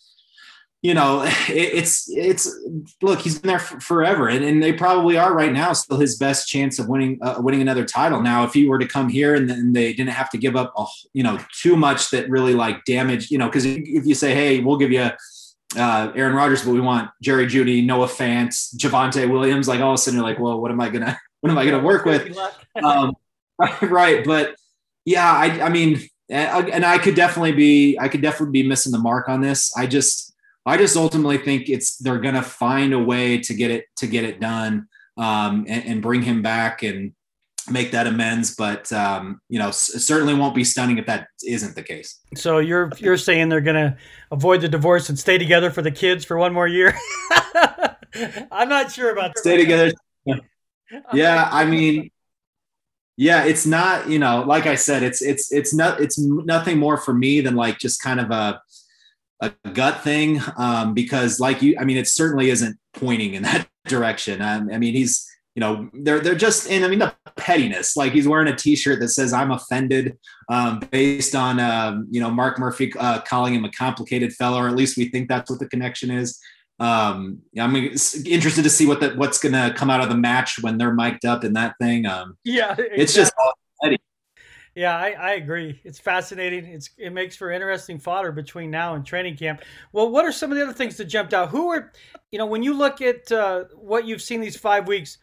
you 0.84 0.94
know, 0.94 1.24
it, 1.50 1.50
it's 1.50 2.08
it's 2.10 2.54
look, 3.02 3.22
he's 3.22 3.40
been 3.40 3.48
there 3.48 3.60
forever, 3.60 4.28
and, 4.28 4.44
and 4.44 4.62
they 4.62 4.74
probably 4.74 5.18
are 5.18 5.34
right 5.34 5.52
now 5.52 5.74
still 5.74 5.98
his 5.98 6.18
best 6.18 6.48
chance 6.48 6.78
of 6.78 6.88
winning 6.88 7.18
uh, 7.24 7.38
winning 7.40 7.62
another 7.62 7.86
title. 7.86 8.22
Now, 8.22 8.44
if 8.44 8.54
he 8.54 8.68
were 8.68 8.78
to 8.78 8.88
come 8.88 9.10
here 9.10 9.34
and 9.34 9.50
then 9.50 9.74
they 9.74 9.94
didn't 9.94 10.12
have 10.12 10.30
to 10.32 10.38
give 10.38 10.56
up, 10.56 10.74
a, 10.78 10.86
you 11.14 11.24
know, 11.24 11.40
too 11.60 11.76
much 11.76 12.12
that 12.12 12.30
really 12.30 12.54
like 12.54 12.86
damage, 12.86 13.32
you 13.32 13.40
know, 13.40 13.48
because 13.48 13.66
if 13.66 14.06
you 14.06 14.14
say, 14.14 14.36
hey, 14.36 14.60
we'll 14.60 14.78
give 14.78 14.92
you 14.92 15.10
uh, 15.78 16.12
Aaron 16.16 16.36
Rodgers, 16.36 16.64
but 16.64 16.72
we 16.72 16.82
want 16.82 17.10
Jerry 17.22 17.48
Jeudy, 17.48 17.84
Noah 17.84 18.08
Fant, 18.08 18.50
Javonte 18.78 19.32
Williams, 19.32 19.68
like 19.68 19.80
all 19.80 19.92
of 19.92 19.96
a 19.96 19.98
sudden 19.98 20.20
you're 20.20 20.28
like, 20.28 20.40
well, 20.40 20.62
what 20.62 20.70
am 20.70 20.82
I 20.82 20.90
gonna 20.90 21.18
what 21.42 21.50
am 21.50 21.58
I 21.58 21.66
gonna 21.66 21.84
work 21.84 22.06
with? 22.06 22.38
Um, 22.84 23.16
right, 23.84 24.26
but 24.26 24.56
Yeah, 25.06 25.32
I, 25.32 25.62
I 25.62 25.70
mean, 25.70 26.02
and 26.34 26.86
I 26.86 26.98
could 26.98 27.16
definitely 27.16 27.52
be, 27.52 27.98
I 28.00 28.08
could 28.08 28.22
definitely 28.22 28.62
be 28.62 28.68
missing 28.68 28.92
the 28.92 29.00
mark 29.00 29.30
on 29.30 29.42
this. 29.42 29.76
I 29.78 29.86
just, 29.86 30.34
I 30.66 30.78
just 30.78 30.96
ultimately 30.96 31.38
think 31.38 31.70
it's 31.70 31.98
they're 31.98 32.20
going 32.20 32.36
to 32.36 32.42
find 32.42 32.94
a 32.94 33.00
way 33.00 33.38
to 33.40 33.54
get 33.54 33.72
it 33.72 33.86
to 33.98 34.08
get 34.08 34.24
it 34.24 34.40
done 34.40 34.88
um, 35.18 35.66
and, 35.68 35.86
and, 35.86 36.02
bring 36.02 36.22
him 36.22 36.42
back 36.42 36.84
and 36.84 37.14
make 37.70 37.92
that 37.92 38.08
amends. 38.08 38.56
But 38.56 38.92
um, 38.94 39.42
you 39.50 39.60
know, 39.60 39.72
certainly 39.72 40.34
won't 40.34 40.56
be 40.56 40.64
stunning 40.64 40.98
if 40.98 41.06
that 41.08 41.28
isn't 41.46 41.76
the 41.76 41.84
case. 41.84 42.20
So 42.36 42.60
you're 42.60 42.92
you're 42.98 43.18
saying 43.18 43.50
they're 43.50 43.62
going 43.62 43.76
to 43.76 43.98
avoid 44.32 44.62
the 44.62 44.70
divorce 44.70 45.10
and 45.10 45.20
stay 45.20 45.38
together 45.38 45.70
for 45.70 45.82
the 45.82 45.92
kids 45.92 46.24
for 46.24 46.38
one 46.38 46.54
more 46.54 46.68
year? 46.68 46.98
I'm 48.52 48.70
not 48.70 48.92
sure 48.92 49.12
about 49.12 49.38
stay 49.38 49.58
together. 49.58 49.92
Yeah, 51.12 51.50
I 51.52 51.66
mean, 51.66 52.12
yeah, 53.18 53.46
it's 53.46 53.66
not, 53.66 54.10
you 54.10 54.18
know, 54.20 54.44
like 54.48 54.66
I 54.66 54.76
said, 54.76 55.04
it's 55.04 55.22
it's 55.22 55.52
it's 55.52 55.74
not 55.74 56.02
it's 56.02 56.18
nothing 56.18 56.80
more 56.80 56.98
for 56.98 57.14
me 57.14 57.42
than 57.42 57.56
like 57.56 57.78
just 57.78 58.02
kind 58.02 58.20
of 58.20 58.32
a 58.32 58.62
a 59.42 59.52
gut 59.74 60.02
thing 60.02 60.42
um, 60.58 60.94
because 60.94 61.40
like 61.40 61.62
you, 61.62 61.76
I 61.80 61.84
mean, 61.84 61.98
it 61.98 62.08
certainly 62.08 62.50
isn't 62.50 62.78
pointing 62.94 63.36
in 63.36 63.44
that 63.44 63.68
direction. 63.88 64.42
Um, 64.42 64.70
I 64.72 64.78
mean, 64.78 64.94
he's 64.96 65.28
you 65.56 65.60
know 65.60 65.90
they're 65.94 66.20
they're 66.20 66.34
just 66.34 66.68
in 66.68 66.84
I 66.84 66.88
mean 66.88 67.00
the 67.00 67.14
pettiness 67.36 67.96
like 67.96 68.12
he's 68.12 68.28
wearing 68.28 68.48
a 68.48 68.56
T-shirt 68.56 69.00
that 69.00 69.10
says 69.10 69.34
I'm 69.34 69.52
offended 69.52 70.18
um, 70.50 70.80
based 70.92 71.36
on 71.36 71.60
um, 71.60 72.08
you 72.10 72.20
know 72.20 72.32
Mark 72.32 72.58
Murphy 72.58 72.92
uh, 73.00 73.22
calling 73.22 73.54
him 73.54 73.66
a 73.66 73.72
complicated 73.72 74.34
fellow 74.34 74.60
or 74.60 74.68
at 74.68 74.76
least 74.76 74.98
we 74.98 75.10
think 75.10 75.30
that's 75.30 75.52
what 75.52 75.60
the 75.60 75.68
connection 75.68 76.10
is 76.10 76.40
um, 76.84 77.42
I'm 77.58 77.76
interested 77.76 78.64
to 78.64 78.70
see 78.70 78.86
what 78.86 79.00
that 79.00 79.16
what's 79.16 79.38
going 79.38 79.54
to 79.54 79.74
come 79.74 79.90
out 79.90 80.02
of 80.02 80.10
the 80.10 80.18
match 80.18 80.58
when 80.62 80.78
they're 80.78 80.94
mic'd 80.94 81.26
up 81.26 81.46
in 81.46 81.54
that 81.54 81.76
thing. 81.80 82.06
Um, 82.06 82.38
yeah, 82.44 82.72
exactly. 82.72 82.98
it's 83.02 83.14
just 83.14 83.32
Yeah, 84.76 84.98
I, 84.98 85.12
I 85.12 85.32
agree. 85.34 85.80
It's 85.86 86.00
fascinating. 86.00 86.66
It's 86.66 86.90
it 86.98 87.12
makes 87.12 87.38
for 87.38 87.52
interesting 87.52 88.00
fodder 88.00 88.34
between 88.34 88.70
now 88.70 88.96
and 88.96 89.06
training 89.06 89.38
camp. 89.38 89.62
Well, 89.94 90.10
what 90.10 90.26
are 90.26 90.34
some 90.34 90.52
of 90.52 90.58
the 90.58 90.64
other 90.64 90.74
things 90.74 90.98
that 90.98 91.06
jumped 91.06 91.34
out? 91.34 91.50
Who 91.50 91.70
are, 91.70 91.94
you 92.32 92.38
know, 92.38 92.48
when 92.48 92.64
you 92.64 92.74
look 92.74 93.02
at 93.02 93.32
uh, 93.32 93.66
what 93.76 94.06
you've 94.06 94.22
seen 94.22 94.42
these 94.42 94.58
five 94.58 94.86
weeks, 94.86 95.20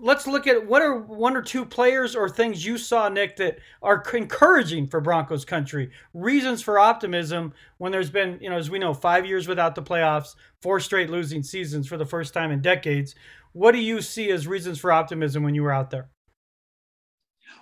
let's 0.00 0.26
look 0.26 0.46
at 0.46 0.66
what 0.66 0.82
are 0.82 0.96
one 0.96 1.36
or 1.36 1.42
two 1.42 1.64
players 1.64 2.16
or 2.16 2.28
things 2.28 2.64
you 2.64 2.78
saw, 2.78 3.08
Nick, 3.08 3.36
that 3.36 3.58
are 3.82 4.02
encouraging 4.14 4.86
for 4.86 5.00
Broncos 5.00 5.44
country. 5.44 5.90
Reasons 6.14 6.62
for 6.62 6.78
optimism 6.78 7.52
when 7.78 7.92
there's 7.92 8.10
been, 8.10 8.38
you 8.40 8.50
know, 8.50 8.56
as 8.56 8.70
we 8.70 8.78
know, 8.78 8.94
five 8.94 9.26
years 9.26 9.46
without 9.46 9.74
the 9.74 9.82
playoffs, 9.82 10.34
four 10.62 10.80
straight 10.80 11.10
losing 11.10 11.42
seasons 11.42 11.86
for 11.86 11.96
the 11.96 12.06
first 12.06 12.34
time 12.34 12.50
in 12.50 12.60
decades. 12.60 13.14
What 13.52 13.72
do 13.72 13.78
you 13.78 14.00
see 14.00 14.30
as 14.30 14.46
reasons 14.46 14.78
for 14.78 14.92
optimism 14.92 15.42
when 15.42 15.54
you 15.54 15.62
were 15.62 15.72
out 15.72 15.90
there? 15.90 16.08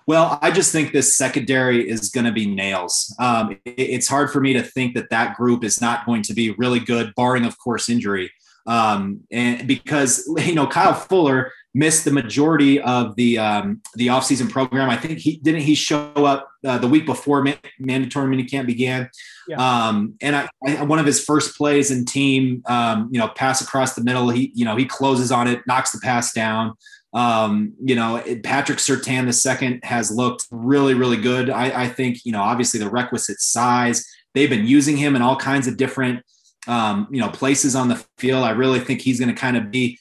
Well, 0.06 0.38
I 0.40 0.50
just 0.50 0.72
think 0.72 0.92
this 0.92 1.16
secondary 1.16 1.88
is 1.88 2.08
going 2.08 2.24
to 2.24 2.32
be 2.32 2.46
nails. 2.46 3.14
Um, 3.18 3.58
it's 3.64 4.08
hard 4.08 4.30
for 4.30 4.40
me 4.40 4.54
to 4.54 4.62
think 4.62 4.94
that 4.94 5.10
that 5.10 5.36
group 5.36 5.64
is 5.64 5.80
not 5.80 6.06
going 6.06 6.22
to 6.22 6.34
be 6.34 6.52
really 6.52 6.80
good, 6.80 7.12
barring, 7.14 7.44
of 7.44 7.58
course, 7.58 7.90
injury. 7.90 8.30
Um, 8.68 9.22
and 9.32 9.66
because 9.66 10.30
you 10.46 10.54
know 10.54 10.66
Kyle 10.66 10.94
Fuller 10.94 11.50
missed 11.78 12.04
the 12.04 12.10
majority 12.10 12.80
of 12.80 13.14
the 13.14 13.38
um, 13.38 13.80
the 13.94 14.08
offseason 14.08 14.50
program. 14.50 14.90
I 14.90 14.96
think 14.96 15.18
he 15.18 15.36
didn't 15.36 15.60
he 15.60 15.76
show 15.76 16.10
up 16.16 16.50
uh, 16.66 16.76
the 16.78 16.88
week 16.88 17.06
before 17.06 17.42
ma- 17.42 17.54
mandatory 17.78 18.34
minicamp 18.34 18.66
began. 18.66 19.08
Yeah. 19.46 19.56
Um, 19.56 20.14
and 20.20 20.34
I, 20.34 20.48
I, 20.66 20.82
one 20.82 20.98
of 20.98 21.06
his 21.06 21.24
first 21.24 21.56
plays 21.56 21.92
in 21.92 22.04
team, 22.04 22.62
um, 22.66 23.08
you 23.12 23.20
know, 23.20 23.28
pass 23.28 23.60
across 23.60 23.94
the 23.94 24.02
middle. 24.02 24.28
He 24.30 24.50
you 24.54 24.64
know 24.64 24.74
he 24.74 24.84
closes 24.84 25.30
on 25.30 25.46
it, 25.46 25.62
knocks 25.68 25.92
the 25.92 26.00
pass 26.02 26.32
down. 26.32 26.74
Um, 27.14 27.72
you 27.82 27.94
know, 27.94 28.22
Patrick 28.42 28.78
Surtain 28.78 29.26
the 29.26 29.32
second 29.32 29.80
has 29.84 30.10
looked 30.10 30.46
really 30.50 30.94
really 30.94 31.16
good. 31.16 31.48
I, 31.48 31.84
I 31.84 31.88
think 31.88 32.24
you 32.24 32.32
know 32.32 32.42
obviously 32.42 32.80
the 32.80 32.90
requisite 32.90 33.40
size. 33.40 34.04
They've 34.34 34.50
been 34.50 34.66
using 34.66 34.96
him 34.96 35.16
in 35.16 35.22
all 35.22 35.36
kinds 35.36 35.68
of 35.68 35.76
different 35.76 36.22
um, 36.68 37.08
you 37.10 37.20
know, 37.20 37.30
places 37.30 37.74
on 37.74 37.88
the 37.88 38.04
field. 38.18 38.44
I 38.44 38.50
really 38.50 38.78
think 38.78 39.00
he's 39.00 39.18
going 39.18 39.34
to 39.34 39.40
kind 39.40 39.56
of 39.56 39.70
be, 39.70 39.98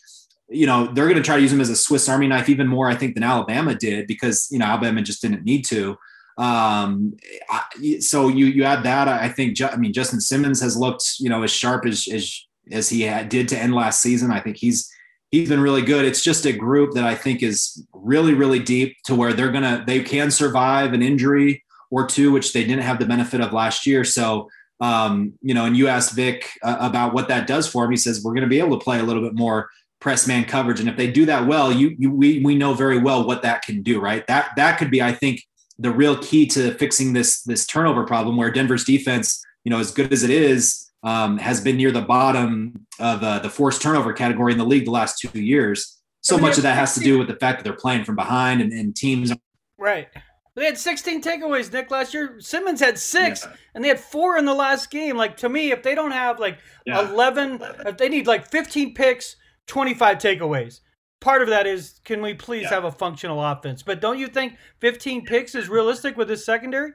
you 0.49 0.65
know, 0.65 0.87
they're 0.87 1.05
going 1.05 1.17
to 1.17 1.23
try 1.23 1.35
to 1.35 1.41
use 1.41 1.51
him 1.51 1.61
as 1.61 1.69
a 1.69 1.75
Swiss 1.75 2.07
Army 2.07 2.27
knife 2.27 2.49
even 2.49 2.67
more, 2.67 2.89
I 2.89 2.95
think, 2.95 3.15
than 3.15 3.23
Alabama 3.23 3.75
did 3.75 4.07
because 4.07 4.47
you 4.49 4.59
know 4.59 4.65
Alabama 4.65 5.01
just 5.01 5.21
didn't 5.21 5.43
need 5.43 5.65
to. 5.65 5.97
Um, 6.37 7.17
I, 7.49 7.99
so 7.99 8.27
you 8.29 8.45
you 8.45 8.63
add 8.63 8.83
that, 8.83 9.07
I 9.07 9.29
think. 9.29 9.59
I 9.61 9.75
mean, 9.75 9.93
Justin 9.93 10.21
Simmons 10.21 10.61
has 10.61 10.77
looked, 10.77 11.15
you 11.19 11.29
know, 11.29 11.43
as 11.43 11.51
sharp 11.51 11.85
as 11.85 12.07
as 12.11 12.45
as 12.71 12.89
he 12.89 13.01
had, 13.01 13.29
did 13.29 13.47
to 13.49 13.57
end 13.57 13.73
last 13.73 14.01
season. 14.01 14.31
I 14.31 14.39
think 14.39 14.57
he's 14.57 14.89
he's 15.31 15.49
been 15.49 15.59
really 15.59 15.81
good. 15.81 16.05
It's 16.05 16.23
just 16.23 16.45
a 16.45 16.53
group 16.53 16.93
that 16.93 17.03
I 17.03 17.15
think 17.15 17.43
is 17.43 17.85
really 17.93 18.33
really 18.33 18.59
deep 18.59 18.95
to 19.05 19.15
where 19.15 19.33
they're 19.33 19.51
gonna 19.51 19.83
they 19.85 20.01
can 20.01 20.31
survive 20.31 20.93
an 20.93 21.01
injury 21.01 21.63
or 21.89 22.05
two, 22.07 22.31
which 22.31 22.53
they 22.53 22.63
didn't 22.63 22.83
have 22.83 22.99
the 22.99 23.05
benefit 23.05 23.41
of 23.41 23.51
last 23.51 23.85
year. 23.85 24.03
So 24.03 24.49
um, 24.79 25.33
you 25.41 25.53
know, 25.53 25.65
and 25.65 25.75
you 25.75 25.87
asked 25.87 26.15
Vic 26.15 26.51
uh, 26.63 26.77
about 26.79 27.13
what 27.13 27.27
that 27.29 27.47
does 27.47 27.67
for 27.67 27.83
him. 27.85 27.91
He 27.91 27.97
says 27.97 28.23
we're 28.23 28.33
going 28.33 28.43
to 28.43 28.49
be 28.49 28.59
able 28.59 28.77
to 28.77 28.83
play 28.83 28.99
a 28.99 29.03
little 29.03 29.23
bit 29.23 29.33
more 29.33 29.69
press 29.99 30.27
man 30.27 30.45
coverage, 30.45 30.79
and 30.79 30.89
if 30.89 30.95
they 30.95 31.09
do 31.09 31.25
that 31.25 31.47
well, 31.47 31.71
you, 31.71 31.95
you 31.97 32.11
we 32.11 32.43
we 32.43 32.55
know 32.55 32.73
very 32.73 32.99
well 32.99 33.25
what 33.25 33.41
that 33.41 33.63
can 33.63 33.81
do, 33.81 33.99
right? 33.99 34.25
That 34.27 34.51
that 34.55 34.77
could 34.77 34.91
be, 34.91 35.01
I 35.01 35.11
think, 35.11 35.43
the 35.79 35.91
real 35.91 36.17
key 36.17 36.45
to 36.47 36.73
fixing 36.75 37.13
this 37.13 37.41
this 37.43 37.65
turnover 37.65 38.05
problem, 38.05 38.37
where 38.37 38.51
Denver's 38.51 38.83
defense, 38.83 39.43
you 39.63 39.69
know, 39.69 39.79
as 39.79 39.91
good 39.91 40.11
as 40.13 40.23
it 40.23 40.29
is, 40.29 40.91
um, 41.03 41.37
has 41.37 41.61
been 41.61 41.77
near 41.77 41.91
the 41.91 42.01
bottom 42.01 42.85
of 42.99 43.23
uh, 43.23 43.39
the 43.39 43.49
forced 43.49 43.81
turnover 43.81 44.13
category 44.13 44.51
in 44.51 44.57
the 44.57 44.65
league 44.65 44.85
the 44.85 44.91
last 44.91 45.19
two 45.19 45.39
years. 45.39 45.97
So 46.21 46.37
much 46.37 46.57
of 46.57 46.63
that 46.63 46.75
has 46.75 46.93
to 46.95 46.99
do 46.99 47.17
with 47.17 47.29
the 47.29 47.37
fact 47.37 47.59
that 47.59 47.63
they're 47.63 47.79
playing 47.79 48.03
from 48.03 48.17
behind 48.17 48.59
and, 48.59 48.73
and 48.73 48.93
teams. 48.93 49.31
Right. 49.77 50.09
They 50.55 50.65
had 50.65 50.77
16 50.77 51.21
takeaways, 51.21 51.71
Nick, 51.71 51.91
last 51.91 52.13
year. 52.13 52.39
Simmons 52.39 52.79
had 52.79 52.97
six, 52.97 53.45
yeah. 53.45 53.53
and 53.75 53.83
they 53.83 53.89
had 53.89 53.99
four 53.99 54.37
in 54.37 54.43
the 54.43 54.53
last 54.53 54.89
game. 54.89 55.15
Like, 55.15 55.37
to 55.37 55.49
me, 55.49 55.71
if 55.71 55.83
they 55.83 55.95
don't 55.95 56.11
have 56.11 56.39
like 56.39 56.57
yeah. 56.85 57.07
11, 57.07 57.61
if 57.85 57.97
they 57.97 58.09
need 58.09 58.25
like 58.25 58.49
15 58.49 58.95
picks, 58.95 59.35
25 59.67 60.17
takeaways. 60.17 60.81
Part 61.19 61.41
of 61.41 61.49
that 61.49 61.65
is, 61.65 61.99
can 62.05 62.21
we 62.21 62.33
please 62.33 62.63
yeah. 62.63 62.69
have 62.69 62.83
a 62.83 62.91
functional 62.91 63.43
offense? 63.43 63.81
But 63.81 64.01
don't 64.01 64.19
you 64.19 64.27
think 64.27 64.53
15 64.81 65.25
picks 65.25 65.55
is 65.55 65.67
realistic 65.67 66.15
with 66.15 66.27
this 66.27 66.45
secondary? 66.45 66.91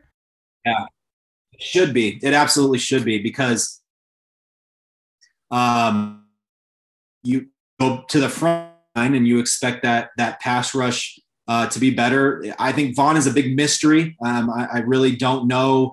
Yeah, 0.64 0.86
it 1.52 1.62
should 1.62 1.92
be. 1.92 2.20
It 2.22 2.32
absolutely 2.32 2.78
should 2.78 3.04
be 3.04 3.18
because 3.18 3.80
um, 5.50 6.26
you 7.22 7.48
go 7.80 8.04
to 8.08 8.20
the 8.20 8.28
front 8.28 8.70
line 8.96 9.14
and 9.14 9.26
you 9.26 9.38
expect 9.38 9.82
that 9.82 10.10
that 10.16 10.40
pass 10.40 10.74
rush 10.74 11.18
uh, 11.48 11.66
to 11.68 11.78
be 11.78 11.90
better. 11.90 12.44
I 12.58 12.72
think 12.72 12.96
Von 12.96 13.16
is 13.16 13.26
a 13.26 13.32
big 13.32 13.56
mystery. 13.56 14.16
Um, 14.24 14.50
I, 14.50 14.68
I, 14.74 14.78
really 14.78 15.16
don't 15.16 15.48
know. 15.48 15.92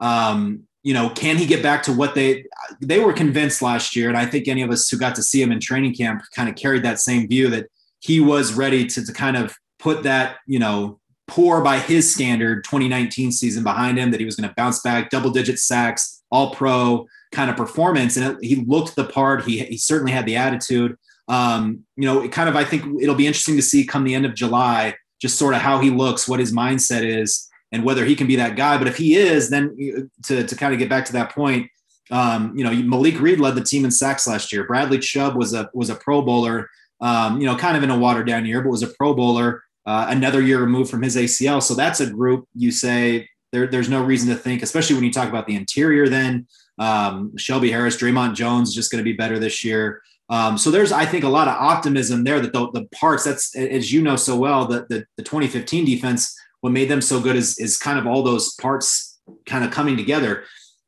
Um, 0.00 0.67
you 0.82 0.94
know, 0.94 1.10
can 1.10 1.36
he 1.36 1.46
get 1.46 1.62
back 1.62 1.82
to 1.84 1.92
what 1.92 2.14
they 2.14 2.44
they 2.80 3.00
were 3.00 3.12
convinced 3.12 3.62
last 3.62 3.96
year? 3.96 4.08
And 4.08 4.16
I 4.16 4.26
think 4.26 4.48
any 4.48 4.62
of 4.62 4.70
us 4.70 4.88
who 4.88 4.96
got 4.96 5.14
to 5.16 5.22
see 5.22 5.42
him 5.42 5.52
in 5.52 5.60
training 5.60 5.94
camp 5.94 6.22
kind 6.34 6.48
of 6.48 6.54
carried 6.54 6.84
that 6.84 7.00
same 7.00 7.28
view 7.28 7.48
that 7.50 7.66
he 8.00 8.20
was 8.20 8.54
ready 8.54 8.86
to, 8.86 9.04
to 9.04 9.12
kind 9.12 9.36
of 9.36 9.56
put 9.78 10.04
that, 10.04 10.36
you 10.46 10.58
know, 10.58 11.00
poor 11.26 11.60
by 11.60 11.78
his 11.78 12.12
standard 12.12 12.64
2019 12.64 13.32
season 13.32 13.62
behind 13.62 13.98
him, 13.98 14.10
that 14.10 14.20
he 14.20 14.26
was 14.26 14.36
going 14.36 14.48
to 14.48 14.54
bounce 14.54 14.80
back, 14.80 15.10
double 15.10 15.30
digit 15.30 15.58
sacks, 15.58 16.22
all 16.30 16.54
pro 16.54 17.06
kind 17.32 17.50
of 17.50 17.56
performance. 17.56 18.16
And 18.16 18.36
it, 18.36 18.44
he 18.44 18.64
looked 18.64 18.96
the 18.96 19.04
part. 19.04 19.44
He, 19.44 19.58
he 19.64 19.76
certainly 19.76 20.12
had 20.12 20.26
the 20.26 20.36
attitude 20.36 20.96
um, 21.28 21.84
you 21.96 22.06
know, 22.06 22.22
it 22.22 22.32
kind 22.32 22.48
of, 22.48 22.56
I 22.56 22.64
think 22.64 23.00
it'll 23.00 23.14
be 23.14 23.26
interesting 23.26 23.56
to 23.56 23.62
see 23.62 23.84
come 23.84 24.04
the 24.04 24.14
end 24.14 24.26
of 24.26 24.34
July, 24.34 24.94
just 25.20 25.38
sort 25.38 25.54
of 25.54 25.60
how 25.60 25.78
he 25.78 25.90
looks, 25.90 26.26
what 26.26 26.40
his 26.40 26.52
mindset 26.52 27.04
is, 27.04 27.48
and 27.72 27.84
whether 27.84 28.04
he 28.04 28.16
can 28.16 28.26
be 28.26 28.36
that 28.36 28.56
guy. 28.56 28.78
But 28.78 28.88
if 28.88 28.96
he 28.96 29.16
is, 29.16 29.50
then 29.50 30.10
to, 30.24 30.44
to 30.44 30.56
kind 30.56 30.72
of 30.72 30.78
get 30.78 30.88
back 30.88 31.04
to 31.06 31.12
that 31.12 31.34
point, 31.34 31.70
um, 32.10 32.56
you 32.56 32.64
know, 32.64 32.72
Malik 32.72 33.20
Reed 33.20 33.40
led 33.40 33.54
the 33.54 33.64
team 33.64 33.84
in 33.84 33.90
sacks 33.90 34.26
last 34.26 34.52
year. 34.52 34.64
Bradley 34.64 34.98
Chubb 34.98 35.36
was 35.36 35.52
a 35.52 35.70
was 35.74 35.90
a 35.90 35.94
Pro 35.94 36.22
Bowler, 36.22 36.70
um, 37.00 37.40
you 37.40 37.46
know, 37.46 37.56
kind 37.56 37.76
of 37.76 37.82
in 37.82 37.90
a 37.90 37.98
watered 37.98 38.26
down 38.26 38.46
year, 38.46 38.62
but 38.62 38.70
was 38.70 38.82
a 38.82 38.88
Pro 38.88 39.14
Bowler. 39.14 39.62
Uh, 39.84 40.06
another 40.10 40.42
year 40.42 40.60
removed 40.60 40.90
from 40.90 41.02
his 41.02 41.16
ACL. 41.16 41.62
So 41.62 41.74
that's 41.74 42.00
a 42.00 42.10
group 42.10 42.46
you 42.54 42.70
say 42.70 43.28
there, 43.52 43.66
there's 43.66 43.88
no 43.88 44.02
reason 44.02 44.28
to 44.28 44.34
think, 44.34 44.62
especially 44.62 44.96
when 44.96 45.04
you 45.04 45.12
talk 45.12 45.28
about 45.28 45.46
the 45.46 45.56
interior. 45.56 46.08
Then 46.08 46.46
um, 46.78 47.36
Shelby 47.36 47.70
Harris, 47.70 47.96
Dre'Mont 47.96 48.34
Jones 48.34 48.74
just 48.74 48.90
going 48.90 49.02
to 49.02 49.10
be 49.10 49.16
better 49.16 49.38
this 49.38 49.64
year. 49.64 50.02
Um, 50.30 50.58
so 50.58 50.70
there's, 50.70 50.92
I 50.92 51.06
think, 51.06 51.24
a 51.24 51.28
lot 51.28 51.48
of 51.48 51.54
optimism 51.54 52.22
there 52.22 52.38
that 52.40 52.52
the, 52.52 52.70
the 52.72 52.86
parts 52.94 53.24
that's, 53.24 53.56
as 53.56 53.90
you 53.90 54.02
know 54.02 54.16
so 54.16 54.36
well, 54.36 54.66
that 54.66 54.88
the, 54.90 55.06
the 55.16 55.22
2015 55.22 55.86
defense, 55.86 56.38
what 56.60 56.72
made 56.72 56.88
them 56.88 57.00
so 57.00 57.20
good 57.20 57.36
is, 57.36 57.58
is 57.58 57.78
kind 57.78 57.98
of 57.98 58.06
all 58.06 58.22
those 58.22 58.54
parts 58.54 59.18
kind 59.46 59.64
of 59.64 59.70
coming 59.70 59.96
together. 59.96 60.44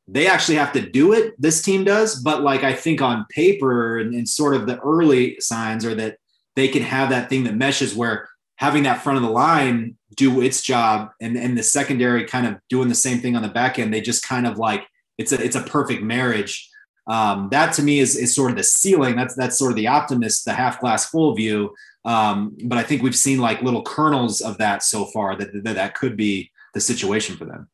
They 0.07 0.27
actually 0.27 0.55
have 0.55 0.73
to 0.73 0.81
do 0.81 1.13
it. 1.13 1.33
This 1.39 1.61
team 1.61 1.83
does, 1.83 2.21
but 2.21 2.41
like 2.41 2.63
I 2.63 2.73
think 2.73 3.01
on 3.01 3.25
paper 3.29 3.99
and, 3.99 4.13
and 4.13 4.27
sort 4.27 4.55
of 4.55 4.67
the 4.67 4.79
early 4.79 5.39
signs 5.39 5.85
are 5.85 5.95
that 5.95 6.17
they 6.55 6.67
can 6.67 6.83
have 6.83 7.09
that 7.09 7.29
thing 7.29 7.45
that 7.45 7.55
meshes 7.55 7.95
where 7.95 8.27
having 8.57 8.83
that 8.83 9.01
front 9.01 9.17
of 9.17 9.23
the 9.23 9.29
line 9.29 9.97
do 10.15 10.41
its 10.41 10.61
job 10.61 11.09
and, 11.21 11.37
and 11.37 11.57
the 11.57 11.63
secondary 11.63 12.25
kind 12.25 12.45
of 12.45 12.57
doing 12.69 12.89
the 12.89 12.95
same 12.95 13.19
thing 13.19 13.35
on 13.35 13.41
the 13.41 13.47
back 13.47 13.79
end. 13.79 13.93
They 13.93 14.01
just 14.01 14.27
kind 14.27 14.45
of 14.45 14.57
like 14.57 14.85
it's 15.17 15.31
a 15.31 15.41
it's 15.41 15.55
a 15.55 15.61
perfect 15.61 16.03
marriage 16.03 16.69
um, 17.07 17.49
that 17.51 17.73
to 17.73 17.83
me 17.83 17.99
is, 17.99 18.15
is 18.15 18.35
sort 18.35 18.51
of 18.51 18.57
the 18.57 18.63
ceiling. 18.63 19.15
That's 19.15 19.35
that's 19.35 19.57
sort 19.57 19.71
of 19.71 19.75
the 19.75 19.87
optimist, 19.87 20.45
the 20.45 20.53
half 20.53 20.79
glass 20.79 21.09
full 21.09 21.35
view. 21.35 21.73
Um, 22.03 22.57
but 22.65 22.77
I 22.77 22.83
think 22.83 23.03
we've 23.03 23.15
seen 23.15 23.39
like 23.39 23.61
little 23.61 23.83
kernels 23.83 24.41
of 24.41 24.57
that 24.57 24.83
so 24.83 25.05
far 25.05 25.35
that 25.35 25.63
that, 25.63 25.75
that 25.75 25.95
could 25.95 26.17
be 26.17 26.51
the 26.73 26.81
situation 26.81 27.37
for 27.37 27.45
them. 27.45 27.69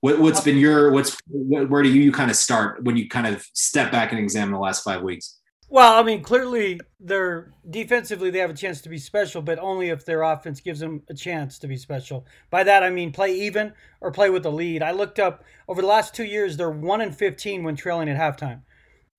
What, 0.00 0.18
has 0.18 0.40
been 0.40 0.58
your 0.58 0.90
what's 0.90 1.16
where 1.28 1.82
do 1.82 1.88
you, 1.88 2.02
you 2.02 2.12
kind 2.12 2.30
of 2.30 2.36
start 2.36 2.82
when 2.82 2.96
you 2.96 3.08
kind 3.08 3.26
of 3.26 3.46
step 3.52 3.92
back 3.92 4.10
and 4.10 4.20
examine 4.20 4.52
the 4.52 4.58
last 4.58 4.82
five 4.82 5.02
weeks? 5.02 5.38
Well, 5.68 5.98
I 5.98 6.02
mean, 6.02 6.22
clearly 6.22 6.80
they're 7.00 7.54
defensively 7.70 8.30
they 8.30 8.40
have 8.40 8.50
a 8.50 8.54
chance 8.54 8.80
to 8.82 8.88
be 8.88 8.98
special, 8.98 9.40
but 9.40 9.58
only 9.58 9.88
if 9.90 10.04
their 10.04 10.22
offense 10.22 10.60
gives 10.60 10.80
them 10.80 11.02
a 11.08 11.14
chance 11.14 11.58
to 11.60 11.68
be 11.68 11.76
special. 11.76 12.26
By 12.50 12.64
that 12.64 12.82
I 12.82 12.90
mean 12.90 13.12
play 13.12 13.32
even 13.32 13.72
or 14.00 14.10
play 14.10 14.28
with 14.28 14.42
the 14.42 14.52
lead. 14.52 14.82
I 14.82 14.90
looked 14.90 15.18
up 15.18 15.44
over 15.68 15.80
the 15.80 15.86
last 15.88 16.14
two 16.14 16.24
years, 16.24 16.56
they're 16.56 16.70
one 16.70 17.00
in 17.00 17.12
fifteen 17.12 17.62
when 17.62 17.76
trailing 17.76 18.08
at 18.08 18.18
halftime. 18.18 18.62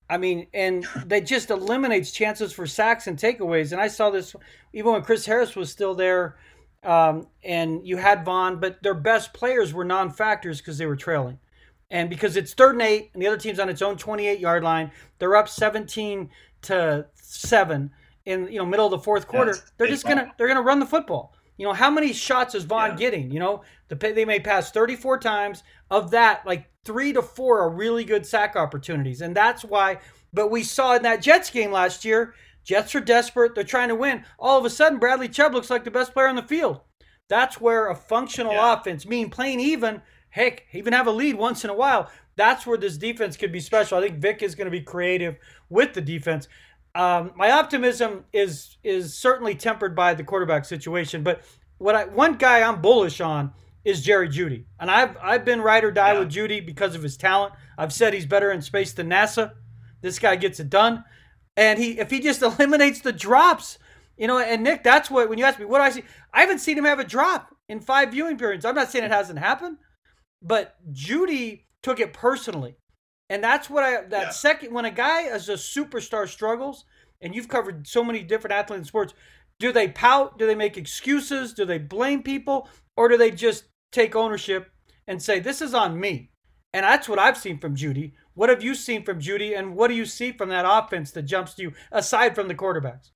I 0.08 0.18
mean, 0.18 0.46
and 0.52 0.86
that 1.06 1.26
just 1.26 1.50
eliminates 1.50 2.12
chances 2.12 2.52
for 2.52 2.66
sacks 2.66 3.06
and 3.06 3.18
takeaways. 3.18 3.72
And 3.72 3.80
I 3.80 3.88
saw 3.88 4.10
this 4.10 4.36
even 4.72 4.92
when 4.92 5.02
Chris 5.02 5.24
Harris 5.24 5.56
was 5.56 5.70
still 5.70 5.94
there, 5.94 6.36
um, 6.82 7.26
and 7.42 7.86
you 7.86 7.96
had 7.96 8.24
Von, 8.24 8.60
but 8.60 8.82
their 8.82 8.94
best 8.94 9.32
players 9.32 9.72
were 9.72 9.84
non-factors 9.84 10.58
because 10.58 10.76
they 10.76 10.86
were 10.86 10.96
trailing, 10.96 11.38
and 11.90 12.10
because 12.10 12.36
it's 12.36 12.52
third 12.52 12.74
and 12.74 12.82
eight, 12.82 13.10
and 13.14 13.22
the 13.22 13.26
other 13.26 13.38
team's 13.38 13.58
on 13.58 13.70
its 13.70 13.80
own 13.80 13.96
28-yard 13.96 14.62
line, 14.62 14.90
they're 15.18 15.36
up 15.36 15.48
17 15.48 16.28
to 16.62 17.06
seven 17.14 17.90
in 18.26 18.48
you 18.50 18.58
know 18.58 18.66
middle 18.66 18.86
of 18.86 18.90
the 18.90 18.98
fourth 18.98 19.26
quarter. 19.26 19.52
Yes, 19.52 19.72
they're 19.76 19.86
just 19.86 20.06
gonna 20.06 20.32
they're 20.36 20.48
gonna 20.48 20.62
run 20.62 20.80
the 20.80 20.86
football. 20.86 21.34
You 21.56 21.66
know 21.66 21.72
how 21.72 21.90
many 21.90 22.12
shots 22.12 22.54
is 22.54 22.64
Von 22.64 22.90
yeah. 22.90 22.96
getting? 22.96 23.30
You 23.30 23.40
know 23.40 23.62
the, 23.88 23.94
they 23.94 24.24
may 24.24 24.40
pass 24.40 24.70
34 24.70 25.18
times. 25.18 25.62
Of 25.90 26.10
that, 26.10 26.44
like 26.46 26.70
three 26.84 27.12
to 27.12 27.22
four 27.22 27.60
are 27.60 27.70
really 27.70 28.04
good 28.04 28.26
sack 28.26 28.56
opportunities, 28.56 29.20
and 29.20 29.36
that's 29.36 29.64
why. 29.64 29.98
But 30.32 30.50
we 30.50 30.64
saw 30.64 30.96
in 30.96 31.02
that 31.02 31.22
Jets 31.22 31.50
game 31.50 31.70
last 31.70 32.04
year, 32.04 32.34
Jets 32.64 32.94
are 32.94 33.00
desperate. 33.00 33.54
They're 33.54 33.62
trying 33.62 33.90
to 33.90 33.94
win. 33.94 34.24
All 34.38 34.58
of 34.58 34.64
a 34.64 34.70
sudden, 34.70 34.98
Bradley 34.98 35.28
Chubb 35.28 35.54
looks 35.54 35.70
like 35.70 35.84
the 35.84 35.90
best 35.90 36.12
player 36.12 36.28
on 36.28 36.36
the 36.36 36.42
field. 36.42 36.80
That's 37.28 37.60
where 37.60 37.88
a 37.88 37.94
functional 37.94 38.52
yeah. 38.52 38.74
offense, 38.74 39.06
mean 39.06 39.30
playing 39.30 39.60
even, 39.60 40.02
heck, 40.30 40.64
even 40.72 40.92
have 40.92 41.06
a 41.06 41.12
lead 41.12 41.36
once 41.36 41.64
in 41.64 41.70
a 41.70 41.74
while. 41.74 42.10
That's 42.36 42.66
where 42.66 42.76
this 42.76 42.96
defense 42.96 43.36
could 43.36 43.52
be 43.52 43.60
special. 43.60 43.98
I 43.98 44.02
think 44.02 44.18
Vic 44.18 44.42
is 44.42 44.54
going 44.54 44.66
to 44.66 44.70
be 44.70 44.80
creative 44.80 45.36
with 45.70 45.94
the 45.94 46.00
defense. 46.00 46.48
Um, 46.94 47.32
my 47.34 47.50
optimism 47.50 48.24
is 48.32 48.76
is 48.84 49.14
certainly 49.14 49.54
tempered 49.54 49.96
by 49.96 50.14
the 50.14 50.22
quarterback 50.22 50.64
situation, 50.64 51.22
but 51.22 51.42
what 51.78 51.94
I 51.94 52.04
one 52.04 52.36
guy 52.36 52.62
I'm 52.62 52.80
bullish 52.80 53.20
on 53.20 53.52
is 53.84 54.00
Jerry 54.00 54.28
Jeudy, 54.28 54.64
And 54.80 54.90
I've 54.90 55.16
I've 55.20 55.44
been 55.44 55.60
ride 55.60 55.84
or 55.84 55.90
die 55.90 56.14
yeah. 56.14 56.20
with 56.20 56.30
Jeudy 56.30 56.64
because 56.64 56.94
of 56.94 57.02
his 57.02 57.16
talent. 57.16 57.54
I've 57.76 57.92
said 57.92 58.14
he's 58.14 58.26
better 58.26 58.50
in 58.50 58.62
space 58.62 58.92
than 58.92 59.10
NASA. 59.10 59.52
This 60.00 60.18
guy 60.18 60.36
gets 60.36 60.60
it 60.60 60.70
done. 60.70 61.04
And 61.56 61.78
he 61.78 61.98
if 61.98 62.10
he 62.10 62.20
just 62.20 62.42
eliminates 62.60 63.00
the 63.00 63.12
drops, 63.12 63.78
you 64.16 64.26
know, 64.26 64.38
and 64.38 64.62
Nick, 64.62 64.84
that's 64.84 65.10
what 65.10 65.28
when 65.28 65.38
you 65.38 65.44
ask 65.44 65.58
me 65.58 65.66
what 65.66 65.78
do 65.78 65.84
I 65.84 65.90
see, 65.90 66.04
I 66.32 66.40
haven't 66.40 66.60
seen 66.60 66.78
him 66.78 66.84
have 66.84 67.00
a 67.00 67.04
drop 67.04 67.54
in 67.68 67.80
five 67.80 68.12
viewing 68.12 68.38
periods. 68.38 68.64
I'm 68.64 68.74
not 68.74 68.90
saying 68.90 69.04
it 69.04 69.10
hasn't 69.10 69.38
happened, 69.38 69.78
but 70.40 70.76
Jeudy 70.92 71.64
took 71.82 72.00
it 72.00 72.12
personally. 72.12 72.76
And 73.30 73.42
that's 73.42 73.70
what 73.70 73.84
I 73.84 74.02
that 74.02 74.10
yeah. 74.10 74.30
second 74.30 74.72
when 74.72 74.84
a 74.84 74.90
guy 74.90 75.24
as 75.24 75.48
a 75.48 75.54
superstar 75.54 76.28
struggles, 76.28 76.84
and 77.20 77.34
you've 77.34 77.48
covered 77.48 77.86
so 77.86 78.04
many 78.04 78.22
different 78.22 78.54
athletes 78.54 78.80
in 78.80 78.84
sports, 78.84 79.14
do 79.58 79.72
they 79.72 79.88
pout? 79.88 80.38
Do 80.38 80.46
they 80.46 80.54
make 80.54 80.76
excuses? 80.76 81.54
Do 81.54 81.64
they 81.64 81.78
blame 81.78 82.22
people? 82.22 82.68
Or 82.96 83.08
do 83.08 83.16
they 83.16 83.30
just 83.30 83.64
take 83.92 84.14
ownership 84.14 84.70
and 85.06 85.22
say, 85.22 85.40
this 85.40 85.62
is 85.62 85.74
on 85.74 85.98
me. 85.98 86.30
And 86.72 86.84
that's 86.84 87.08
what 87.08 87.18
I've 87.18 87.38
seen 87.38 87.58
from 87.58 87.76
Jeudy. 87.76 88.12
What 88.34 88.48
have 88.48 88.62
you 88.62 88.74
seen 88.74 89.04
from 89.04 89.20
Jeudy? 89.20 89.56
And 89.56 89.76
what 89.76 89.88
do 89.88 89.94
you 89.94 90.04
see 90.04 90.32
from 90.32 90.48
that 90.48 90.64
offense 90.68 91.12
that 91.12 91.22
jumps 91.22 91.54
to 91.54 91.62
you 91.62 91.72
aside 91.92 92.34
from 92.34 92.48
the 92.48 92.54
quarterbacks? 92.54 93.10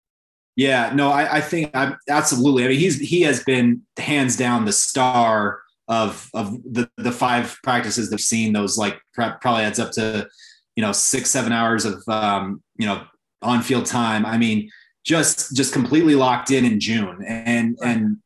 Yeah, 0.55 0.93
no, 0.95 1.11
I, 1.11 1.37
I 1.37 1.41
think 1.41 1.71
I'm, 1.75 1.97
absolutely. 2.09 2.65
I 2.65 2.69
mean, 2.69 2.79
he's 2.79 2.99
he 2.99 3.23
has 3.23 3.45
been 3.45 3.83
hands 3.97 4.37
down 4.37 4.65
the 4.65 4.73
star 4.73 5.61
of 5.89 6.29
of 6.35 6.53
the 6.65 6.89
the 6.97 7.13
five 7.13 7.59
practices 7.63 8.11
they've 8.11 8.21
seen. 8.21 8.53
Those 8.53 8.79
like 8.79 9.01
probably 9.15 9.63
adds 9.63 9.79
up 9.79 9.91
to 9.93 10.29
you 10.77 10.83
know 10.83 10.93
six 10.93 11.31
seven 11.31 11.53
hours 11.53 11.85
of 11.85 12.03
um, 12.09 12.63
you 12.77 12.87
know 12.87 13.05
on 13.43 13.63
field 13.63 13.87
time. 13.87 14.27
I 14.27 14.39
mean, 14.39 14.71
just 15.05 15.57
just 15.57 15.73
completely 15.73 16.15
locked 16.15 16.51
in 16.51 16.65
in 16.65 16.81
June, 16.81 17.25
and 17.27 17.79
and 17.83 18.19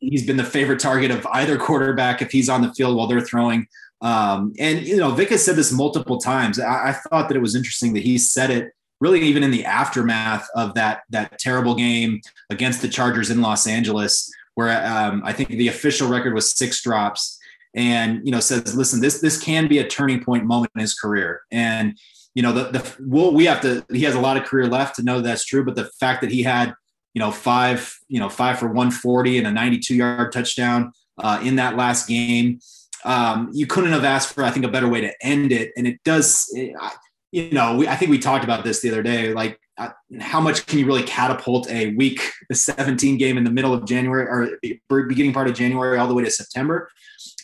he's 0.00 0.26
been 0.26 0.36
the 0.36 0.44
favorite 0.44 0.80
target 0.80 1.10
of 1.10 1.26
either 1.32 1.56
quarterback 1.56 2.20
if 2.20 2.30
he's 2.30 2.48
on 2.48 2.62
the 2.62 2.72
field 2.74 2.96
while 2.96 3.06
they're 3.06 3.20
throwing. 3.20 3.66
Um, 4.00 4.52
and 4.58 4.86
you 4.86 4.96
know, 4.96 5.12
Vic 5.12 5.30
has 5.30 5.44
said 5.44 5.56
this 5.56 5.72
multiple 5.72 6.18
times. 6.18 6.58
I, 6.60 6.88
I, 6.88 6.92
thought 6.92 7.28
that 7.28 7.36
it 7.36 7.40
was 7.40 7.54
interesting 7.54 7.94
that 7.94 8.02
he 8.02 8.18
said 8.18 8.50
it 8.50 8.72
really 9.00 9.20
even 9.20 9.42
in 9.42 9.50
the 9.50 9.64
aftermath 9.64 10.46
of 10.54 10.74
that 10.74 11.02
that 11.10 11.38
terrible 11.38 11.74
game 11.74 12.20
against 12.50 12.82
the 12.82 12.88
Chargers 12.88 13.30
in 13.30 13.40
Los 13.40 13.66
Angeles, 13.66 14.30
where 14.54 14.86
um, 14.86 15.22
I 15.24 15.32
think 15.32 15.50
the 15.50 15.68
official 15.68 16.08
record 16.08 16.34
was 16.34 16.52
six 16.52 16.82
drops. 16.82 17.38
And 17.76 18.20
you 18.24 18.30
know, 18.30 18.38
says, 18.38 18.76
listen, 18.76 19.00
this 19.00 19.20
this 19.20 19.40
can 19.40 19.66
be 19.66 19.78
a 19.78 19.86
turning 19.86 20.22
point 20.22 20.44
moment 20.44 20.72
in 20.76 20.80
his 20.80 20.94
career. 20.94 21.42
And 21.50 21.98
you 22.34 22.42
know, 22.42 22.52
the 22.52 22.64
the 22.70 22.96
well, 23.00 23.32
we 23.32 23.46
have 23.46 23.60
to. 23.62 23.84
He 23.90 24.04
has 24.04 24.14
a 24.14 24.20
lot 24.20 24.36
of 24.36 24.44
career 24.44 24.68
left 24.68 24.96
to 24.96 25.02
know 25.02 25.20
that's 25.20 25.44
true. 25.44 25.64
But 25.64 25.74
the 25.74 25.90
fact 25.98 26.20
that 26.20 26.30
he 26.30 26.44
had 26.44 26.74
you 27.14 27.20
know, 27.20 27.30
five, 27.30 27.96
you 28.08 28.18
know, 28.18 28.28
five 28.28 28.58
for 28.58 28.66
140 28.66 29.38
and 29.38 29.46
a 29.46 29.50
92 29.50 29.94
yard 29.94 30.32
touchdown 30.32 30.92
uh, 31.18 31.40
in 31.42 31.56
that 31.56 31.76
last 31.76 32.08
game. 32.08 32.58
Um, 33.04 33.50
you 33.52 33.66
couldn't 33.66 33.92
have 33.92 34.04
asked 34.04 34.34
for, 34.34 34.42
I 34.42 34.50
think, 34.50 34.66
a 34.66 34.70
better 34.70 34.88
way 34.88 35.00
to 35.02 35.12
end 35.24 35.52
it. 35.52 35.72
And 35.76 35.86
it 35.86 36.02
does, 36.04 36.48
it, 36.52 36.74
you 37.30 37.52
know, 37.52 37.76
we, 37.76 37.86
I 37.86 37.96
think 37.96 38.10
we 38.10 38.18
talked 38.18 38.44
about 38.44 38.64
this 38.64 38.80
the 38.80 38.90
other 38.90 39.02
day. 39.02 39.32
Like, 39.32 39.60
uh, 39.76 39.90
how 40.20 40.40
much 40.40 40.66
can 40.66 40.78
you 40.78 40.86
really 40.86 41.02
catapult 41.02 41.68
a 41.70 41.94
week 41.94 42.20
17 42.52 43.18
game 43.18 43.36
in 43.36 43.44
the 43.44 43.50
middle 43.50 43.74
of 43.74 43.84
January 43.84 44.26
or 44.26 45.04
beginning 45.04 45.32
part 45.32 45.48
of 45.48 45.54
January 45.54 45.98
all 45.98 46.06
the 46.06 46.14
way 46.14 46.24
to 46.24 46.30
September? 46.30 46.90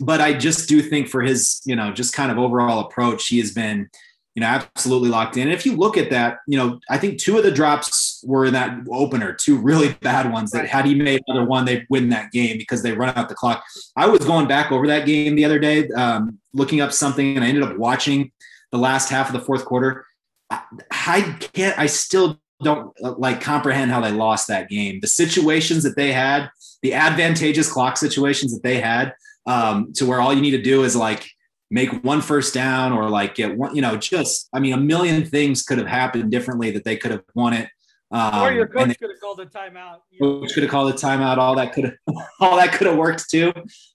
But 0.01 0.21
I 0.21 0.35
just 0.35 0.69
do 0.69 0.81
think 0.81 1.09
for 1.09 1.23
his, 1.23 1.61
you 1.65 1.77
know, 1.77 1.93
just 1.93 2.15
kind 2.15 2.31
of 2.31 2.39
overall 2.39 2.87
approach, 2.87 3.27
he 3.27 3.39
has 3.39 3.53
been 3.53 3.91
you 4.35 4.41
know, 4.41 4.47
absolutely 4.47 5.09
locked 5.09 5.37
in. 5.37 5.45
And 5.45 5.53
if 5.53 5.67
you 5.67 5.77
look 5.77 5.97
at 5.97 6.11
that, 6.11 6.39
you 6.47 6.57
know, 6.57 6.79
I 6.89 6.99
think 6.99 7.19
two 7.19 7.37
of 7.37 7.43
the 7.43 7.51
drops 7.51 8.23
were 8.25 8.47
in 8.47 8.53
that 8.53 8.79
opener, 8.91 9.33
two 9.33 9.59
really 9.59 9.93
bad 9.95 10.33
ones 10.33 10.53
that 10.53 10.69
had 10.69 10.87
he 10.87 10.95
made 10.95 11.21
another 11.27 11.45
one, 11.45 11.65
they 11.65 11.85
win 11.91 12.11
that 12.11 12.31
game 12.31 12.57
because 12.57 12.83
they 12.83 12.93
run 12.93 13.13
out 13.17 13.29
the 13.29 13.35
clock. 13.35 13.65
I 13.97 14.07
was 14.07 14.25
going 14.25 14.47
back 14.47 14.71
over 14.71 14.87
that 14.87 15.05
game 15.05 15.35
the 15.35 15.45
other 15.45 15.59
day, 15.59 15.89
um, 15.91 16.39
looking 16.55 16.81
up 16.81 16.93
something, 16.93 17.35
and 17.37 17.45
I 17.45 17.49
ended 17.49 17.65
up 17.65 17.77
watching 17.77 18.31
the 18.71 18.79
last 18.79 19.09
half 19.09 19.27
of 19.27 19.33
the 19.33 19.41
fourth 19.41 19.65
quarter. 19.65 20.07
I, 20.51 20.63
I 20.91 21.37
can't, 21.53 21.79
I 21.79 21.87
still 21.87 22.41
don't 22.63 22.93
like 23.01 23.41
comprehend 23.41 23.91
how 23.91 24.01
they 24.01 24.13
lost 24.13 24.49
that 24.49 24.69
game. 24.69 25.01
The 25.01 25.07
situations 25.07 25.83
that 25.85 25.97
they 25.97 26.13
had, 26.13 26.51
the 26.83 26.95
advantageous 26.95 27.71
clock 27.71 27.97
situations 27.97 28.53
that 28.53 28.63
they 28.63 28.81
had, 28.81 29.15
um, 29.47 29.93
to 29.95 30.07
where 30.07 30.21
all 30.21 30.35
you 30.35 30.41
need 30.41 30.51
to 30.53 30.63
do 30.63 30.85
is 30.85 30.95
like 30.95 31.31
make 31.71 32.05
one 32.05 32.21
first 32.21 32.53
down 32.53 32.93
or 32.93 33.09
like 33.09 33.35
get 33.35 33.57
one, 33.57 33.75
you 33.75 33.83
know, 33.83 33.97
just, 33.97 34.49
I 34.53 34.61
mean, 34.61 34.73
a 34.73 34.79
million 34.79 35.25
things 35.25 35.63
could 35.63 35.79
have 35.79 35.87
happened 35.87 36.31
differently 36.31 36.71
that 36.73 36.85
they 36.85 36.97
could 36.97 37.13
have 37.13 37.23
won 37.35 37.55
it. 37.55 37.69
Um, 38.13 38.43
or 38.43 38.53
your 38.53 38.67
coach 38.67 38.89
they, 38.89 38.95
could 38.95 39.11
have 39.11 39.21
called 39.21 39.41
a 39.41 39.47
timeout. 39.47 39.99
Coach 40.21 40.53
could 40.53 40.65
have 40.65 40.73
called 40.73 40.91
a 40.93 40.97
timeout. 40.97 41.39
All 41.39 41.55
that 41.55 41.73
could 41.73 41.85
have, 41.85 41.95
all 42.41 42.57
that 42.57 42.73
could 42.73 42.89
have 42.89 42.97
worked 42.97 43.31
too. 43.31 43.53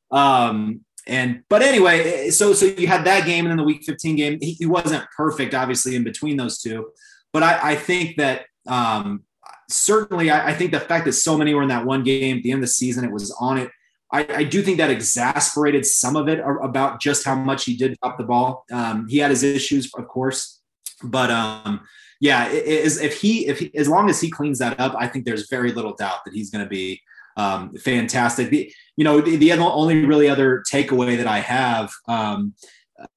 Um, 0.09 0.81
and, 1.07 1.43
but 1.49 1.61
anyway, 1.61 2.29
so, 2.29 2.53
so 2.53 2.65
you 2.65 2.87
had 2.87 3.05
that 3.05 3.25
game 3.25 3.45
and 3.45 3.51
then 3.51 3.57
the 3.57 3.63
week 3.63 3.83
15 3.83 4.15
game, 4.15 4.39
he, 4.41 4.53
he 4.53 4.65
wasn't 4.65 5.05
perfect, 5.15 5.53
obviously 5.53 5.95
in 5.95 6.03
between 6.03 6.37
those 6.37 6.59
two, 6.59 6.91
but 7.31 7.43
I, 7.43 7.71
I 7.71 7.75
think 7.75 8.17
that, 8.17 8.45
um, 8.67 9.23
certainly 9.69 10.29
I, 10.29 10.49
I 10.49 10.53
think 10.53 10.71
the 10.71 10.79
fact 10.79 11.05
that 11.05 11.13
so 11.13 11.37
many 11.37 11.53
were 11.53 11.63
in 11.63 11.69
that 11.69 11.85
one 11.85 12.03
game 12.03 12.37
at 12.37 12.43
the 12.43 12.51
end 12.51 12.59
of 12.59 12.61
the 12.61 12.73
season, 12.73 13.03
it 13.03 13.11
was 13.11 13.31
on 13.39 13.57
it. 13.57 13.69
I, 14.11 14.27
I, 14.29 14.43
do 14.43 14.61
think 14.61 14.77
that 14.77 14.91
exasperated 14.91 15.85
some 15.85 16.15
of 16.15 16.29
it 16.29 16.39
about 16.39 17.01
just 17.01 17.25
how 17.25 17.35
much 17.35 17.65
he 17.65 17.75
did 17.75 17.97
drop 18.01 18.17
the 18.17 18.23
ball. 18.23 18.63
Um, 18.71 19.07
he 19.07 19.17
had 19.17 19.31
his 19.31 19.43
issues, 19.43 19.91
of 19.95 20.07
course, 20.07 20.61
but 21.03 21.31
um, 21.31 21.81
yeah, 22.19 22.47
it, 22.47 22.65
it 22.65 22.85
is, 22.85 23.01
if 23.01 23.19
he 23.19 23.47
if 23.47 23.59
he, 23.59 23.75
as 23.75 23.89
long 23.89 24.09
as 24.09 24.21
he 24.21 24.29
cleans 24.29 24.59
that 24.59 24.79
up, 24.79 24.95
I 24.97 25.07
think 25.07 25.25
there's 25.25 25.49
very 25.49 25.71
little 25.71 25.95
doubt 25.95 26.19
that 26.25 26.33
he's 26.33 26.51
going 26.51 26.63
to 26.63 26.69
be 26.69 27.01
um, 27.36 27.75
fantastic. 27.75 28.49
The, 28.49 28.71
you 28.95 29.03
know, 29.03 29.21
the, 29.21 29.36
the, 29.36 29.51
only 29.53 30.05
really 30.05 30.29
other 30.29 30.63
takeaway 30.71 31.17
that 31.17 31.27
I 31.27 31.39
have 31.39 31.91
um, 32.07 32.53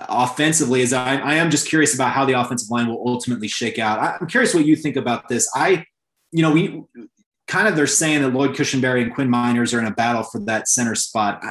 offensively 0.00 0.80
is 0.80 0.92
I, 0.92 1.16
I 1.16 1.34
am 1.34 1.50
just 1.50 1.68
curious 1.68 1.94
about 1.94 2.12
how 2.12 2.24
the 2.24 2.32
offensive 2.32 2.70
line 2.70 2.88
will 2.88 3.02
ultimately 3.06 3.48
shake 3.48 3.78
out. 3.78 3.98
I'm 4.20 4.26
curious 4.26 4.54
what 4.54 4.64
you 4.64 4.76
think 4.76 4.96
about 4.96 5.28
this. 5.28 5.48
I, 5.54 5.84
you 6.32 6.42
know, 6.42 6.50
we 6.50 6.82
kind 7.46 7.68
of 7.68 7.76
they're 7.76 7.86
saying 7.86 8.22
that 8.22 8.32
Lloyd 8.32 8.54
Cushenberry 8.54 9.02
and 9.02 9.14
Quinn 9.14 9.28
Meinerz 9.28 9.74
are 9.74 9.80
in 9.80 9.86
a 9.86 9.94
battle 9.94 10.22
for 10.22 10.40
that 10.40 10.68
center 10.68 10.94
spot. 10.94 11.42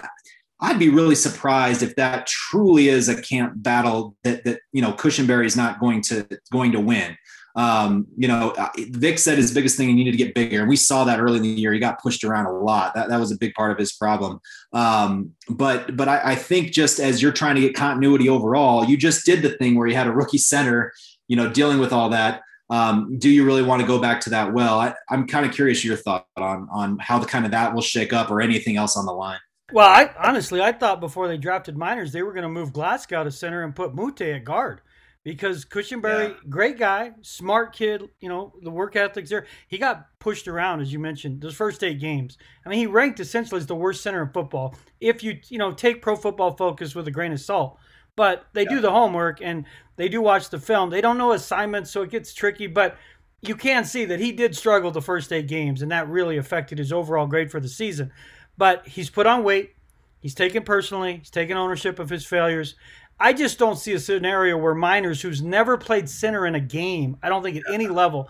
I, 0.59 0.69
would 0.71 0.79
be 0.79 0.89
really 0.89 1.15
surprised 1.15 1.83
if 1.83 1.95
that 1.95 2.27
truly 2.27 2.89
is 2.89 3.09
a 3.09 3.21
camp 3.21 3.53
battle 3.57 4.15
that 4.23 4.43
that 4.43 4.59
you 4.71 4.81
know 4.81 4.93
Cushenberry 4.93 5.45
is 5.45 5.55
not 5.55 5.79
going 5.79 6.01
to 6.03 6.27
going 6.51 6.71
to 6.73 6.79
win. 6.79 7.17
Um, 7.57 8.07
you 8.15 8.27
know, 8.27 8.55
Vic 8.77 9.19
said 9.19 9.37
his 9.37 9.53
biggest 9.53 9.75
thing 9.75 9.89
he 9.89 9.95
needed 9.95 10.11
to 10.11 10.17
get 10.17 10.33
bigger, 10.33 10.59
and 10.59 10.69
we 10.69 10.75
saw 10.75 11.03
that 11.03 11.19
early 11.19 11.37
in 11.37 11.43
the 11.43 11.49
year. 11.49 11.73
He 11.73 11.79
got 11.79 12.01
pushed 12.01 12.23
around 12.23 12.45
a 12.45 12.51
lot. 12.51 12.93
That, 12.93 13.09
that 13.09 13.19
was 13.19 13.31
a 13.31 13.37
big 13.37 13.53
part 13.55 13.71
of 13.71 13.77
his 13.77 13.93
problem. 13.93 14.39
Um, 14.73 15.31
but 15.49 15.97
but 15.97 16.07
I, 16.07 16.21
I 16.31 16.35
think 16.35 16.71
just 16.71 16.99
as 16.99 17.21
you're 17.21 17.31
trying 17.31 17.55
to 17.55 17.61
get 17.61 17.75
continuity 17.75 18.29
overall, 18.29 18.85
you 18.85 18.95
just 18.95 19.25
did 19.25 19.41
the 19.41 19.49
thing 19.49 19.75
where 19.75 19.87
you 19.87 19.95
had 19.95 20.07
a 20.07 20.11
rookie 20.11 20.37
center, 20.37 20.93
you 21.27 21.35
know, 21.35 21.49
dealing 21.49 21.79
with 21.79 21.91
all 21.91 22.09
that 22.09 22.43
um, 22.69 23.17
do 23.17 23.29
you 23.29 23.45
really 23.45 23.63
want 23.63 23.81
to 23.81 23.87
go 23.87 23.99
back 23.99 24.19
to 24.21 24.29
that 24.31 24.53
well? 24.53 24.79
I, 24.79 24.93
am 25.09 25.25
kind 25.25 25.45
of 25.45 25.53
curious 25.53 25.83
your 25.85 25.95
thought 25.95 26.27
on 26.35 26.67
on 26.71 26.97
how 26.99 27.17
the 27.19 27.25
kind 27.25 27.45
of 27.45 27.51
that 27.51 27.73
will 27.73 27.81
shake 27.81 28.13
up 28.13 28.29
or 28.29 28.41
anything 28.41 28.77
else 28.77 28.97
on 28.97 29.05
the 29.05 29.13
line. 29.13 29.39
Well, 29.71 29.87
I 29.87 30.13
honestly 30.17 30.61
I 30.61 30.71
thought 30.71 30.99
before 30.99 31.27
they 31.27 31.37
drafted 31.37 31.75
Meinerz 31.75 32.11
they 32.11 32.23
were 32.23 32.33
going 32.33 32.43
to 32.43 32.49
move 32.49 32.73
Glasgow 32.73 33.23
to 33.23 33.31
center 33.31 33.63
and 33.63 33.75
put 33.75 33.95
Muti 33.95 34.31
at 34.31 34.43
guard 34.43 34.81
because 35.27 35.65
Cushenberry, 35.65 36.29
yeah. 36.29 36.35
great 36.47 36.79
guy, 36.79 37.11
smart 37.21 37.75
kid, 37.75 38.07
you 38.21 38.29
know, 38.29 38.53
the 38.61 38.71
work 38.71 38.95
ethic's 38.95 39.29
there. 39.29 39.45
He 39.67 39.77
got 39.77 40.07
pushed 40.19 40.47
around, 40.47 40.79
as 40.79 40.93
you 40.93 40.99
mentioned, 40.99 41.41
those 41.41 41.53
first 41.53 41.83
eight 41.83 41.99
games. 41.99 42.37
I 42.65 42.69
mean, 42.69 42.79
he 42.79 42.87
ranked 42.87 43.19
essentially 43.19 43.59
as 43.59 43.65
the 43.65 43.75
worst 43.75 44.01
center 44.01 44.21
in 44.23 44.29
football. 44.29 44.73
If 45.01 45.23
you, 45.23 45.37
you 45.49 45.57
know, 45.57 45.73
take 45.73 46.01
pro 46.01 46.15
football 46.15 46.55
focus 46.55 46.95
with 46.95 47.09
a 47.09 47.11
grain 47.11 47.33
of 47.33 47.41
salt. 47.41 47.77
But 48.15 48.45
they 48.53 48.63
yeah. 48.63 48.69
do 48.69 48.79
the 48.79 48.91
homework 48.91 49.41
and 49.41 49.65
they 49.97 50.07
do 50.07 50.21
watch 50.21 50.49
the 50.49 50.59
film. 50.59 50.91
They 50.91 51.01
don't 51.01 51.17
know 51.17 51.33
assignments, 51.33 51.91
so 51.91 52.03
it 52.03 52.09
gets 52.09 52.33
tricky. 52.33 52.67
But 52.67 52.95
you 53.41 53.55
can 53.55 53.83
see 53.83 54.05
that 54.05 54.21
he 54.21 54.31
did 54.31 54.55
struggle 54.55 54.91
the 54.91 55.01
first 55.01 55.33
eight 55.33 55.47
games, 55.47 55.81
and 55.81 55.91
that 55.91 56.07
really 56.07 56.37
affected 56.37 56.77
his 56.77 56.93
overall 56.93 57.27
grade 57.27 57.51
for 57.51 57.59
the 57.59 57.67
season. 57.67 58.13
But 58.57 58.87
he's 58.87 59.09
put 59.09 59.27
on 59.27 59.43
weight. 59.43 59.73
He's 60.21 60.33
taken 60.33 60.63
personally. 60.63 61.17
He's 61.17 61.29
taken 61.29 61.57
ownership 61.57 61.99
of 61.99 62.09
his 62.09 62.25
failures. 62.25 62.75
I 63.19 63.33
just 63.33 63.57
don't 63.57 63.77
see 63.77 63.93
a 63.93 63.99
scenario 63.99 64.57
where 64.57 64.75
Meinerz, 64.75 65.21
who's 65.21 65.41
never 65.41 65.77
played 65.77 66.09
center 66.09 66.45
in 66.45 66.55
a 66.55 66.59
game, 66.59 67.17
I 67.23 67.29
don't 67.29 67.43
think 67.43 67.57
at 67.57 67.63
any 67.73 67.87
level, 67.87 68.29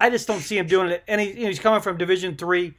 I 0.00 0.10
just 0.10 0.26
don't 0.26 0.40
see 0.40 0.58
him 0.58 0.66
doing 0.66 0.88
it. 0.88 1.04
And 1.06 1.20
he, 1.20 1.28
you 1.28 1.40
know, 1.42 1.48
he's 1.48 1.60
coming 1.60 1.80
from 1.80 1.96
Division 1.96 2.36
three 2.36 2.74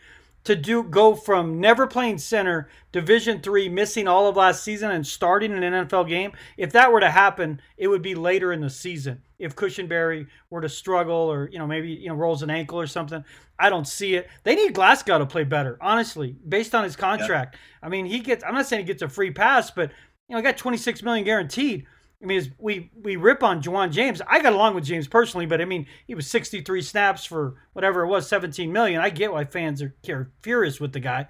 to 0.45 0.55
do 0.55 0.83
go 0.83 1.15
from 1.15 1.59
never 1.59 1.87
playing 1.87 2.19
center, 2.19 2.69
Division 2.91 3.41
three, 3.41 3.67
missing 3.67 4.07
all 4.07 4.27
of 4.27 4.35
last 4.35 4.63
season, 4.63 4.91
and 4.91 5.05
starting 5.05 5.51
an 5.51 5.61
NFL 5.61 6.07
game. 6.07 6.33
If 6.57 6.71
that 6.73 6.91
were 6.91 6.99
to 6.99 7.09
happen, 7.09 7.61
it 7.77 7.87
would 7.87 8.01
be 8.01 8.15
later 8.15 8.53
in 8.53 8.61
the 8.61 8.69
season. 8.69 9.21
If 9.39 9.55
Cushenberry 9.55 10.27
were 10.49 10.61
to 10.61 10.69
struggle, 10.69 11.15
or 11.15 11.49
you 11.49 11.57
know 11.57 11.67
maybe 11.67 11.89
you 11.89 12.09
know 12.09 12.15
rolls 12.15 12.43
an 12.43 12.49
ankle 12.49 12.79
or 12.79 12.87
something, 12.87 13.23
I 13.57 13.69
don't 13.69 13.87
see 13.87 14.15
it. 14.15 14.29
They 14.43 14.55
need 14.55 14.73
Glasgow 14.73 15.17
to 15.17 15.25
play 15.25 15.45
better, 15.45 15.77
honestly, 15.81 16.35
based 16.47 16.75
on 16.75 16.83
his 16.83 16.95
contract. 16.95 17.57
I 17.81 17.89
mean, 17.89 18.05
he 18.05 18.19
gets. 18.19 18.43
I'm 18.43 18.53
not 18.53 18.67
saying 18.67 18.81
he 18.81 18.87
gets 18.87 19.01
a 19.01 19.09
free 19.09 19.31
pass, 19.31 19.71
but 19.71 19.91
you 20.27 20.33
know, 20.33 20.39
I 20.39 20.41
got 20.41 20.57
26 20.57 21.03
million 21.03 21.25
guaranteed. 21.25 21.85
I 22.21 22.25
mean, 22.25 22.53
we 22.57 22.91
we 23.01 23.17
rip 23.17 23.43
on 23.43 23.61
Ja'Wuan 23.61 23.91
James. 23.91 24.21
I 24.27 24.41
got 24.41 24.53
along 24.53 24.73
with 24.73 24.85
James 24.85 25.07
personally, 25.07 25.45
but 25.45 25.61
I 25.61 25.65
mean, 25.65 25.85
he 26.07 26.15
was 26.15 26.27
63 26.27 26.81
snaps 26.81 27.25
for 27.25 27.55
whatever 27.73 28.03
it 28.03 28.07
was, 28.07 28.27
17 28.27 28.71
million. 28.71 29.01
I 29.01 29.09
get 29.09 29.31
why 29.31 29.45
fans 29.45 29.81
are, 29.81 29.93
are 30.09 30.31
furious 30.41 30.79
with 30.79 30.93
the 30.93 30.99
guy, 30.99 31.27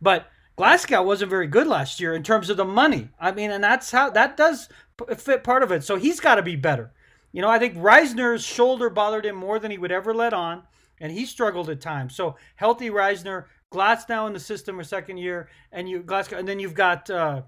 but 0.00 0.28
Glasgow 0.56 1.02
wasn't 1.02 1.30
very 1.30 1.46
good 1.46 1.66
last 1.66 2.00
year 2.00 2.14
in 2.14 2.22
terms 2.22 2.48
of 2.48 2.56
the 2.56 2.64
money. 2.64 3.08
I 3.18 3.32
mean, 3.32 3.50
and 3.50 3.64
that's 3.64 3.90
how 3.90 4.10
that 4.10 4.36
does 4.36 4.68
fit 5.16 5.42
part 5.42 5.62
of 5.62 5.72
it. 5.72 5.84
So 5.84 5.96
he's 5.96 6.20
got 6.20 6.36
to 6.36 6.42
be 6.42 6.56
better. 6.56 6.92
You 7.32 7.42
know, 7.42 7.50
I 7.50 7.58
think 7.58 7.76
Risner's 7.76 8.44
shoulder 8.44 8.88
bothered 8.88 9.26
him 9.26 9.36
more 9.36 9.58
than 9.58 9.70
he 9.70 9.78
would 9.78 9.92
ever 9.92 10.14
let 10.14 10.32
on, 10.32 10.62
and 11.00 11.12
he 11.12 11.26
struggled 11.26 11.68
at 11.68 11.80
times. 11.80 12.14
So 12.14 12.36
healthy 12.54 12.88
Reisner, 12.88 13.46
Glass 13.70 14.08
now 14.08 14.26
in 14.26 14.32
the 14.32 14.40
system 14.40 14.78
or 14.78 14.84
second 14.84 15.18
year, 15.18 15.48
and 15.72 15.88
you 15.88 16.02
Glasgow, 16.02 16.38
and 16.38 16.46
then 16.46 16.60
you've 16.60 16.74
got. 16.74 17.08
Uh, 17.10 17.42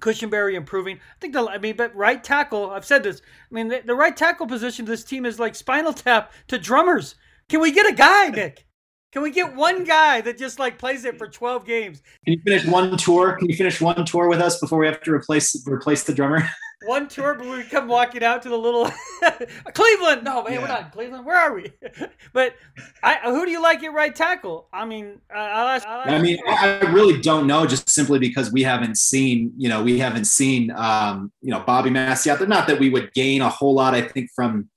Cushenberry 0.00 0.54
improving. 0.54 0.96
I 0.96 1.18
think 1.20 1.32
the 1.32 1.46
I 1.48 1.58
mean, 1.58 1.76
but 1.76 1.94
right 1.94 2.22
tackle. 2.22 2.70
I've 2.70 2.84
said 2.84 3.02
this. 3.02 3.22
I 3.50 3.54
mean, 3.54 3.68
the, 3.68 3.82
the 3.84 3.94
right 3.94 4.16
tackle 4.16 4.46
position 4.46 4.84
of 4.84 4.88
this 4.88 5.04
team 5.04 5.24
is 5.24 5.38
like 5.38 5.54
spinal 5.54 5.92
tap 5.92 6.32
to 6.48 6.58
drummers. 6.58 7.14
Can 7.48 7.60
we 7.60 7.72
get 7.72 7.90
a 7.90 7.94
guy, 7.94 8.28
Nick? 8.34 8.66
Can 9.12 9.22
we 9.22 9.30
get 9.30 9.54
one 9.54 9.84
guy 9.84 10.20
that 10.20 10.36
just 10.36 10.58
like 10.58 10.78
plays 10.78 11.04
it 11.04 11.16
for 11.16 11.28
twelve 11.28 11.64
games? 11.64 12.02
Can 12.24 12.34
you 12.34 12.40
finish 12.44 12.66
one 12.66 12.96
tour? 12.96 13.36
Can 13.38 13.48
you 13.48 13.56
finish 13.56 13.80
one 13.80 14.04
tour 14.04 14.28
with 14.28 14.40
us 14.40 14.60
before 14.60 14.78
we 14.78 14.86
have 14.86 15.00
to 15.02 15.12
replace 15.12 15.66
replace 15.66 16.04
the 16.04 16.12
drummer? 16.12 16.42
one 16.84 17.08
tour, 17.08 17.34
but 17.34 17.46
we 17.46 17.62
come 17.64 17.88
walking 17.88 18.22
out 18.22 18.42
to 18.42 18.48
the 18.48 18.56
little 18.56 18.90
Cleveland. 19.72 20.24
No, 20.24 20.42
man, 20.42 20.52
yeah. 20.52 20.60
we're 20.60 20.68
not 20.68 20.80
in 20.82 20.90
Cleveland. 20.90 21.24
Where 21.24 21.36
are 21.36 21.54
we? 21.54 21.72
but 22.32 22.54
I, 23.02 23.18
who 23.24 23.44
do 23.44 23.50
you 23.50 23.62
like 23.62 23.82
at 23.82 23.92
right 23.92 24.14
tackle? 24.14 24.68
I 24.72 24.84
mean, 24.84 25.20
I'll 25.34 25.68
ask, 25.68 25.86
I'll 25.86 26.00
ask 26.00 26.10
I 26.10 26.18
mean, 26.18 26.38
I 26.46 26.80
really 26.92 27.20
don't 27.20 27.46
know, 27.46 27.66
just 27.66 27.88
simply 27.88 28.18
because 28.18 28.52
we 28.52 28.62
haven't 28.62 28.98
seen, 28.98 29.52
you 29.56 29.68
know, 29.68 29.82
we 29.82 29.98
haven't 29.98 30.26
seen, 30.26 30.70
um, 30.72 31.32
you 31.40 31.50
know, 31.50 31.60
Bobby 31.60 31.90
Massie 31.90 32.30
out 32.30 32.38
there. 32.38 32.48
Not 32.48 32.66
that 32.68 32.78
we 32.78 32.90
would 32.90 33.12
gain 33.14 33.40
a 33.40 33.48
whole 33.48 33.74
lot, 33.74 33.94
I 33.94 34.02
think, 34.02 34.30
from 34.34 34.68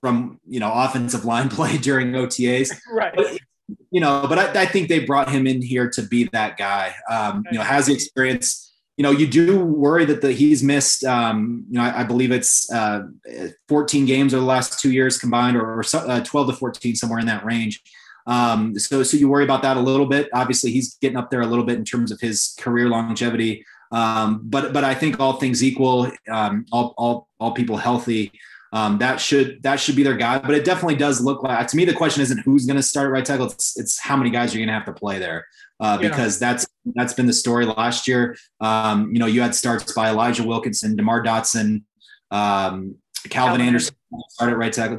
from 0.00 0.38
you 0.46 0.60
know 0.60 0.70
offensive 0.72 1.24
line 1.24 1.48
play 1.48 1.78
during 1.78 2.12
OTAs, 2.12 2.78
right? 2.92 3.12
But, 3.14 3.38
you 3.90 4.00
know, 4.00 4.26
but 4.28 4.38
I, 4.38 4.62
I, 4.62 4.66
think 4.66 4.88
they 4.88 5.00
brought 5.00 5.30
him 5.30 5.46
in 5.46 5.60
here 5.60 5.90
to 5.90 6.02
be 6.02 6.24
that 6.32 6.56
guy. 6.56 6.94
Um, 7.10 7.40
okay. 7.40 7.48
You 7.52 7.58
know, 7.58 7.64
has 7.64 7.86
the 7.86 7.92
experience 7.92 8.67
you 8.98 9.04
know, 9.04 9.12
you 9.12 9.28
do 9.28 9.64
worry 9.64 10.04
that 10.06 10.22
the, 10.22 10.32
he's 10.32 10.60
missed, 10.64 11.04
um, 11.04 11.64
you 11.70 11.78
know, 11.78 11.84
I, 11.84 12.00
I 12.00 12.04
believe 12.04 12.32
it's 12.32 12.70
uh, 12.72 13.02
14 13.68 14.06
games 14.06 14.34
over 14.34 14.40
the 14.40 14.46
last 14.46 14.80
two 14.80 14.90
years 14.90 15.18
combined, 15.18 15.56
or, 15.56 15.80
or 15.80 15.84
uh, 15.94 16.20
12 16.20 16.48
to 16.48 16.52
14, 16.52 16.96
somewhere 16.96 17.20
in 17.20 17.26
that 17.26 17.44
range. 17.44 17.80
Um, 18.26 18.76
so, 18.76 19.04
so 19.04 19.16
you 19.16 19.28
worry 19.28 19.44
about 19.44 19.62
that 19.62 19.76
a 19.76 19.80
little 19.80 20.06
bit. 20.06 20.28
Obviously, 20.34 20.72
he's 20.72 20.96
getting 20.96 21.16
up 21.16 21.30
there 21.30 21.42
a 21.42 21.46
little 21.46 21.64
bit 21.64 21.78
in 21.78 21.84
terms 21.84 22.10
of 22.10 22.20
his 22.20 22.56
career 22.58 22.88
longevity. 22.88 23.64
Um, 23.92 24.40
but, 24.42 24.72
but 24.72 24.82
I 24.82 24.96
think 24.96 25.20
all 25.20 25.34
things 25.34 25.62
equal, 25.62 26.10
um, 26.28 26.66
all, 26.72 26.92
all, 26.98 27.28
all 27.38 27.52
people 27.52 27.76
healthy, 27.76 28.32
um, 28.72 28.98
that 28.98 29.18
should 29.18 29.62
that 29.62 29.80
should 29.80 29.96
be 29.96 30.02
their 30.02 30.16
guy. 30.16 30.40
But 30.40 30.50
it 30.50 30.62
definitely 30.62 30.96
does 30.96 31.22
look 31.22 31.42
like 31.42 31.66
to 31.68 31.76
me 31.76 31.86
the 31.86 31.94
question 31.94 32.22
isn't 32.22 32.40
who's 32.40 32.66
going 32.66 32.76
to 32.76 32.82
start 32.82 33.10
right 33.10 33.24
tackle. 33.24 33.46
It's, 33.46 33.78
it's 33.78 33.98
how 33.98 34.14
many 34.14 34.28
guys 34.28 34.52
you're 34.52 34.58
going 34.58 34.68
to 34.68 34.74
have 34.74 34.84
to 34.84 34.92
play 34.92 35.18
there 35.18 35.46
uh, 35.80 35.98
because 35.98 36.40
yeah. 36.40 36.50
that's 36.52 36.66
that's 36.94 37.12
been 37.12 37.26
the 37.26 37.32
story 37.32 37.66
last 37.66 38.08
year. 38.08 38.36
Um, 38.60 39.12
you 39.12 39.18
know, 39.18 39.26
you 39.26 39.40
had 39.40 39.54
starts 39.54 39.92
by 39.92 40.08
Elijah 40.10 40.42
Wilkinson, 40.42 40.96
Demar 40.96 41.22
Dotson, 41.22 41.82
um, 42.30 42.96
Calvin, 43.28 43.30
Calvin 43.30 43.60
Anderson 43.60 43.96
started 44.30 44.56
right 44.56 44.72
tackle. 44.72 44.98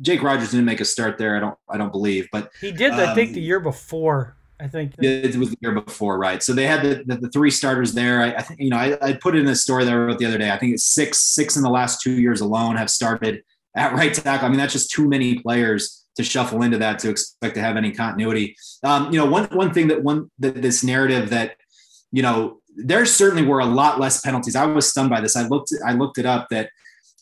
Jake 0.00 0.22
Rodgers 0.22 0.50
didn't 0.50 0.66
make 0.66 0.80
a 0.80 0.84
start 0.84 1.18
there. 1.18 1.36
I 1.36 1.40
don't 1.40 1.58
I 1.68 1.76
don't 1.76 1.92
believe, 1.92 2.28
but 2.32 2.50
he 2.60 2.72
did. 2.72 2.92
I 2.92 3.14
think 3.14 3.32
the 3.32 3.40
um, 3.40 3.44
year 3.44 3.60
before. 3.60 4.36
I 4.60 4.68
think 4.68 4.94
it 4.98 5.34
was 5.36 5.50
the 5.50 5.56
year 5.60 5.72
before, 5.72 6.16
right? 6.16 6.40
So 6.40 6.52
they 6.52 6.66
had 6.66 6.82
the, 6.82 7.02
the, 7.04 7.16
the 7.22 7.28
three 7.28 7.50
starters 7.50 7.92
there. 7.92 8.22
I, 8.22 8.34
I, 8.34 8.42
think 8.42 8.60
you 8.60 8.70
know 8.70 8.76
I, 8.76 8.96
I 9.02 9.12
put 9.14 9.34
in 9.34 9.46
a 9.48 9.54
story 9.54 9.84
that 9.84 9.92
I 9.92 9.96
wrote 9.96 10.18
the 10.18 10.26
other 10.26 10.38
day. 10.38 10.50
I 10.50 10.58
think 10.58 10.74
it's 10.74 10.84
six 10.84 11.18
six 11.18 11.56
in 11.56 11.62
the 11.62 11.70
last 11.70 12.00
two 12.00 12.12
years 12.12 12.40
alone 12.40 12.76
have 12.76 12.90
started 12.90 13.42
at 13.74 13.92
right 13.92 14.14
tackle. 14.14 14.46
I 14.46 14.48
mean 14.48 14.58
that's 14.58 14.72
just 14.72 14.90
too 14.90 15.08
many 15.08 15.40
players 15.40 16.03
to 16.16 16.24
shuffle 16.24 16.62
into 16.62 16.78
that 16.78 16.98
to 17.00 17.10
expect 17.10 17.54
to 17.54 17.60
have 17.60 17.76
any 17.76 17.92
continuity. 17.92 18.56
Um, 18.82 19.12
you 19.12 19.18
know, 19.18 19.26
one 19.26 19.44
one 19.46 19.72
thing 19.72 19.88
that 19.88 20.02
one 20.02 20.30
that 20.38 20.62
this 20.62 20.82
narrative 20.84 21.30
that 21.30 21.56
you 22.12 22.22
know 22.22 22.60
there 22.76 23.06
certainly 23.06 23.44
were 23.44 23.60
a 23.60 23.66
lot 23.66 24.00
less 24.00 24.20
penalties. 24.20 24.56
I 24.56 24.66
was 24.66 24.88
stunned 24.88 25.10
by 25.10 25.20
this. 25.20 25.36
I 25.36 25.46
looked 25.46 25.72
I 25.84 25.92
looked 25.92 26.18
it 26.18 26.26
up 26.26 26.48
that 26.50 26.70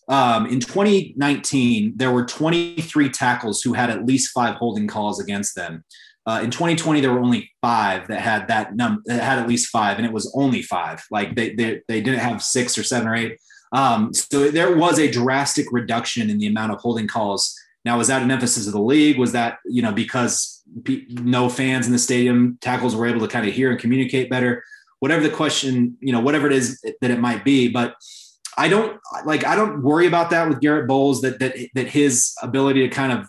um, 0.09 0.47
in 0.47 0.61
2019 0.61 1.95
there 1.97 2.11
were 2.11 2.25
23 2.25 3.09
tackles 3.11 3.63
who 3.63 3.73
had 3.73 3.91
at 3.91 4.05
least 4.05 4.33
five 4.33 4.57
holding 4.57 4.87
calls 4.87 5.21
against 5.21 5.55
them. 5.55 5.85
Uh, 6.25 6.41
in 6.45 6.51
2020, 6.53 7.01
there 7.01 7.13
were 7.13 7.19
only 7.19 7.51
five 7.61 8.07
that 8.07 8.21
had 8.21 8.47
that 8.47 8.77
num 8.77 9.03
that 9.07 9.23
had 9.23 9.41
at 9.41 9.49
least 9.49 9.71
five, 9.71 9.97
and 9.97 10.07
it 10.07 10.13
was 10.13 10.33
only 10.37 10.63
five. 10.63 11.03
Like 11.11 11.35
they 11.35 11.55
they, 11.55 11.81
they 11.89 12.01
didn't 12.01 12.21
have 12.21 12.43
six 12.43 12.79
or 12.79 12.85
seven 12.85 13.09
or 13.09 13.15
eight. 13.15 13.39
Um, 13.73 14.13
so 14.13 14.51
there 14.51 14.77
was 14.77 14.99
a 14.99 15.11
drastic 15.11 15.67
reduction 15.73 16.31
in 16.31 16.39
the 16.39 16.47
amount 16.47 16.73
of 16.73 16.81
holding 16.81 17.09
calls. 17.09 17.59
Now, 17.85 17.99
was 17.99 18.09
that 18.09 18.23
an 18.23 18.31
emphasis 18.31 18.67
of 18.67 18.73
the 18.73 18.81
league? 18.81 19.19
Was 19.19 19.33
that 19.33 19.59
you 19.65 19.83
know 19.83 19.93
because 19.93 20.63
no 21.11 21.49
fans 21.49 21.87
in 21.87 21.93
the 21.93 21.99
stadium, 21.99 22.59
tackles 22.61 22.95
were 22.95 23.07
able 23.07 23.21
to 23.21 23.29
kind 23.29 23.47
of 23.47 23.55
hear 23.55 23.71
and 23.71 23.81
communicate 23.81 24.31
better? 24.31 24.65
Whatever 25.01 25.23
the 25.23 25.35
question, 25.35 25.97
you 26.01 26.13
know, 26.13 26.21
whatever 26.21 26.47
it 26.47 26.53
is 26.53 26.81
that 27.01 27.11
it 27.11 27.19
might 27.19 27.45
be, 27.45 27.69
but 27.69 27.97
I 28.57 28.69
don't 28.69 29.01
like 29.25 29.45
I 29.45 29.57
don't 29.57 29.83
worry 29.83 30.07
about 30.07 30.31
that 30.31 30.49
with 30.49 30.61
Garett 30.61 30.87
Bolles 30.87 31.23
that 31.23 31.39
that 31.39 31.57
that 31.75 31.89
his 31.89 32.35
ability 32.43 32.87
to 32.87 32.89
kind 32.89 33.13
of 33.13 33.27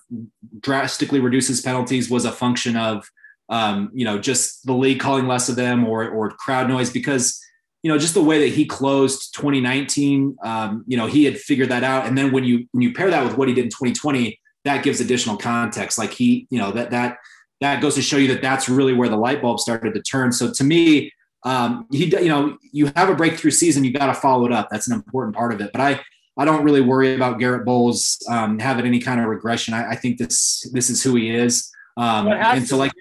drastically 0.59 1.19
reduce 1.19 1.47
his 1.47 1.61
penalties 1.61 2.09
was 2.09 2.25
a 2.25 2.31
function 2.31 2.75
of 2.75 3.09
um, 3.49 3.89
you 3.93 4.05
know 4.05 4.19
just 4.19 4.65
the 4.65 4.73
league 4.73 4.99
calling 4.99 5.27
less 5.27 5.47
of 5.49 5.55
them 5.55 5.85
or 5.85 6.09
or 6.09 6.31
crowd 6.31 6.67
noise 6.67 6.89
because 6.89 7.39
you 7.83 7.91
know 7.91 7.97
just 7.97 8.13
the 8.13 8.23
way 8.23 8.39
that 8.39 8.55
he 8.55 8.65
closed 8.65 9.33
2019 9.35 10.35
um, 10.43 10.83
you 10.87 10.97
know 10.97 11.07
he 11.07 11.23
had 11.23 11.37
figured 11.37 11.69
that 11.69 11.83
out 11.83 12.05
and 12.05 12.17
then 12.17 12.31
when 12.31 12.43
you 12.43 12.67
when 12.71 12.81
you 12.81 12.93
pair 12.93 13.09
that 13.09 13.23
with 13.23 13.37
what 13.37 13.47
he 13.47 13.53
did 13.53 13.65
in 13.65 13.69
2020 13.69 14.39
that 14.65 14.83
gives 14.83 14.99
additional 15.01 15.37
context 15.37 15.97
like 15.97 16.11
he 16.11 16.47
you 16.49 16.57
know 16.57 16.71
that 16.71 16.91
that 16.91 17.17
that 17.61 17.81
goes 17.81 17.95
to 17.95 18.01
show 18.01 18.17
you 18.17 18.27
that 18.27 18.41
that's 18.41 18.67
really 18.67 18.93
where 18.93 19.09
the 19.09 19.17
light 19.17 19.41
bulb 19.41 19.59
started 19.59 19.93
to 19.93 20.01
turn 20.01 20.31
so 20.31 20.51
to 20.51 20.63
me 20.63 21.11
um, 21.45 21.87
he, 21.91 22.05
you 22.05 22.29
know, 22.29 22.57
you 22.71 22.91
have 22.95 23.09
a 23.09 23.15
breakthrough 23.15 23.51
season, 23.51 23.83
you 23.83 23.91
got 23.91 24.07
to 24.07 24.13
follow 24.13 24.45
it 24.45 24.51
up. 24.51 24.69
That's 24.69 24.87
an 24.87 24.93
important 24.93 25.35
part 25.35 25.53
of 25.53 25.61
it. 25.61 25.71
But 25.71 25.81
I, 25.81 25.99
I 26.37 26.45
don't 26.45 26.63
really 26.63 26.81
worry 26.81 27.15
about 27.15 27.39
Garett 27.39 27.65
Bolles 27.65 28.23
um, 28.29 28.59
having 28.59 28.85
any 28.85 28.99
kind 28.99 29.19
of 29.19 29.27
regression. 29.27 29.73
I, 29.73 29.91
I, 29.91 29.95
think 29.95 30.17
this, 30.17 30.67
this 30.71 30.89
is 30.89 31.03
who 31.03 31.15
he 31.15 31.29
is. 31.29 31.69
Um, 31.97 32.27
and 32.27 32.67
so, 32.67 32.77
like, 32.77 32.91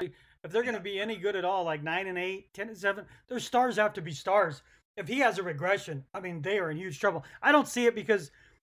if 0.00 0.50
they're 0.50 0.62
going 0.62 0.74
to 0.74 0.80
be 0.80 0.98
any 0.98 1.16
good 1.16 1.36
at 1.36 1.44
all, 1.44 1.64
like 1.64 1.82
nine 1.82 2.08
and 2.08 2.18
eight, 2.18 2.52
10 2.54 2.68
and 2.68 2.76
seven, 2.76 3.04
their 3.28 3.38
stars 3.38 3.76
have 3.76 3.92
to 3.92 4.02
be 4.02 4.12
stars. 4.12 4.62
If 4.96 5.06
he 5.06 5.20
has 5.20 5.38
a 5.38 5.42
regression, 5.42 6.04
I 6.12 6.20
mean, 6.20 6.42
they 6.42 6.58
are 6.58 6.70
in 6.70 6.76
huge 6.76 6.98
trouble. 6.98 7.24
I 7.40 7.52
don't 7.52 7.68
see 7.68 7.86
it 7.86 7.94
because 7.94 8.30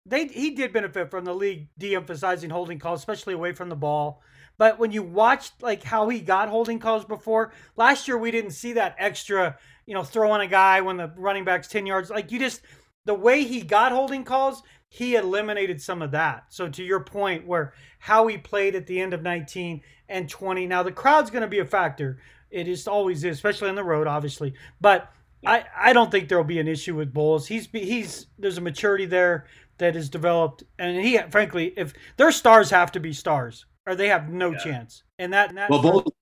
they 0.06 0.26
he 0.26 0.50
did 0.52 0.72
benefit 0.72 1.10
from 1.10 1.24
the 1.24 1.34
league 1.34 1.68
de-emphasizing 1.78 2.50
holding 2.50 2.78
calls, 2.78 3.00
especially 3.00 3.34
away 3.34 3.52
from 3.52 3.68
the 3.68 3.76
ball. 3.76 4.22
But 4.58 4.78
when 4.78 4.92
you 4.92 5.02
watched 5.02 5.62
like 5.62 5.82
how 5.82 6.08
he 6.08 6.20
got 6.20 6.48
holding 6.48 6.78
calls 6.78 7.04
before 7.04 7.52
last 7.76 8.08
year, 8.08 8.16
we 8.16 8.30
didn't 8.30 8.52
see 8.52 8.74
that 8.74 8.96
extra, 8.98 9.58
you 9.84 9.94
know, 9.94 10.02
throwing 10.04 10.40
a 10.40 10.46
guy 10.46 10.80
when 10.80 10.96
the 10.96 11.12
running 11.16 11.44
back's 11.44 11.68
ten 11.68 11.86
yards. 11.86 12.10
Like 12.10 12.32
you 12.32 12.38
just 12.38 12.62
the 13.04 13.14
way 13.14 13.44
he 13.44 13.60
got 13.60 13.92
holding 13.92 14.24
calls, 14.24 14.62
he 14.88 15.14
eliminated 15.14 15.82
some 15.82 16.02
of 16.02 16.12
that. 16.12 16.46
So 16.48 16.68
to 16.68 16.82
your 16.82 17.00
point, 17.00 17.46
where 17.46 17.74
how 17.98 18.26
he 18.28 18.38
played 18.38 18.74
at 18.74 18.86
the 18.86 19.00
end 19.00 19.14
of 19.14 19.22
19 19.22 19.82
and 20.08 20.28
20. 20.28 20.66
Now 20.66 20.82
the 20.82 20.92
crowd's 20.92 21.30
going 21.30 21.42
to 21.42 21.48
be 21.48 21.58
a 21.58 21.64
factor. 21.64 22.18
It 22.50 22.68
is 22.68 22.86
always 22.86 23.24
is, 23.24 23.36
especially 23.36 23.68
on 23.68 23.74
the 23.74 23.84
road, 23.84 24.06
obviously. 24.06 24.54
But 24.80 25.12
I, 25.44 25.64
I 25.76 25.92
don't 25.92 26.10
think 26.10 26.28
there'll 26.28 26.44
be 26.44 26.60
an 26.60 26.68
issue 26.68 26.94
with 26.94 27.12
Bolles. 27.12 27.46
He's 27.46 27.66
he's 27.72 28.26
there's 28.38 28.58
a 28.58 28.62
maturity 28.62 29.06
there 29.06 29.46
that 29.78 29.96
is 29.96 30.08
developed, 30.08 30.64
and 30.78 30.96
he 30.96 31.18
frankly, 31.30 31.72
if 31.76 31.92
their 32.16 32.32
stars 32.32 32.70
have 32.70 32.92
to 32.92 33.00
be 33.00 33.12
stars, 33.12 33.66
or 33.86 33.94
they 33.94 34.08
have 34.08 34.28
no 34.28 34.52
yeah. 34.52 34.58
chance. 34.58 35.02
And 35.18 35.32
that, 35.32 35.50
and 35.50 35.58
that 35.58 35.70
well, 35.70 35.82
Bolles 35.82 36.12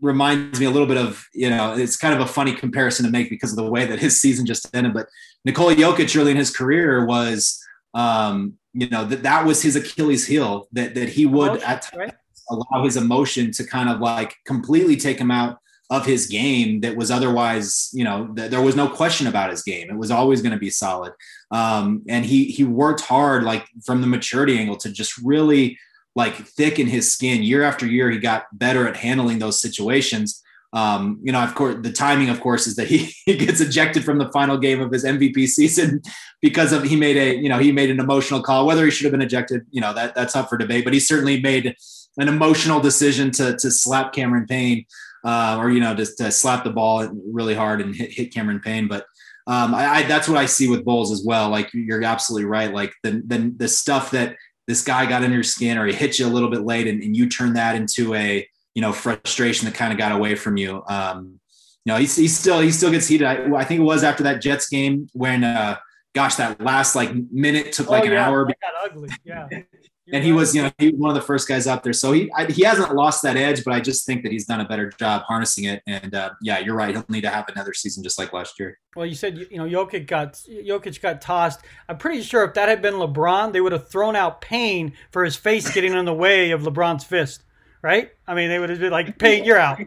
reminds 0.00 0.60
me 0.60 0.66
a 0.66 0.70
little 0.70 0.86
bit 0.86 0.96
of 0.96 1.26
you 1.34 1.50
know 1.50 1.74
it's 1.74 1.96
kind 1.96 2.14
of 2.14 2.20
a 2.20 2.26
funny 2.26 2.52
comparison 2.52 3.04
to 3.04 3.10
make 3.10 3.30
because 3.30 3.50
of 3.50 3.56
the 3.56 3.70
way 3.70 3.84
that 3.84 3.98
his 3.98 4.20
season 4.20 4.46
just 4.46 4.74
ended. 4.74 4.94
But 4.94 5.06
Nikola 5.44 5.74
Jokic 5.74 6.18
early 6.18 6.32
in 6.32 6.36
his 6.36 6.54
career 6.54 7.06
was 7.06 7.60
um, 7.94 8.54
you 8.72 8.88
know 8.88 9.04
that 9.04 9.22
that 9.22 9.44
was 9.44 9.62
his 9.62 9.76
Achilles 9.76 10.26
heel 10.26 10.68
that 10.72 10.94
that 10.94 11.08
he 11.08 11.26
would 11.26 11.62
at 11.62 11.82
times 11.82 11.96
right? 11.96 12.14
allow 12.50 12.84
his 12.84 12.96
emotion 12.96 13.50
to 13.52 13.64
kind 13.64 13.88
of 13.88 14.00
like 14.00 14.34
completely 14.46 14.96
take 14.96 15.18
him 15.18 15.30
out 15.30 15.58
of 15.90 16.04
his 16.04 16.26
game 16.26 16.80
that 16.80 16.96
was 16.96 17.10
otherwise, 17.10 17.88
you 17.92 18.04
know, 18.04 18.26
th- 18.36 18.50
there 18.50 18.60
was 18.60 18.76
no 18.76 18.88
question 18.88 19.26
about 19.26 19.50
his 19.50 19.62
game. 19.62 19.88
It 19.88 19.96
was 19.96 20.10
always 20.10 20.42
going 20.42 20.52
to 20.52 20.58
be 20.58 20.70
solid. 20.70 21.14
Um, 21.50 22.02
and 22.08 22.26
he 22.26 22.44
he 22.44 22.64
worked 22.64 23.00
hard, 23.00 23.42
like 23.42 23.66
from 23.84 24.00
the 24.00 24.06
maturity 24.06 24.58
angle, 24.58 24.76
to 24.78 24.92
just 24.92 25.16
really 25.18 25.78
like 26.14 26.34
thicken 26.34 26.86
his 26.86 27.12
skin 27.12 27.42
year 27.42 27.62
after 27.62 27.86
year. 27.86 28.10
He 28.10 28.18
got 28.18 28.46
better 28.52 28.86
at 28.86 28.96
handling 28.96 29.38
those 29.38 29.62
situations. 29.62 30.42
Um, 30.74 31.18
you 31.22 31.32
know, 31.32 31.42
of 31.42 31.54
course, 31.54 31.76
the 31.80 31.92
timing, 31.92 32.28
of 32.28 32.42
course, 32.42 32.66
is 32.66 32.76
that 32.76 32.88
he, 32.88 33.10
he 33.24 33.36
gets 33.36 33.60
ejected 33.60 34.04
from 34.04 34.18
the 34.18 34.30
final 34.30 34.58
game 34.58 34.82
of 34.82 34.92
his 34.92 35.04
MVP 35.04 35.46
season 35.46 36.02
because 36.42 36.72
of 36.72 36.82
he 36.82 36.96
made 36.96 37.16
a 37.16 37.36
you 37.36 37.48
know 37.48 37.58
he 37.58 37.72
made 37.72 37.88
an 37.88 38.00
emotional 38.00 38.42
call. 38.42 38.66
Whether 38.66 38.84
he 38.84 38.90
should 38.90 39.04
have 39.04 39.12
been 39.12 39.22
ejected, 39.22 39.62
you 39.70 39.80
know, 39.80 39.94
that 39.94 40.14
that's 40.14 40.36
up 40.36 40.50
for 40.50 40.58
debate. 40.58 40.84
But 40.84 40.92
he 40.92 41.00
certainly 41.00 41.40
made 41.40 41.74
an 42.18 42.28
emotional 42.28 42.80
decision 42.80 43.30
to 43.32 43.56
to 43.56 43.70
slap 43.70 44.12
Cameron 44.12 44.46
Payne 44.46 44.84
uh, 45.24 45.56
or 45.58 45.70
you 45.70 45.80
know 45.80 45.94
just 45.94 46.18
to 46.18 46.30
slap 46.30 46.64
the 46.64 46.70
ball 46.70 47.08
really 47.30 47.54
hard 47.54 47.80
and 47.80 47.94
hit, 47.94 48.12
hit 48.12 48.34
Cameron 48.34 48.60
Payne. 48.60 48.88
But 48.88 49.04
um, 49.46 49.74
I, 49.74 49.86
I, 49.86 50.02
that's 50.02 50.28
what 50.28 50.36
I 50.36 50.46
see 50.46 50.68
with 50.68 50.84
Bolles 50.84 51.10
as 51.10 51.22
well. 51.24 51.48
Like 51.48 51.72
you're 51.72 52.04
absolutely 52.04 52.46
right. 52.46 52.72
Like 52.72 52.92
the 53.02 53.22
the, 53.26 53.52
the 53.56 53.68
stuff 53.68 54.10
that 54.12 54.36
this 54.66 54.82
guy 54.82 55.06
got 55.06 55.24
in 55.24 55.32
your 55.32 55.42
skin 55.42 55.78
or 55.78 55.86
he 55.86 55.94
hit 55.94 56.18
you 56.18 56.26
a 56.26 56.28
little 56.28 56.50
bit 56.50 56.60
late 56.60 56.86
and, 56.86 57.02
and 57.02 57.16
you 57.16 57.28
turn 57.28 57.54
that 57.54 57.74
into 57.74 58.14
a 58.14 58.46
you 58.74 58.82
know 58.82 58.92
frustration 58.92 59.64
that 59.64 59.74
kind 59.74 59.92
of 59.92 59.98
got 59.98 60.12
away 60.12 60.34
from 60.34 60.56
you. 60.56 60.82
Um, 60.88 61.40
you 61.84 61.92
know, 61.92 61.98
he, 61.98 62.04
he 62.04 62.28
still 62.28 62.60
he 62.60 62.70
still 62.70 62.90
gets 62.90 63.06
heated. 63.06 63.26
I, 63.26 63.56
I, 63.56 63.64
think 63.64 63.80
it 63.80 63.84
was 63.84 64.04
after 64.04 64.24
that 64.24 64.42
Jets 64.42 64.68
game 64.68 65.08
when 65.14 65.42
uh, 65.42 65.78
gosh 66.14 66.34
that 66.34 66.60
last 66.60 66.94
like 66.94 67.10
minute 67.32 67.72
took 67.72 67.88
like 67.88 68.02
oh, 68.02 68.06
yeah, 68.06 68.12
an 68.12 68.16
hour. 68.18 68.44
Got 68.44 68.56
ugly. 68.84 69.08
Yeah. 69.24 69.48
and 70.12 70.24
he 70.24 70.32
was, 70.32 70.54
you 70.54 70.62
know, 70.62 70.70
he 70.78 70.90
was 70.90 70.98
one 70.98 71.10
of 71.10 71.14
the 71.14 71.22
first 71.22 71.48
guys 71.48 71.66
up 71.66 71.82
there. 71.82 71.92
So 71.92 72.12
he 72.12 72.30
I, 72.32 72.46
he 72.46 72.64
hasn't 72.64 72.94
lost 72.94 73.22
that 73.22 73.36
edge, 73.36 73.64
but 73.64 73.74
I 73.74 73.80
just 73.80 74.06
think 74.06 74.22
that 74.22 74.32
he's 74.32 74.46
done 74.46 74.60
a 74.60 74.64
better 74.64 74.90
job 74.90 75.22
harnessing 75.22 75.64
it. 75.64 75.82
And 75.86 76.14
uh, 76.14 76.30
yeah, 76.42 76.58
you're 76.58 76.74
right. 76.74 76.94
He'll 76.94 77.04
need 77.08 77.22
to 77.22 77.30
have 77.30 77.48
another 77.48 77.74
season 77.74 78.02
just 78.02 78.18
like 78.18 78.32
last 78.32 78.58
year. 78.58 78.78
Well, 78.96 79.06
you 79.06 79.14
said 79.14 79.38
you 79.38 79.58
know 79.58 79.64
Jokic 79.64 80.06
got 80.06 80.34
Jokic 80.34 81.00
got 81.00 81.20
tossed. 81.20 81.60
I'm 81.88 81.98
pretty 81.98 82.22
sure 82.22 82.44
if 82.44 82.54
that 82.54 82.68
had 82.68 82.82
been 82.82 82.94
LeBron, 82.94 83.52
they 83.52 83.60
would 83.60 83.72
have 83.72 83.90
thrown 83.90 84.16
out 84.16 84.40
Payne 84.40 84.92
for 85.10 85.24
his 85.24 85.36
face 85.36 85.72
getting 85.72 85.92
in 85.92 86.04
the 86.04 86.14
way 86.14 86.50
of 86.50 86.62
LeBron's 86.62 87.04
fist, 87.04 87.44
right? 87.82 88.10
I 88.26 88.34
mean, 88.34 88.48
they 88.48 88.58
would 88.58 88.70
have 88.70 88.80
been 88.80 88.92
like, 88.92 89.18
Payne, 89.18 89.44
you're 89.44 89.58
out. 89.58 89.80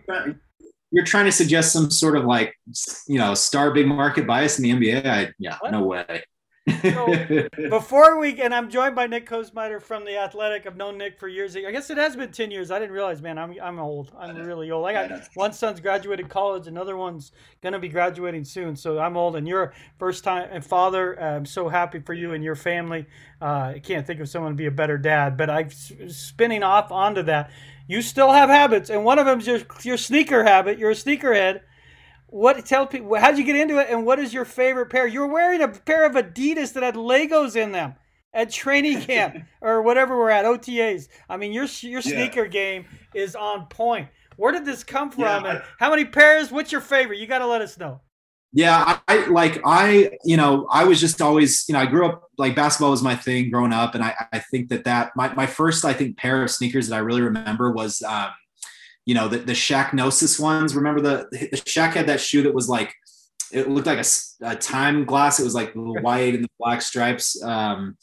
You're 0.94 1.06
trying 1.06 1.26
to 1.26 1.32
suggest 1.32 1.72
some 1.72 1.90
sort 1.90 2.18
of 2.18 2.26
like, 2.26 2.54
you 3.08 3.18
know, 3.18 3.34
star 3.34 3.72
big 3.72 3.88
market 3.88 4.28
bias 4.28 4.60
in 4.60 4.64
the 4.64 4.72
NBA. 4.72 5.06
I, 5.06 5.34
yeah, 5.40 5.58
what? 5.62 5.72
no 5.72 5.84
way 5.84 6.24
so 6.82 7.48
before 7.70 8.20
we 8.20 8.40
and 8.40 8.54
I'm 8.54 8.70
joined 8.70 8.96
by 8.96 9.08
Nick 9.08 9.28
Kosmider 9.28 9.82
from 9.82 10.06
the 10.06 10.18
Athletic. 10.18 10.68
I've 10.68 10.78
known 10.78 10.98
Nick 10.98 11.20
for 11.20 11.28
years. 11.28 11.56
I 11.56 11.72
guess 11.72 11.90
it 11.90 11.98
has 11.98 12.16
been 12.16 12.32
ten 12.32 12.52
years. 12.52 12.70
I 12.70 12.78
didn't 12.78 12.94
realize, 12.94 13.22
man. 13.22 13.40
I'm 13.40 13.56
I'm 13.62 13.80
old. 13.80 14.12
I'm 14.18 14.36
really 14.36 14.70
old. 14.70 14.86
I 14.86 14.94
got 14.94 15.22
one 15.34 15.54
son's 15.54 15.80
graduated 15.80 16.30
college, 16.30 16.68
another 16.68 16.96
one's 16.96 17.32
gonna 17.62 17.80
be 17.80 17.90
graduating 17.90 18.46
soon. 18.46 18.76
So 18.76 19.00
I'm 19.00 19.18
old, 19.18 19.36
and 19.36 19.48
you're 19.48 19.64
a 19.64 19.74
first 19.98 20.24
time 20.24 20.62
father. 20.62 21.20
I'm 21.20 21.46
so 21.46 21.68
happy 21.68 22.00
for 22.00 22.14
you 22.14 22.34
and 22.34 22.44
your 22.44 22.56
family. 22.56 23.08
Uh, 23.42 23.74
I 23.76 23.82
can't 23.84 24.06
think 24.06 24.20
of 24.20 24.30
someone 24.30 24.52
to 24.52 24.58
be 24.58 24.68
a 24.68 24.72
better 24.72 25.00
dad. 25.00 25.38
But 25.38 25.50
I'm 25.50 25.70
spinning 25.72 26.62
off 26.62 26.92
onto 26.92 27.24
that. 27.24 27.50
You 27.88 28.02
still 28.04 28.32
have 28.32 28.50
habits, 28.50 28.90
and 28.92 29.04
one 29.04 29.18
of 29.18 29.26
them 29.26 29.40
is 29.40 29.48
your 29.48 29.60
your 29.82 29.98
sneaker 29.98 30.44
habit. 30.44 30.78
You're 30.78 30.92
a 30.92 30.96
sneakerhead 30.96 31.62
what 32.32 32.66
tell 32.66 32.88
people 32.88 33.14
how'd 33.16 33.38
you 33.38 33.44
get 33.44 33.58
into 33.58 33.78
it 33.78 33.88
and 33.90 34.06
what 34.06 34.18
is 34.18 34.34
your 34.34 34.46
favorite 34.46 34.88
pair? 34.88 35.06
You're 35.06 35.28
wearing 35.28 35.62
a 35.62 35.68
pair 35.68 36.06
of 36.06 36.14
adidas 36.14 36.74
that 36.74 36.82
had 36.82 36.96
legos 36.96 37.56
in 37.56 37.74
them 37.74 37.96
at 38.34 38.50
training 38.50 39.02
camp 39.08 39.38
or 39.60 39.82
whatever 39.82 40.18
we're 40.18 40.30
at 40.30 40.46
otas 40.46 41.10
i 41.30 41.36
mean 41.36 41.52
your 41.52 41.66
your 41.82 42.02
sneaker 42.02 42.44
yeah. 42.44 42.48
game 42.48 42.86
is 43.14 43.36
on 43.36 43.68
point. 43.68 44.08
Where 44.38 44.54
did 44.54 44.66
this 44.66 44.84
come 44.84 45.12
from 45.12 45.44
yeah, 45.44 45.52
and 45.52 45.62
how 45.78 45.90
many 45.90 46.06
pairs 46.06 46.52
what's 46.52 46.72
your 46.72 46.82
favorite? 46.82 47.20
You 47.20 47.28
got 47.28 47.40
to 47.40 47.48
let 47.48 47.62
us 47.62 47.78
know. 47.78 48.02
Yeah 48.54 48.84
I, 48.86 49.00
I, 49.08 49.26
like 49.28 49.62
i 49.66 50.18
you 50.26 50.36
know 50.36 50.68
i 50.72 50.84
was 50.84 51.00
just 51.00 51.22
always 51.22 51.64
you 51.70 51.74
know 51.74 51.80
i 51.80 51.86
grew 51.86 52.06
up 52.06 52.30
like 52.38 52.54
basketball 52.54 52.92
was 52.92 53.02
my 53.02 53.16
thing 53.16 53.50
growing 53.50 53.72
up 53.72 53.96
and 53.96 54.04
i, 54.04 54.14
I 54.34 54.40
think 54.40 54.68
that 54.70 54.84
that 54.84 55.12
my, 55.16 55.34
my 55.36 55.46
first 55.46 55.86
i 55.86 55.94
think 55.94 56.18
pair 56.18 56.44
of 56.44 56.52
sneakers 56.52 56.90
that 56.90 56.96
i 56.96 57.00
really 57.00 57.22
remember 57.22 57.72
was 57.72 58.02
um, 58.02 58.28
you 59.12 59.16
know, 59.16 59.28
the, 59.28 59.40
the 59.40 59.52
Shaqnosis 59.52 60.40
ones. 60.40 60.74
Remember 60.74 61.02
the, 61.02 61.28
the 61.32 61.58
Shaq 61.58 61.96
had 61.96 62.08
that 62.08 62.22
shoe 62.22 62.44
that 62.44 62.54
was 62.54 62.70
like, 62.70 62.94
it 63.52 63.70
looked 63.70 63.88
like 63.88 64.00
a, 64.00 64.06
a 64.52 64.56
time 64.56 65.04
glass. 65.04 65.38
It 65.38 65.44
was 65.44 65.54
like 65.54 65.74
the 65.74 65.82
white 65.82 66.34
and 66.34 66.46
the 66.46 66.50
black 66.58 66.82
stripes. 66.82 67.44
Um, 67.44 67.98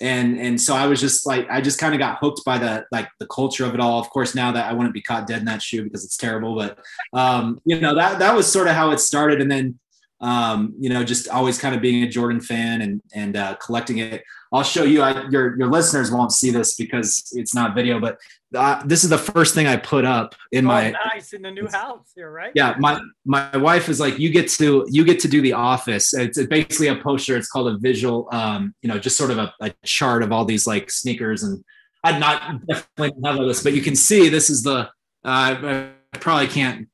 and, 0.00 0.36
and 0.36 0.60
so 0.60 0.74
I 0.74 0.86
was 0.88 1.00
just 1.00 1.28
like, 1.28 1.46
I 1.48 1.60
just 1.60 1.78
kind 1.78 1.94
of 1.94 2.00
got 2.00 2.18
hooked 2.20 2.44
by 2.44 2.58
the, 2.58 2.84
like 2.90 3.08
the 3.20 3.28
culture 3.28 3.66
of 3.66 3.74
it 3.74 3.78
all. 3.78 4.00
Of 4.00 4.10
course, 4.10 4.34
now 4.34 4.50
that 4.50 4.66
I 4.68 4.72
wouldn't 4.72 4.94
be 4.94 5.00
caught 5.00 5.28
dead 5.28 5.38
in 5.38 5.44
that 5.44 5.62
shoe 5.62 5.84
because 5.84 6.04
it's 6.04 6.16
terrible, 6.16 6.56
but, 6.56 6.80
um, 7.12 7.60
you 7.64 7.78
know, 7.78 7.94
that, 7.94 8.18
that 8.18 8.34
was 8.34 8.50
sort 8.50 8.66
of 8.66 8.74
how 8.74 8.90
it 8.90 8.98
started. 8.98 9.40
And 9.40 9.48
then, 9.48 9.78
um, 10.20 10.74
you 10.78 10.88
know, 10.88 11.04
just 11.04 11.28
always 11.28 11.58
kind 11.58 11.74
of 11.74 11.80
being 11.80 12.02
a 12.02 12.08
Jordan 12.08 12.40
fan 12.40 12.82
and, 12.82 13.02
and, 13.14 13.36
uh, 13.36 13.54
collecting 13.56 13.98
it. 13.98 14.24
I'll 14.52 14.62
show 14.62 14.84
you. 14.84 15.02
I, 15.02 15.28
your 15.28 15.58
your 15.58 15.68
listeners 15.68 16.10
won't 16.10 16.32
see 16.32 16.50
this 16.50 16.74
because 16.74 17.30
it's 17.34 17.54
not 17.54 17.74
video, 17.74 18.00
but 18.00 18.18
uh, 18.54 18.82
this 18.86 19.04
is 19.04 19.10
the 19.10 19.18
first 19.18 19.54
thing 19.54 19.66
I 19.66 19.76
put 19.76 20.06
up 20.06 20.34
in 20.52 20.64
oh, 20.64 20.68
my 20.68 20.94
nice 21.12 21.34
in 21.34 21.42
the 21.42 21.50
new 21.50 21.68
house 21.68 22.12
here, 22.14 22.30
right? 22.30 22.52
Yeah, 22.54 22.74
my 22.78 22.98
my 23.26 23.54
wife 23.58 23.90
is 23.90 24.00
like, 24.00 24.18
you 24.18 24.30
get 24.30 24.48
to 24.52 24.86
you 24.88 25.04
get 25.04 25.20
to 25.20 25.28
do 25.28 25.42
the 25.42 25.52
office. 25.52 26.14
It's, 26.14 26.42
basically 26.46 26.88
a 26.88 26.96
poster. 26.96 27.36
It's 27.36 27.48
called 27.48 27.68
a 27.68 27.76
visual, 27.76 28.26
um, 28.32 28.74
you 28.80 28.88
know, 28.88 28.98
just 28.98 29.18
sort 29.18 29.30
of 29.30 29.36
a, 29.36 29.52
a 29.60 29.74
chart 29.84 30.22
of 30.22 30.32
all 30.32 30.46
these 30.46 30.66
like 30.66 30.90
sneakers 30.90 31.42
and 31.42 31.62
I'm 32.04 32.20
not 32.20 32.66
definitely 32.66 33.12
have 33.24 33.36
this, 33.38 33.62
but 33.62 33.74
you 33.74 33.82
can 33.82 33.96
see 33.96 34.28
this 34.28 34.50
is 34.50 34.62
the. 34.62 34.88
Uh, 35.24 35.88
probably 36.12 36.46
can't 36.46 36.88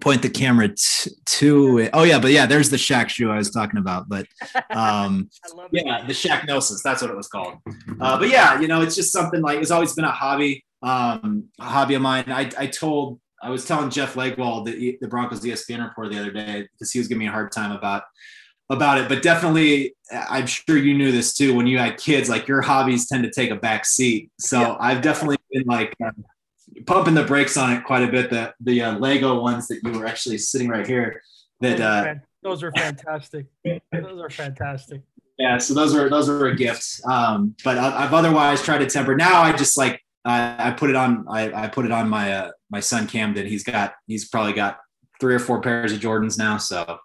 point 0.00 0.22
the 0.22 0.28
camera 0.28 0.68
t- 0.68 1.10
to 1.24 1.78
it. 1.78 1.90
Oh 1.92 2.02
yeah, 2.02 2.18
but 2.18 2.30
yeah, 2.30 2.46
there's 2.46 2.70
the 2.70 2.76
Shaq 2.76 3.08
shoe 3.08 3.30
I 3.30 3.36
was 3.36 3.50
talking 3.50 3.78
about. 3.78 4.08
But 4.08 4.26
um, 4.70 5.30
yeah, 5.72 6.04
the 6.06 6.12
Shaqnosis, 6.12 6.82
that's 6.82 7.02
what 7.02 7.10
it 7.10 7.16
was 7.16 7.28
called. 7.28 7.58
Uh, 8.00 8.18
but 8.18 8.28
yeah, 8.28 8.60
you 8.60 8.68
know, 8.68 8.82
it's 8.82 8.96
just 8.96 9.12
something 9.12 9.40
like 9.40 9.60
it's 9.60 9.70
always 9.70 9.94
been 9.94 10.04
a 10.04 10.10
hobby, 10.10 10.64
um, 10.82 11.48
a 11.58 11.64
hobby 11.64 11.94
of 11.94 12.02
mine. 12.02 12.24
I, 12.28 12.50
I 12.58 12.66
told, 12.66 13.20
I 13.42 13.50
was 13.50 13.64
telling 13.64 13.90
Jeff 13.90 14.14
Legwold, 14.14 14.66
the, 14.66 14.98
the 15.00 15.08
Broncos 15.08 15.40
ESPN 15.40 15.82
reporter 15.82 16.10
the 16.10 16.20
other 16.20 16.32
day, 16.32 16.68
because 16.72 16.92
he 16.92 16.98
was 16.98 17.08
giving 17.08 17.20
me 17.20 17.28
a 17.28 17.32
hard 17.32 17.52
time 17.52 17.72
about 17.72 18.02
about 18.68 18.98
it. 18.98 19.08
But 19.08 19.22
definitely, 19.22 19.96
I'm 20.12 20.46
sure 20.46 20.76
you 20.76 20.96
knew 20.96 21.10
this 21.10 21.34
too. 21.34 21.54
When 21.54 21.66
you 21.66 21.78
had 21.78 21.96
kids, 21.96 22.28
like 22.28 22.46
your 22.46 22.60
hobbies 22.60 23.08
tend 23.08 23.24
to 23.24 23.30
take 23.30 23.50
a 23.50 23.56
back 23.56 23.84
seat. 23.84 24.30
So 24.38 24.60
yeah. 24.60 24.76
I've 24.78 25.02
definitely 25.02 25.38
been 25.50 25.64
like. 25.66 25.94
Uh, 26.04 26.12
pumping 26.86 27.14
the 27.14 27.24
brakes 27.24 27.56
on 27.56 27.72
it 27.72 27.84
quite 27.84 28.02
a 28.02 28.08
bit. 28.10 28.30
The 28.30 28.54
the 28.60 28.82
uh, 28.82 28.98
Lego 28.98 29.40
ones 29.40 29.68
that 29.68 29.80
you 29.82 29.92
were 29.92 30.06
actually 30.06 30.38
sitting 30.38 30.68
right 30.68 30.86
here. 30.86 31.22
That 31.60 31.80
uh, 31.80 32.14
those 32.42 32.62
are 32.62 32.72
fantastic. 32.72 33.46
those 33.64 34.20
are 34.20 34.30
fantastic. 34.30 35.02
Yeah, 35.38 35.58
so 35.58 35.74
those 35.74 35.94
are 35.94 36.08
those 36.08 36.28
are 36.28 36.46
a 36.46 36.54
gift. 36.54 37.00
Um, 37.06 37.54
but 37.64 37.78
I, 37.78 38.02
have 38.02 38.14
otherwise 38.14 38.62
tried 38.62 38.78
to 38.78 38.86
temper. 38.86 39.16
Now 39.16 39.40
I 39.40 39.52
just 39.52 39.78
like 39.78 40.02
I, 40.24 40.68
I 40.68 40.70
put 40.72 40.90
it 40.90 40.96
on. 40.96 41.26
I, 41.28 41.64
I 41.64 41.68
put 41.68 41.84
it 41.84 41.92
on 41.92 42.08
my 42.08 42.32
uh, 42.32 42.50
my 42.70 42.80
son 42.80 43.06
Camden. 43.06 43.46
He's 43.46 43.64
got 43.64 43.94
he's 44.06 44.28
probably 44.28 44.52
got 44.52 44.78
three 45.20 45.34
or 45.34 45.38
four 45.38 45.60
pairs 45.60 45.92
of 45.92 46.00
Jordans 46.00 46.38
now. 46.38 46.58
So 46.58 46.98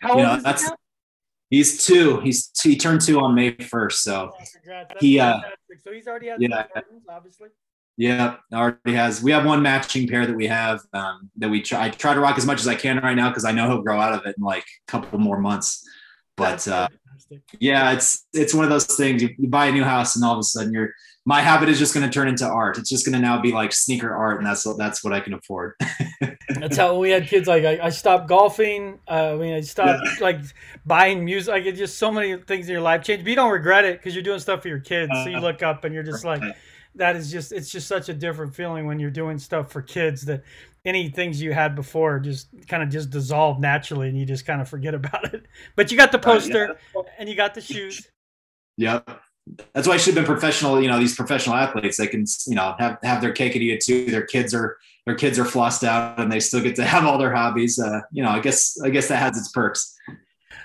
How 0.00 0.16
you 0.16 0.22
know 0.22 0.40
that's. 0.40 0.70
He's 1.50 1.84
two. 1.84 2.18
He's 2.20 2.50
he 2.62 2.76
turned 2.76 3.02
two 3.02 3.20
on 3.20 3.34
May 3.34 3.54
first. 3.56 4.02
So 4.02 4.32
oh, 4.34 4.84
he 4.98 5.20
uh, 5.20 5.40
so 5.84 5.92
he's 5.92 6.06
already 6.06 6.28
had 6.28 6.40
yeah, 6.40 6.66
Jordans, 6.74 7.02
obviously. 7.10 7.48
Yeah, 8.02 8.38
already 8.52 8.94
has. 8.94 9.22
We 9.22 9.30
have 9.30 9.46
one 9.46 9.62
matching 9.62 10.08
pair 10.08 10.26
that 10.26 10.34
we 10.34 10.48
have 10.48 10.80
um, 10.92 11.30
that 11.36 11.48
we 11.48 11.62
try. 11.62 11.84
I 11.84 11.88
try 11.88 12.14
to 12.14 12.18
rock 12.18 12.36
as 12.36 12.44
much 12.44 12.58
as 12.58 12.66
I 12.66 12.74
can 12.74 12.98
right 12.98 13.14
now 13.14 13.28
because 13.28 13.44
I 13.44 13.52
know 13.52 13.68
he'll 13.68 13.82
grow 13.82 14.00
out 14.00 14.12
of 14.12 14.26
it 14.26 14.34
in 14.36 14.42
like 14.42 14.64
a 14.64 14.90
couple 14.90 15.20
more 15.20 15.38
months. 15.38 15.88
But 16.36 16.66
uh, 16.66 16.88
yeah, 17.60 17.92
it's 17.92 18.26
it's 18.32 18.54
one 18.54 18.64
of 18.64 18.70
those 18.70 18.86
things. 18.86 19.22
You, 19.22 19.28
you, 19.38 19.46
buy 19.46 19.66
a 19.66 19.72
new 19.72 19.84
house 19.84 20.16
and 20.16 20.24
all 20.24 20.32
of 20.32 20.40
a 20.40 20.42
sudden 20.42 20.72
you're. 20.72 20.90
My 21.24 21.40
habit 21.42 21.68
is 21.68 21.78
just 21.78 21.94
going 21.94 22.04
to 22.04 22.12
turn 22.12 22.26
into 22.26 22.44
art. 22.44 22.76
It's 22.76 22.90
just 22.90 23.06
going 23.06 23.12
to 23.12 23.20
now 23.20 23.40
be 23.40 23.52
like 23.52 23.72
sneaker 23.72 24.12
art, 24.12 24.38
and 24.38 24.46
that's 24.48 24.64
that's 24.76 25.04
what 25.04 25.12
I 25.12 25.20
can 25.20 25.34
afford. 25.34 25.74
that's 26.48 26.76
how 26.76 26.98
we 26.98 27.10
had 27.10 27.28
kids. 27.28 27.46
Like 27.46 27.64
I, 27.64 27.78
I 27.86 27.90
stopped 27.90 28.26
golfing. 28.26 28.98
Uh, 29.08 29.34
I 29.34 29.36
mean, 29.36 29.54
I 29.54 29.60
stopped 29.60 30.02
yeah. 30.04 30.14
like 30.20 30.40
buying 30.84 31.24
music. 31.24 31.52
Like 31.52 31.66
it 31.66 31.76
just 31.76 31.98
so 31.98 32.10
many 32.10 32.36
things 32.36 32.66
in 32.66 32.72
your 32.72 32.82
life 32.82 33.04
change, 33.04 33.22
but 33.22 33.30
you 33.30 33.36
don't 33.36 33.52
regret 33.52 33.84
it 33.84 34.00
because 34.00 34.16
you're 34.16 34.24
doing 34.24 34.40
stuff 34.40 34.62
for 34.62 34.66
your 34.66 34.80
kids. 34.80 35.12
Uh, 35.14 35.22
so 35.22 35.30
you 35.30 35.36
uh-huh. 35.36 35.46
look 35.46 35.62
up 35.62 35.84
and 35.84 35.94
you're 35.94 36.02
just 36.02 36.24
like 36.24 36.42
that 36.94 37.16
is 37.16 37.30
just 37.30 37.52
it's 37.52 37.70
just 37.70 37.88
such 37.88 38.08
a 38.08 38.14
different 38.14 38.54
feeling 38.54 38.86
when 38.86 38.98
you're 38.98 39.10
doing 39.10 39.38
stuff 39.38 39.70
for 39.70 39.82
kids 39.82 40.22
that 40.22 40.42
any 40.84 41.08
things 41.08 41.40
you 41.40 41.52
had 41.52 41.74
before 41.74 42.18
just 42.18 42.48
kind 42.66 42.82
of 42.82 42.88
just 42.88 43.10
dissolve 43.10 43.60
naturally 43.60 44.08
and 44.08 44.18
you 44.18 44.26
just 44.26 44.44
kind 44.44 44.60
of 44.60 44.68
forget 44.68 44.94
about 44.94 45.32
it. 45.32 45.44
But 45.76 45.90
you 45.90 45.96
got 45.96 46.12
the 46.12 46.18
poster 46.18 46.70
uh, 46.70 46.74
yeah. 46.96 47.02
and 47.18 47.28
you 47.28 47.36
got 47.36 47.54
the 47.54 47.60
shoes. 47.60 48.08
Yep. 48.76 49.08
That's 49.74 49.88
why 49.88 49.94
I 49.94 49.96
should 49.96 50.14
have 50.14 50.24
been 50.24 50.32
professional. 50.32 50.80
You 50.80 50.88
know, 50.88 50.98
these 50.98 51.16
professional 51.16 51.56
athletes, 51.56 51.96
they 51.96 52.06
can, 52.06 52.24
you 52.46 52.54
know, 52.54 52.74
have, 52.78 52.98
have 53.02 53.20
their 53.20 53.32
cake 53.32 53.54
and 53.54 53.62
eat 53.62 53.72
it 53.72 53.80
too. 53.80 54.06
Their 54.06 54.26
kids 54.26 54.54
are, 54.54 54.76
their 55.06 55.16
kids 55.16 55.38
are 55.38 55.44
flossed 55.44 55.84
out 55.84 56.18
and 56.20 56.30
they 56.30 56.40
still 56.40 56.60
get 56.60 56.76
to 56.76 56.84
have 56.84 57.04
all 57.04 57.18
their 57.18 57.34
hobbies. 57.34 57.78
Uh, 57.78 58.00
you 58.10 58.22
know, 58.22 58.30
I 58.30 58.40
guess, 58.40 58.80
I 58.80 58.90
guess 58.90 59.08
that 59.08 59.16
has 59.16 59.36
its 59.36 59.50
perks. 59.50 59.96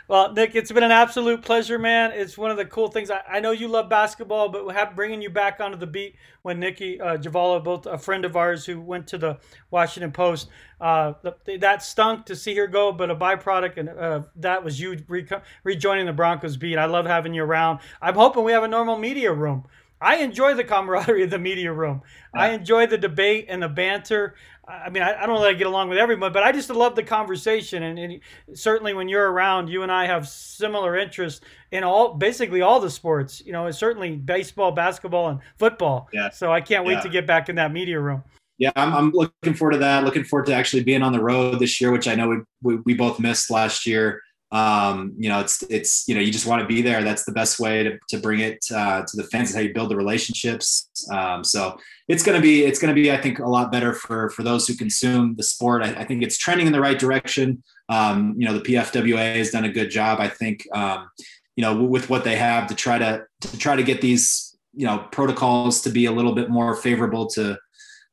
Well, 0.10 0.32
Nick, 0.32 0.56
it's 0.56 0.72
been 0.72 0.84
an 0.84 0.92
absolute 0.92 1.42
pleasure, 1.42 1.78
man. 1.78 2.14
It's 2.14 2.38
one 2.38 2.50
of 2.50 2.56
the 2.56 2.64
cool 2.64 2.88
things. 2.88 3.12
I, 3.12 3.22
I 3.30 3.40
know 3.42 3.52
you 3.52 3.68
love 3.68 3.90
basketball, 3.90 4.48
but 4.48 4.66
have, 4.70 4.96
bringing 4.96 5.22
you 5.22 5.30
back 5.30 5.60
onto 5.60 5.78
the 5.78 5.86
beat 5.86 6.16
when 6.44 6.62
Nicki 6.62 7.02
uh, 7.02 7.18
Jhabvala, 7.18 7.62
both 7.62 7.86
a 7.86 7.98
friend 7.98 8.24
of 8.24 8.38
ours 8.38 8.66
who 8.66 8.80
went 8.80 9.06
to 9.08 9.18
the 9.18 9.38
Washington 9.70 10.14
Post, 10.14 10.48
uh, 10.80 11.12
that 11.60 11.84
stunk 11.84 12.26
to 12.28 12.38
see 12.38 12.56
her 12.56 12.68
go, 12.68 12.94
but 12.94 13.12
a 13.12 13.16
byproduct, 13.18 13.76
and 13.76 13.90
uh, 13.90 14.22
that 14.38 14.64
was 14.64 14.80
you 14.80 14.98
re- 15.10 15.28
rejoining 15.66 16.06
the 16.06 16.14
Broncos 16.14 16.56
beat. 16.56 16.78
I 16.78 16.86
love 16.86 17.06
having 17.06 17.34
you 17.34 17.44
around. 17.44 17.80
I'm 18.02 18.16
hoping 18.16 18.46
we 18.46 18.54
have 18.54 18.64
a 18.64 18.68
normal 18.70 18.98
media 18.98 19.34
room. 19.34 19.66
I 20.00 20.18
enjoy 20.18 20.54
the 20.54 20.64
camaraderie 20.64 21.24
of 21.24 21.32
the 21.32 21.40
media 21.40 21.74
room. 21.74 22.04
Yeah. 22.36 22.44
I 22.44 22.50
enjoy 22.50 22.88
the 22.88 22.98
debate 22.98 23.48
and 23.50 23.62
the 23.62 23.68
banter. 23.68 24.36
I 24.68 24.90
mean, 24.90 25.02
I, 25.02 25.24
I 25.24 25.26
don't 25.26 25.40
really 25.42 25.56
get 25.56 25.68
along 25.68 25.88
with 25.90 25.98
everyone, 25.98 26.34
but 26.34 26.44
I 26.44 26.52
just 26.52 26.70
love 26.70 26.96
the 26.96 27.04
conversation. 27.04 27.84
And, 27.84 27.98
and, 27.98 28.20
certainly 28.54 28.94
when 28.94 29.08
you're 29.08 29.32
around, 29.32 29.70
you 29.70 29.84
and 29.84 29.92
I 29.92 30.06
have 30.06 30.28
similar 30.28 30.98
interests 30.98 31.42
in 31.72 31.84
all, 31.84 32.14
basically 32.14 32.62
all 32.62 32.80
the 32.80 32.90
sports. 32.90 33.42
You 33.46 33.54
know, 33.54 33.72
certainly 33.72 34.18
baseball, 34.18 34.72
basketball, 34.72 35.30
and 35.30 35.40
football. 35.58 36.10
Yeah. 36.12 36.30
So 36.30 36.52
I 36.52 36.60
can't 36.60 36.86
wait 36.86 36.96
yeah. 36.96 37.02
to 37.02 37.10
get 37.10 37.26
back 37.26 37.48
in 37.48 37.56
that 37.56 37.72
media 37.72 38.00
room. 38.00 38.24
Yeah, 38.58 38.72
I'm, 38.76 38.94
I'm 38.94 39.12
looking 39.12 39.54
forward 39.54 39.74
to 39.74 39.78
that. 39.80 40.04
Looking 40.04 40.24
forward 40.24 40.48
to 40.48 40.54
actually 40.54 40.84
being 40.84 41.04
on 41.04 41.14
the 41.14 41.22
road 41.22 41.60
this 41.60 41.80
year, 41.80 41.92
which 41.92 42.08
I 42.08 42.16
know 42.16 42.28
we, 42.28 42.38
we, 42.62 42.76
we 42.78 42.94
both 42.94 43.20
missed 43.20 43.52
last 43.52 43.86
year 43.86 44.22
um, 44.52 45.14
you 45.18 45.30
know, 45.30 45.42
it's 45.42 45.62
it's 45.64 46.08
you 46.08 46.16
know, 46.16 46.22
you 46.22 46.32
just 46.32 46.46
want 46.46 46.62
to 46.62 46.68
be 46.68 46.82
there. 46.82 47.04
That's 47.04 47.26
the 47.26 47.34
best 47.34 47.60
way 47.60 47.84
to, 47.84 48.00
to 48.10 48.18
bring 48.18 48.40
it 48.40 48.66
uh, 48.74 49.04
to 49.06 49.18
the 49.18 49.24
fans. 49.24 49.50
Is 49.50 49.56
how 49.56 49.62
you 49.62 49.74
build 49.74 49.90
the 49.90 49.98
relationships. 49.98 50.90
Um, 51.12 51.44
so 51.44 51.78
it's 52.08 52.24
going 52.24 52.38
to 52.38 52.42
be 52.42 52.64
it's 52.64 52.80
to 52.80 52.94
be 52.94 53.12
I 53.12 53.18
think 53.18 53.40
a 53.40 53.48
lot 53.48 53.72
better 53.72 53.94
for 53.94 54.30
for 54.30 54.44
those 54.44 54.68
who 54.68 54.76
consume 54.76 55.36
the 55.36 55.44
sport. 55.44 55.84
I, 55.84 55.90
I 55.96 56.04
think 56.06 56.24
it's 56.24 56.38
trending 56.38 56.66
in 56.66 56.74
the 56.74 56.80
right 56.80 56.98
direction. 56.98 57.62
Um, 57.90 58.36
you 58.38 58.46
know, 58.48 58.58
the 58.58 58.62
PFWA 58.62 59.36
has 59.36 59.52
done 59.52 59.66
a 59.66 59.72
good 59.72 59.90
job. 59.90 60.20
I 60.20 60.30
think 60.30 60.66
um, 60.74 61.10
you 61.58 61.62
know 61.62 61.84
with 61.84 62.10
what 62.10 62.24
they 62.24 62.38
have 62.38 62.68
to 62.68 62.76
try 62.76 62.98
to 62.98 63.26
to 63.42 63.58
try 63.58 63.76
to 63.76 63.84
get 63.84 64.00
these 64.00 64.56
you 64.74 64.86
know 64.86 65.00
protocols 65.12 65.82
to 65.82 65.90
be 65.90 66.06
a 66.06 66.12
little 66.12 66.34
bit 66.34 66.50
more 66.50 66.74
favorable 66.74 67.28
to 67.28 67.58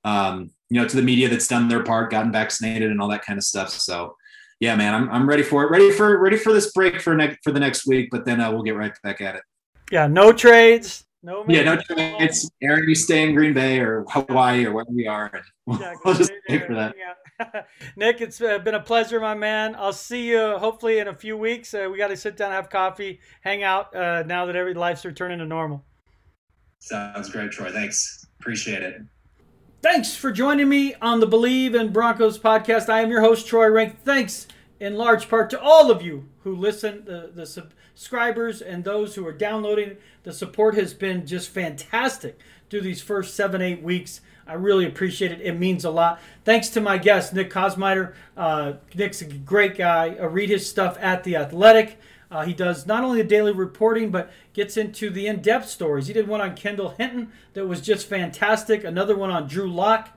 um, 0.03 0.51
you 0.69 0.81
know 0.81 0.89
to 0.89 0.97
the 0.97 1.03
media 1.03 1.29
that's 1.29 1.47
done 1.47 1.69
their 1.69 1.85
part, 1.85 2.11
gotten 2.11 2.33
vaccinated, 2.33 2.91
and 2.91 3.01
all 3.01 3.09
that 3.09 3.25
kind 3.25 3.39
of 3.39 3.45
stuff. 3.45 3.71
So 3.71 4.17
yeah, 4.65 4.75
man, 4.77 4.95
I'm, 4.95 5.11
I'm 5.11 5.29
ready 5.29 5.43
for 5.43 5.63
it. 5.63 5.71
Ready 5.71 5.93
for 5.93 6.19
ready 6.19 6.39
for 6.39 6.53
this 6.55 6.73
break 6.73 6.99
for 6.99 7.15
next 7.15 7.45
for 7.45 7.53
the 7.53 7.61
next 7.61 7.87
week, 7.87 8.09
but 8.11 8.25
then 8.25 8.41
uh, 8.41 8.51
we'll 8.51 8.63
get 8.63 8.77
right 8.77 8.93
back 9.03 9.21
at 9.21 9.37
it. 9.37 9.43
Yeah, 9.93 10.07
no 10.07 10.33
trades. 10.33 11.05
No. 11.23 11.45
Yeah, 11.47 11.65
no 11.65 11.77
trades. 11.77 12.51
Aaron, 12.63 12.89
you 12.89 12.95
stay 12.95 13.29
in 13.29 13.35
Green 13.35 13.53
Bay 13.53 13.79
or 13.79 14.07
Hawaii 14.09 14.65
or 14.65 14.73
wherever 14.73 14.91
we 14.91 15.07
are. 15.07 15.31
We'll, 15.67 15.81
yeah, 15.81 15.95
we'll 16.05 16.15
just 16.15 16.33
wait 16.49 16.67
for 16.67 16.75
that. 16.75 16.95
Nick, 17.97 18.23
it's 18.23 18.39
been 18.39 18.75
a 18.75 18.81
pleasure, 18.81 19.21
my 19.21 19.35
man. 19.35 19.75
I'll 19.75 19.93
see 19.93 20.29
you 20.29 20.57
hopefully 20.59 20.99
in 20.99 21.09
a 21.09 21.15
few 21.15 21.37
weeks. 21.37 21.75
Uh, 21.75 21.89
we 21.91 21.99
got 21.99 22.09
to 22.09 22.17
sit 22.17 22.37
down, 22.37 22.51
have 22.51 22.71
coffee, 22.71 23.21
hang 23.43 23.63
out. 23.63 23.95
Uh, 23.95 24.23
now 24.23 24.47
that 24.47 24.57
every 24.57 24.75
life's 24.75 25.05
returning 25.05 25.39
to 25.39 25.47
normal. 25.47 25.85
Sounds 26.79 27.31
great, 27.31 27.51
Troy. 27.51 27.71
Thanks. 27.71 28.27
Appreciate 28.41 28.83
it. 28.83 29.03
Thanks 29.83 30.15
for 30.15 30.33
joining 30.33 30.69
me 30.69 30.95
on 31.03 31.21
the 31.21 31.27
Bleav 31.27 31.79
in 31.79 31.93
Broncos 31.93 32.39
podcast. 32.39 32.89
I 32.89 33.01
am 33.01 33.11
your 33.11 33.21
host, 33.21 33.47
Troy 33.47 33.69
Renck. 33.69 33.99
Thanks 34.03 34.47
in 34.81 34.97
large 34.97 35.29
part 35.29 35.51
to 35.51 35.61
all 35.61 35.91
of 35.91 36.03
you 36.03 36.29
who 36.43 36.55
listen, 36.55 37.05
the, 37.05 37.31
the 37.35 37.47
subscribers 37.47 38.61
and 38.61 38.85
those 38.85 39.15
who 39.15 39.27
are 39.27 39.33
downloading. 39.33 39.97
The 40.25 40.33
support 40.33 40.75
has 40.75 40.95
been 40.95 41.27
just 41.27 41.51
fantastic 41.51 42.39
through 42.71 42.83
these 42.83 43.03
first 43.03 43.35
seven, 43.35 43.63
eight 43.63 43.83
weeks. 43.83 44.21
I 44.47 44.55
really 44.55 44.87
appreciate 44.87 45.33
it. 45.33 45.41
It 45.41 45.59
means 45.59 45.85
a 45.85 45.91
lot. 45.91 46.21
Thanks 46.45 46.69
to 46.71 46.81
my 46.81 46.99
guest, 46.99 47.33
Nick 47.33 47.51
Kosmider. 47.51 48.15
Uh, 48.37 48.75
Nick's 48.95 49.23
a 49.23 49.27
great 49.27 49.77
guy. 49.77 50.17
I 50.21 50.25
read 50.25 50.51
his 50.51 50.69
stuff 50.69 50.99
at 51.01 51.25
The 51.25 51.37
Athletic. 51.37 51.99
Uh, 52.31 52.45
he 52.45 52.53
does 52.53 52.87
not 52.87 53.05
only 53.05 53.23
the 53.23 53.29
daily 53.29 53.53
reporting, 53.53 54.11
but 54.11 54.31
gets 54.53 54.77
into 54.77 55.09
the 55.09 55.27
in 55.27 55.41
depth 55.41 55.69
stories. 55.69 56.09
He 56.09 56.13
did 56.13 56.27
one 56.27 56.41
on 56.41 56.57
Kendall 56.57 56.91
Hinton 56.91 57.31
that 57.53 57.67
was 57.67 57.81
just 57.81 58.07
fantastic, 58.07 58.83
another 58.83 59.17
one 59.17 59.31
on 59.31 59.47
Drew 59.47 59.73
Lock. 59.73 60.11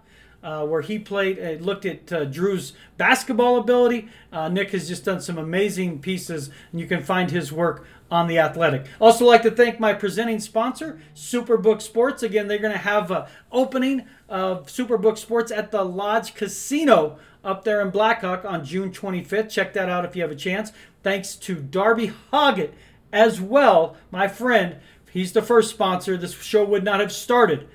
Uh, 0.44 0.66
where 0.66 0.82
he 0.82 1.00
played, 1.00 1.40
uh, 1.40 1.62
looked 1.64 1.84
at 1.84 2.14
uh, 2.14 2.24
Drew's 2.24 2.74
basketball 2.96 3.58
ability. 3.58 4.08
Uh, 4.32 4.48
Nick 4.48 4.70
has 4.70 4.88
just 4.88 5.04
done 5.04 5.20
some 5.20 5.38
amazing 5.38 6.00
pieces, 6.00 6.52
and 6.72 6.80
you 6.80 6.86
can 6.86 7.04
find 7.04 7.32
his 7.32 7.52
work 7.52 7.86
on 8.12 8.28
the 8.28 8.38
Athletic. 8.38 8.86
Also, 9.02 9.26
like 9.26 9.42
to 9.42 9.52
thank 9.52 9.80
my 9.80 9.94
presenting 9.94 10.40
sponsor, 10.40 11.02
Superbook 11.16 11.82
Sports. 11.82 12.22
Again, 12.22 12.48
they're 12.48 12.60
going 12.60 12.72
to 12.72 12.78
have 12.78 13.10
an 13.10 13.26
opening 13.52 14.06
of 14.30 14.68
Superbook 14.68 15.18
Sports 15.18 15.52
at 15.52 15.72
the 15.72 15.84
Lodge 15.84 16.36
Casino 16.36 17.18
up 17.44 17.64
there 17.64 17.82
in 17.82 17.90
Black 17.90 18.22
Hawk 18.22 18.46
on 18.46 18.64
June 18.64 18.92
25th. 18.92 19.50
Check 19.50 19.74
that 19.74 19.90
out 19.90 20.06
if 20.06 20.16
you 20.16 20.22
have 20.22 20.32
a 20.32 20.36
chance 20.36 20.72
thanks 21.04 21.36
to 21.36 21.56
Darby 21.56 22.12
Hoggatt 22.34 22.72
as 23.14 23.40
well, 23.40 23.96
my 24.12 24.28
friend. 24.28 24.76
He's 25.10 25.32
the 25.32 25.42
first 25.42 25.70
sponsor. 25.70 26.18
This 26.18 26.34
show 26.34 26.66
would 26.66 26.84
not 26.84 27.00
have 27.00 27.12
started 27.14 27.68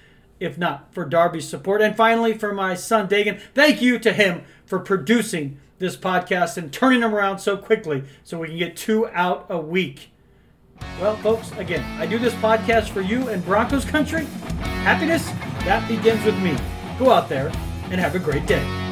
if 0.42 0.58
not 0.58 0.92
for 0.92 1.04
Darby's 1.04 1.48
support. 1.48 1.80
And 1.80 1.96
finally, 1.96 2.36
for 2.36 2.52
my 2.52 2.74
son 2.74 3.08
Dagan, 3.08 3.40
thank 3.54 3.80
you 3.80 3.98
to 4.00 4.12
him 4.12 4.42
for 4.66 4.78
producing 4.78 5.58
this 5.78 5.96
podcast 5.96 6.56
and 6.56 6.72
turning 6.72 7.00
them 7.00 7.14
around 7.14 7.38
so 7.38 7.56
quickly 7.56 8.04
so 8.24 8.38
we 8.38 8.48
can 8.48 8.58
get 8.58 8.76
two 8.76 9.08
out 9.08 9.46
a 9.48 9.58
week. 9.58 10.10
Well, 11.00 11.16
folks, 11.18 11.50
again, 11.52 11.82
I 12.00 12.06
do 12.06 12.18
this 12.18 12.34
podcast 12.34 12.90
for 12.90 13.00
you 13.00 13.28
and 13.28 13.44
Broncos 13.44 13.84
country. 13.84 14.24
Happiness, 14.84 15.26
that 15.64 15.86
begins 15.88 16.24
with 16.24 16.38
me. 16.40 16.56
Go 16.98 17.10
out 17.10 17.28
there 17.28 17.48
and 17.90 18.00
have 18.00 18.14
a 18.14 18.18
great 18.18 18.46
day. 18.46 18.91